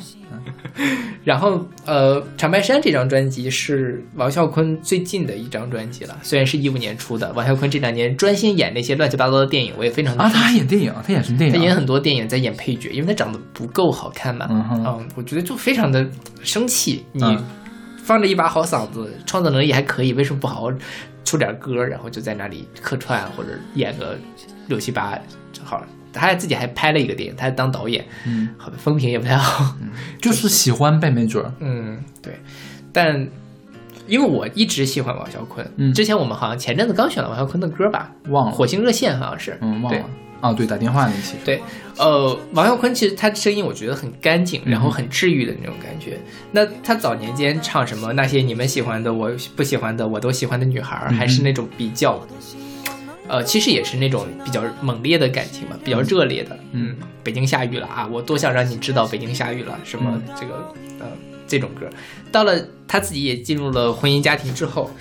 [1.24, 7.32] 然后，呃，《长白山》这张专辑是王啸坤最近的一张专辑了，虽然是一五年出的。
[7.34, 11.58] 王啸坤这两年专心演那些乱七八糟的电影，我也非常的啊，他还演电影，他演什么电影啊？
[11.58, 14.48] 他演很多电影在演配角，因为他长得不够好看嘛。
[14.50, 16.06] 嗯哼我觉得就非常的
[16.44, 17.04] 生气。
[17.14, 17.44] 你嗯
[18.04, 20.72] 放着一把好嗓子，创作能力还可以，为什么不好好
[21.24, 24.16] 出点歌，然后就在那里客串或者演个
[24.68, 25.18] 六七八？
[25.64, 25.84] 好，
[26.16, 29.76] 他还自己还拍了一个电影，他还当导演，嗯，好风评也不太好。
[30.22, 31.52] 就是喜欢呗，没准儿。
[31.60, 32.40] 嗯，对，
[32.92, 33.28] 但。
[34.08, 35.92] 因为我一直喜欢王啸坤，嗯。
[35.92, 38.52] 之前我们好像前阵子刚选了王啸坤的歌吧，忘了。
[38.52, 40.00] 火星热线》好像是，嗯，忘了。
[40.42, 41.34] 啊，对，打电话那期。
[41.44, 41.60] 对，
[41.98, 44.72] 呃，王啸坤其实他声音我觉得很干净，嗯。
[44.72, 46.20] 然后很治愈的那种感觉。
[46.52, 52.22] 那他早年间唱什么那些你们喜欢的，我不喜欢的，我都喜欢的女孩还是那种比较，
[53.28, 56.58] 呃，其实也是那种比较猛烈的感情嘛，比较热烈的。
[56.72, 61.08] 嗯，北京下雨了啊，我多想让你知道北京下雨了，什么嗯这个呃
[61.48, 61.90] 这种歌。
[62.32, 62.54] 到了
[62.88, 64.92] 他自己也进入了婚姻家庭之后，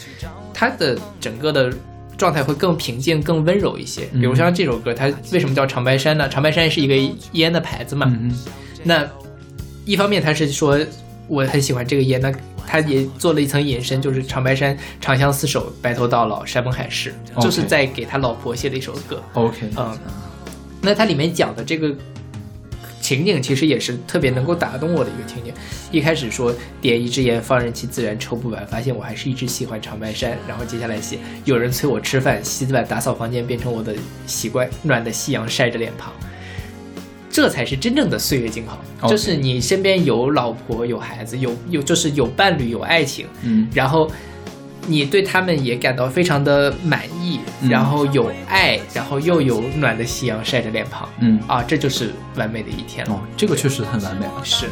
[0.53, 1.73] 他的整个的
[2.17, 4.07] 状态会更平静、更温柔一些。
[4.13, 6.29] 比如像这首歌，它为什么叫长白山呢？
[6.29, 6.95] 长白山是一个
[7.33, 8.07] 烟的牌子嘛。
[8.09, 8.53] 嗯哼
[8.83, 9.07] 那
[9.85, 10.79] 一方面他是说
[11.27, 12.33] 我很喜欢这个烟，那
[12.67, 19.23] 他也做了一层延伸，就是长白山长相厮守，白头到老，山盟海誓，就是在给他老婆写的一首歌。
[19.35, 19.97] ，OK，嗯，
[20.81, 21.95] 那它里面讲的这个
[23.01, 25.53] 情景，其实也是特别能够打动我的一个情景。
[25.91, 30.37] 一开始说点一支烟，放任其自然抽不完，发现我还是一直喜欢长白山。
[30.49, 33.95] 然后接下来写有人催我吃饭，洗碗打扫房间变成我的
[34.27, 36.13] 习惯，暖的夕阳晒着脸庞。
[37.35, 38.79] 这才是真正的岁月静好。
[39.09, 43.67] 就是你身边有老婆、有孩子、有有就是有伴侣、有爱情，嗯。
[43.75, 44.09] 然后
[44.87, 47.69] 你对他们也感到非常的满意，嗯。
[47.69, 53.15] 然后有爱，然后又有暖的夕阳晒着脸庞，嗯，啊，这就是完美的一天了。
[53.15, 54.41] 哦，这个确实很完美了。
[54.45, 54.67] 是，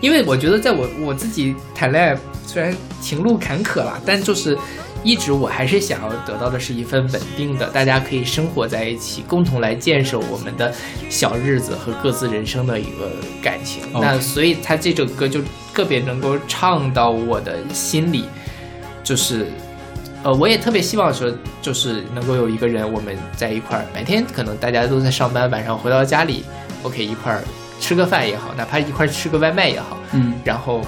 [0.00, 4.56] 因为我觉得在我我自己谈恋爱，虽然情路坎坷啦，但就是
[5.04, 10.72] 一直我还是想要得到的是一份稳定的，大家可以生活在一起，共同来建设我们的
[11.08, 13.10] 小日子和各自人生的一个
[13.42, 13.82] 感情。
[13.92, 15.40] 那所以他这首歌就
[15.72, 18.24] 特别能够唱到我的心里，
[19.02, 19.46] 就是。
[20.24, 26.42] 呃，我也特别希望说，就是能够有一个人，我们在一块儿，白天可能大家都在上班，晚上回到家里
[26.82, 27.40] ，OK 一块儿
[27.78, 30.82] 吃个饭也好，哪怕一块儿吃个外卖也好，嗯然后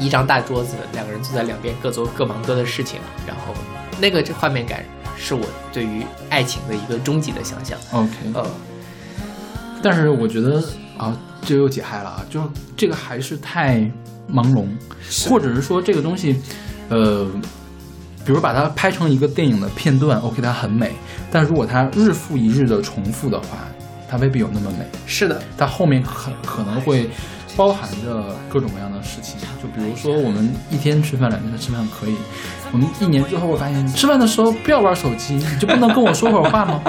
[0.00, 3.54] 一张大桌子，两个人坐在两边，各做各忙各的事情，然后
[4.00, 4.84] 那个这画面感
[5.16, 7.78] 是我对于爱情的一个终极的想象。
[7.92, 8.46] ，OK，呃，
[9.82, 10.62] 但是我觉得
[10.96, 12.42] 啊，这又解嗨了啊，就
[12.76, 13.78] 这个还是太
[14.32, 14.66] 朦胧，
[15.28, 16.40] 或者是说这个东西，
[16.88, 17.26] 呃，
[18.24, 20.92] 比如把它拍成一个电影的片段，OK，它很美，
[21.30, 23.58] 但如果它日复一日的重复的话，
[24.08, 27.08] 它未必有那么美，是的，它后面可可能会
[27.56, 29.38] 包含着各种各样的事情。
[29.62, 32.16] 就比如说，我们一天吃饭、两天吃饭可以，
[32.72, 36.82] 我们一年之后会发现，你吃饭的时候不要玩手机，你就不能跟我说会儿话吗？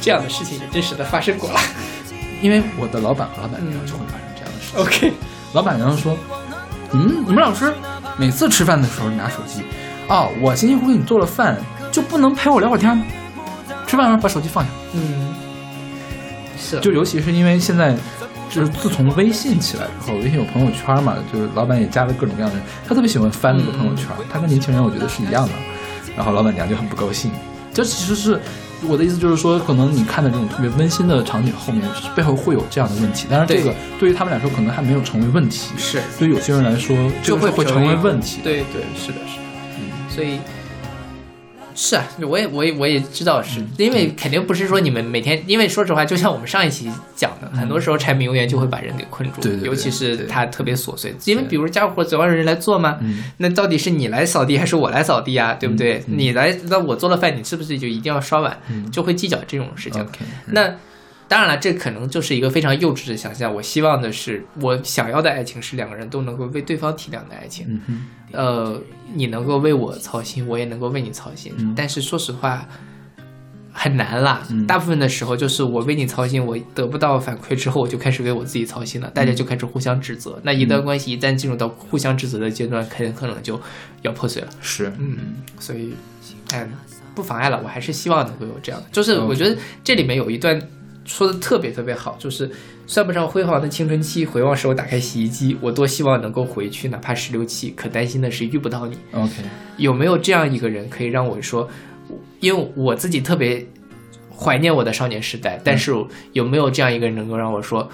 [0.00, 1.60] 这样的事情也真实的发生过了。
[2.42, 4.80] 因为我的老板和老板娘就会发生这样的事情。
[4.82, 5.12] OK，
[5.52, 6.16] 老板娘说
[6.92, 7.72] ：“嗯，你们老师
[8.16, 9.62] 每次吃饭的时候拿手机，
[10.08, 11.56] 哦，我辛辛苦苦给你做了饭，
[11.90, 13.04] 就不能陪我聊会儿天吗？
[13.86, 14.70] 吃饭的时候把手机放下。
[14.92, 15.34] 嗯，
[16.58, 17.96] 是就尤其是因为现在，
[18.50, 25.52] 就是自从微信起来之后，微信有朋友圈嘛，就是老板也加了各种各样的人，他特别喜欢翻那个朋友圈，他跟年轻人我觉得是一样的。
[26.16, 27.30] 然后老板娘就很不高兴。
[27.72, 28.38] 这其实是
[28.82, 31.82] 我的意思，就是说，可能你看的这种特别温馨的场景后面
[32.14, 35.72] 背后会有这样的问题，但是这个对于他们来说可能还没有成为问题。
[35.76, 38.40] 是对于有些人来说，就会会成为问题。
[38.44, 39.44] 对对，是的，是的。
[39.78, 40.38] 嗯所以
[41.74, 51.14] 是啊，我也我也我也知道是，因为肯定不是说你们每天，因为说实话，就像我们上一期讲的，很多时候柴米油盐就会把人给困住，尤其是对它特别琐碎。
[51.24, 52.98] 因为比如家务活总要有人来做嘛，
[53.38, 55.54] 那到底是你来扫地还是我来扫地啊？
[55.54, 56.02] 对不对？
[56.06, 58.56] 你来，那我做了饭，你是不是就一定要刷碗？
[58.92, 60.06] 就会计较这种事情。
[60.46, 60.74] 那
[61.26, 63.52] 当然了，这可能就是一个非常幼稚的想象。
[63.52, 67.80] 我希望的是，我想要的爱情是两个人都能够为对方体谅的爱情。
[68.32, 68.80] 呃，
[69.14, 71.52] 你能够为我操心，我也能够为你操心。
[71.56, 72.68] 嗯但是说实话，
[73.72, 74.42] 很难啦。
[74.50, 80.38] 嗯大部分的时候，就是我为你操心，我得不到反馈之后，我就开始为我自己操心了，大家嗯就开始互相指责。
[80.42, 83.60] 那一段关系一旦进入到互相指责的阶段，很可能就
[84.02, 84.48] 要破碎了。
[84.60, 85.16] 是，嗯，
[85.58, 85.94] 所以，
[86.52, 86.70] 嗯，
[87.14, 88.86] 不妨碍了，我还是希望能够有这样的。
[88.92, 90.60] 就是哦我觉得这里面有一段
[91.04, 92.50] 说的特别特别好，就是
[92.86, 98.96] 算不上辉煌的青春期，回望时我打开洗衣机，我多希望能够回去，哪怕十六七，可担心的是遇不到你。
[99.12, 99.42] OK，
[99.76, 101.68] 有没有这样一个人可以让我说，
[102.40, 103.66] 因为我自己特别
[104.34, 105.92] 怀念我的少年时代，但是
[106.32, 107.88] 有没有这样一个人能够让我说，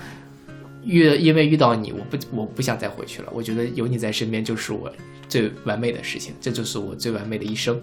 [0.85, 3.29] 遇因为遇到你，我不我不想再回去了。
[3.33, 4.91] 我觉得有你在身边就是我
[5.29, 7.81] 最完美的事情，这就是我最完美的一生。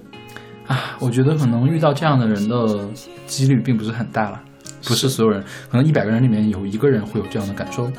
[0.65, 2.89] 啊，我觉得可能遇到这样的人的
[3.25, 4.43] 几率并不是很大了，
[4.87, 7.91] 不是所有人，可能一百个人里面有一个人会有这样的感受，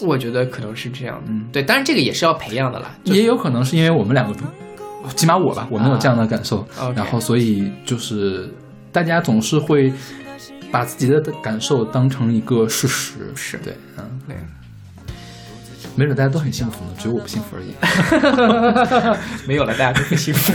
[0.00, 1.44] 我觉得可能是这样的，嗯。
[1.52, 3.20] 对，当然这个也是要培养的啦，就是。
[3.20, 4.38] 也有可能是因为我们两个，
[5.16, 6.64] 起码我吧，我没有这样的感受，
[6.94, 8.48] 然后所以就是
[8.92, 9.92] 大家总是会
[10.70, 13.58] 把自己的感受当成一个事实，是。
[13.58, 14.36] 对，嗯，对，
[15.96, 17.74] 没准大家都很幸福呢，只有我不幸福而已，
[19.46, 20.52] 没有了，大家都很幸福。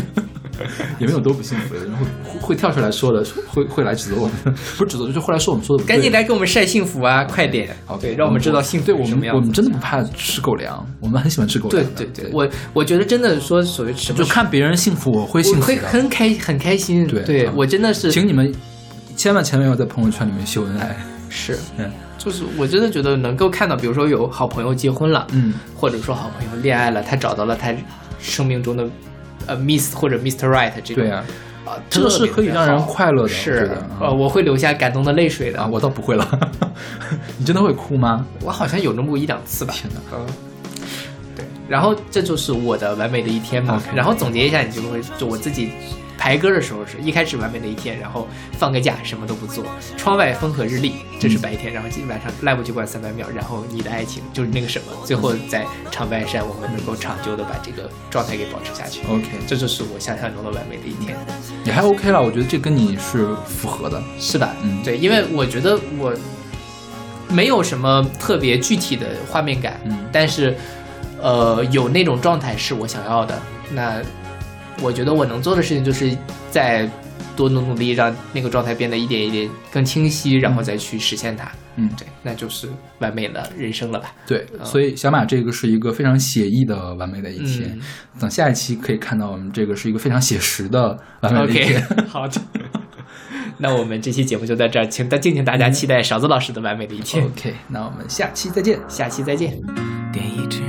[1.00, 5.84] 也没有多不幸福的人会会会跳出来说的，会会来指责我们， 不是指责，就是会来说我们说的。
[5.84, 7.24] 赶紧来给我们晒幸福啊！
[7.24, 12.06] 快点，好，对，让我们知道幸福对我是什么样子们我们真的不怕吃狗粮，我们很喜欢吃狗粮对。
[12.08, 15.86] 对对，我我觉得真的说所谓吃就看别人幸福，我会幸福会福。
[15.88, 18.54] 很开很开心，对对我真的是请你们
[19.16, 20.96] 千万千万要在朋友圈里面秀恩爱。
[21.30, 27.74] 是，嗯就是我真的觉得能够看到，比如说有好朋友结婚了，嗯，或者说好朋友恋爱了，他找到了他
[28.20, 28.86] 生命中的
[29.48, 30.48] 呃 Miss 或者 Mr.
[30.50, 31.24] Right 这种，对啊、
[31.66, 33.30] 啊，这个是可以让人快乐的。
[33.30, 36.40] 是得，呃，我会流下感动的泪水的啊，我倒不会了。
[37.38, 38.26] 你真的会哭吗？
[38.44, 39.74] 我好像有那么一两次吧。
[39.74, 40.00] 天哪！
[40.14, 40.26] 嗯，
[41.36, 43.82] 对，然后这就是我的完美的一天嘛。
[43.96, 45.72] 然后总结一下，你就会就我自己
[46.18, 49.64] 排歌的时候是一开始完美的一天，然后放个假什么都不做，
[49.96, 59.02] 窗外风和日丽，这是白天，然后今晚上 live 就管三百秒，然后你的爱情就是那个什么，最后在长白山我们能够长久的把这个状态给保持下去。
[59.08, 61.16] OK 这就是我想象中的完美的一天。
[61.64, 64.02] 也还 OK 了，我觉得这跟你是符合的。
[64.20, 66.14] 是的，嗯对，因为我觉得我
[67.30, 70.56] 没有什么特别具体的画面感，嗯但是
[71.22, 73.40] 呃，有那种状态是我想要的。
[73.72, 74.02] 那
[74.82, 76.16] 我觉得我能做的事情就是
[76.52, 76.90] 再
[77.36, 81.52] 多努努力，让那个状态变得一点一点更清晰，然后再去实现它。
[81.76, 82.68] 嗯，对，那就是
[82.98, 84.12] 完美的人生了吧？
[84.26, 87.70] 对，所以小马这个是一个非常写意的完美的一天。
[87.74, 87.82] 嗯
[88.20, 91.82] 等下一期可以看到我们这个是一个非常写实的完美的一天。
[92.10, 92.42] 好的。
[93.60, 97.24] 那我们这期节目就到这儿，请大敬请大家期待勺子老师的完美的一天。
[97.24, 98.80] OK，那我们下期再见。
[98.88, 99.60] 下期再见。
[100.12, 100.62] 点一支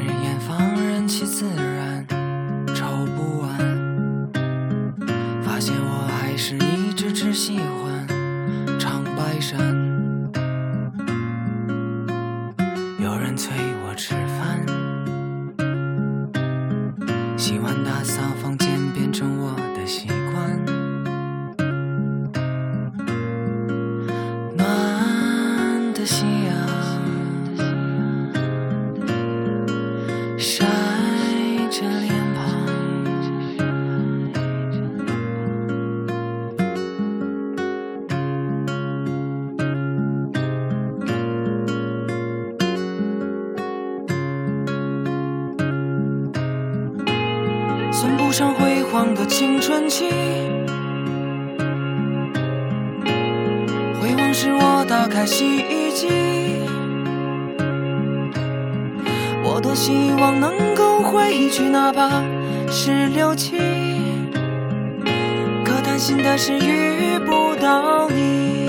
[65.98, 68.68] 担心的是遇不到你。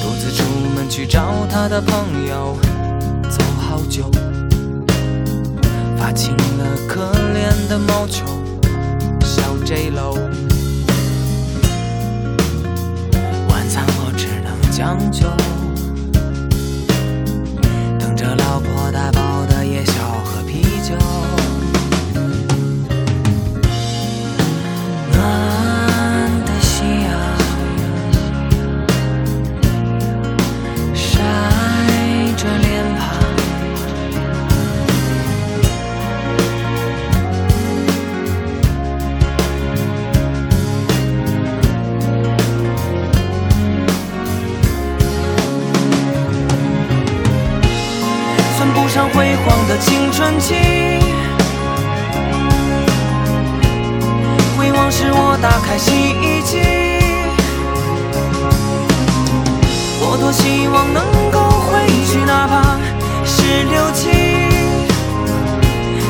[0.00, 0.44] 独自出
[0.76, 2.56] 门去找他的朋友，
[3.28, 4.08] 走好久，
[5.98, 7.00] 发青了可
[7.34, 8.24] 怜的毛球，
[9.22, 10.14] 小 J 楼。
[13.48, 15.26] 晚餐我只能将就，
[17.98, 19.94] 等着老婆打包的夜宵
[20.24, 20.94] 和啤酒。
[50.34, 50.54] 的青春期。
[54.58, 56.58] 回望时，我打开洗衣机，
[60.00, 62.78] 我多希望能够回去，哪怕
[63.24, 64.10] 是六七。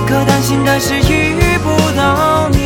[0.06, 2.64] 可担心的是遇不到你。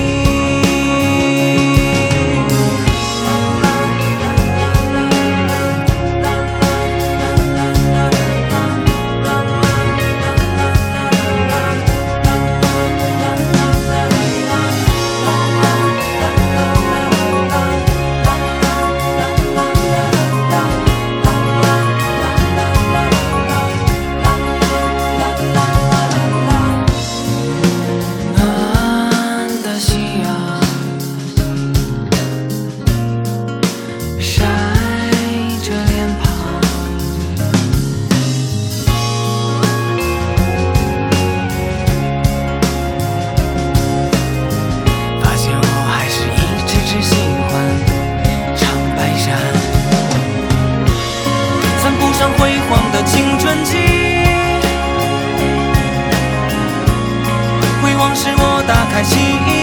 [59.08, 59.12] 奇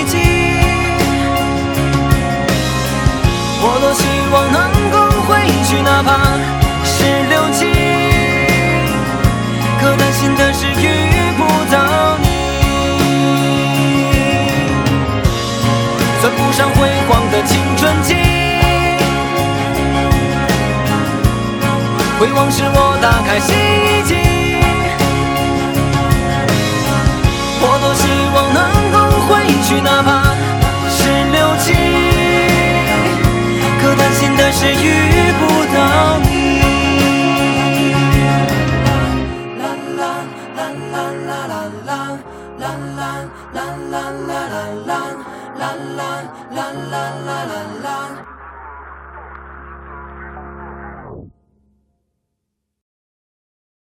[0.07, 0.17] 迹，
[3.61, 4.01] 我多希
[4.33, 4.57] 望能
[4.91, 4.95] 够
[5.27, 5.29] 回
[5.63, 6.09] 去，哪怕
[6.83, 6.95] 是
[7.29, 7.59] 六七。
[9.79, 10.83] 可担心的是遇
[11.37, 11.39] 不
[11.71, 11.75] 到
[12.21, 12.25] 你。
[16.19, 16.77] 算不上辉
[17.07, 18.15] 煌的青春期。
[22.17, 24.15] 回望时，我打开洗衣机，
[27.61, 28.03] 我多希
[28.33, 28.59] 望能
[29.81, 30.23] 哪怕
[30.89, 31.75] 是流尽，
[33.81, 34.85] 可担心的是遇
[35.39, 35.41] 不
[35.73, 35.77] 到
[36.19, 36.25] 你。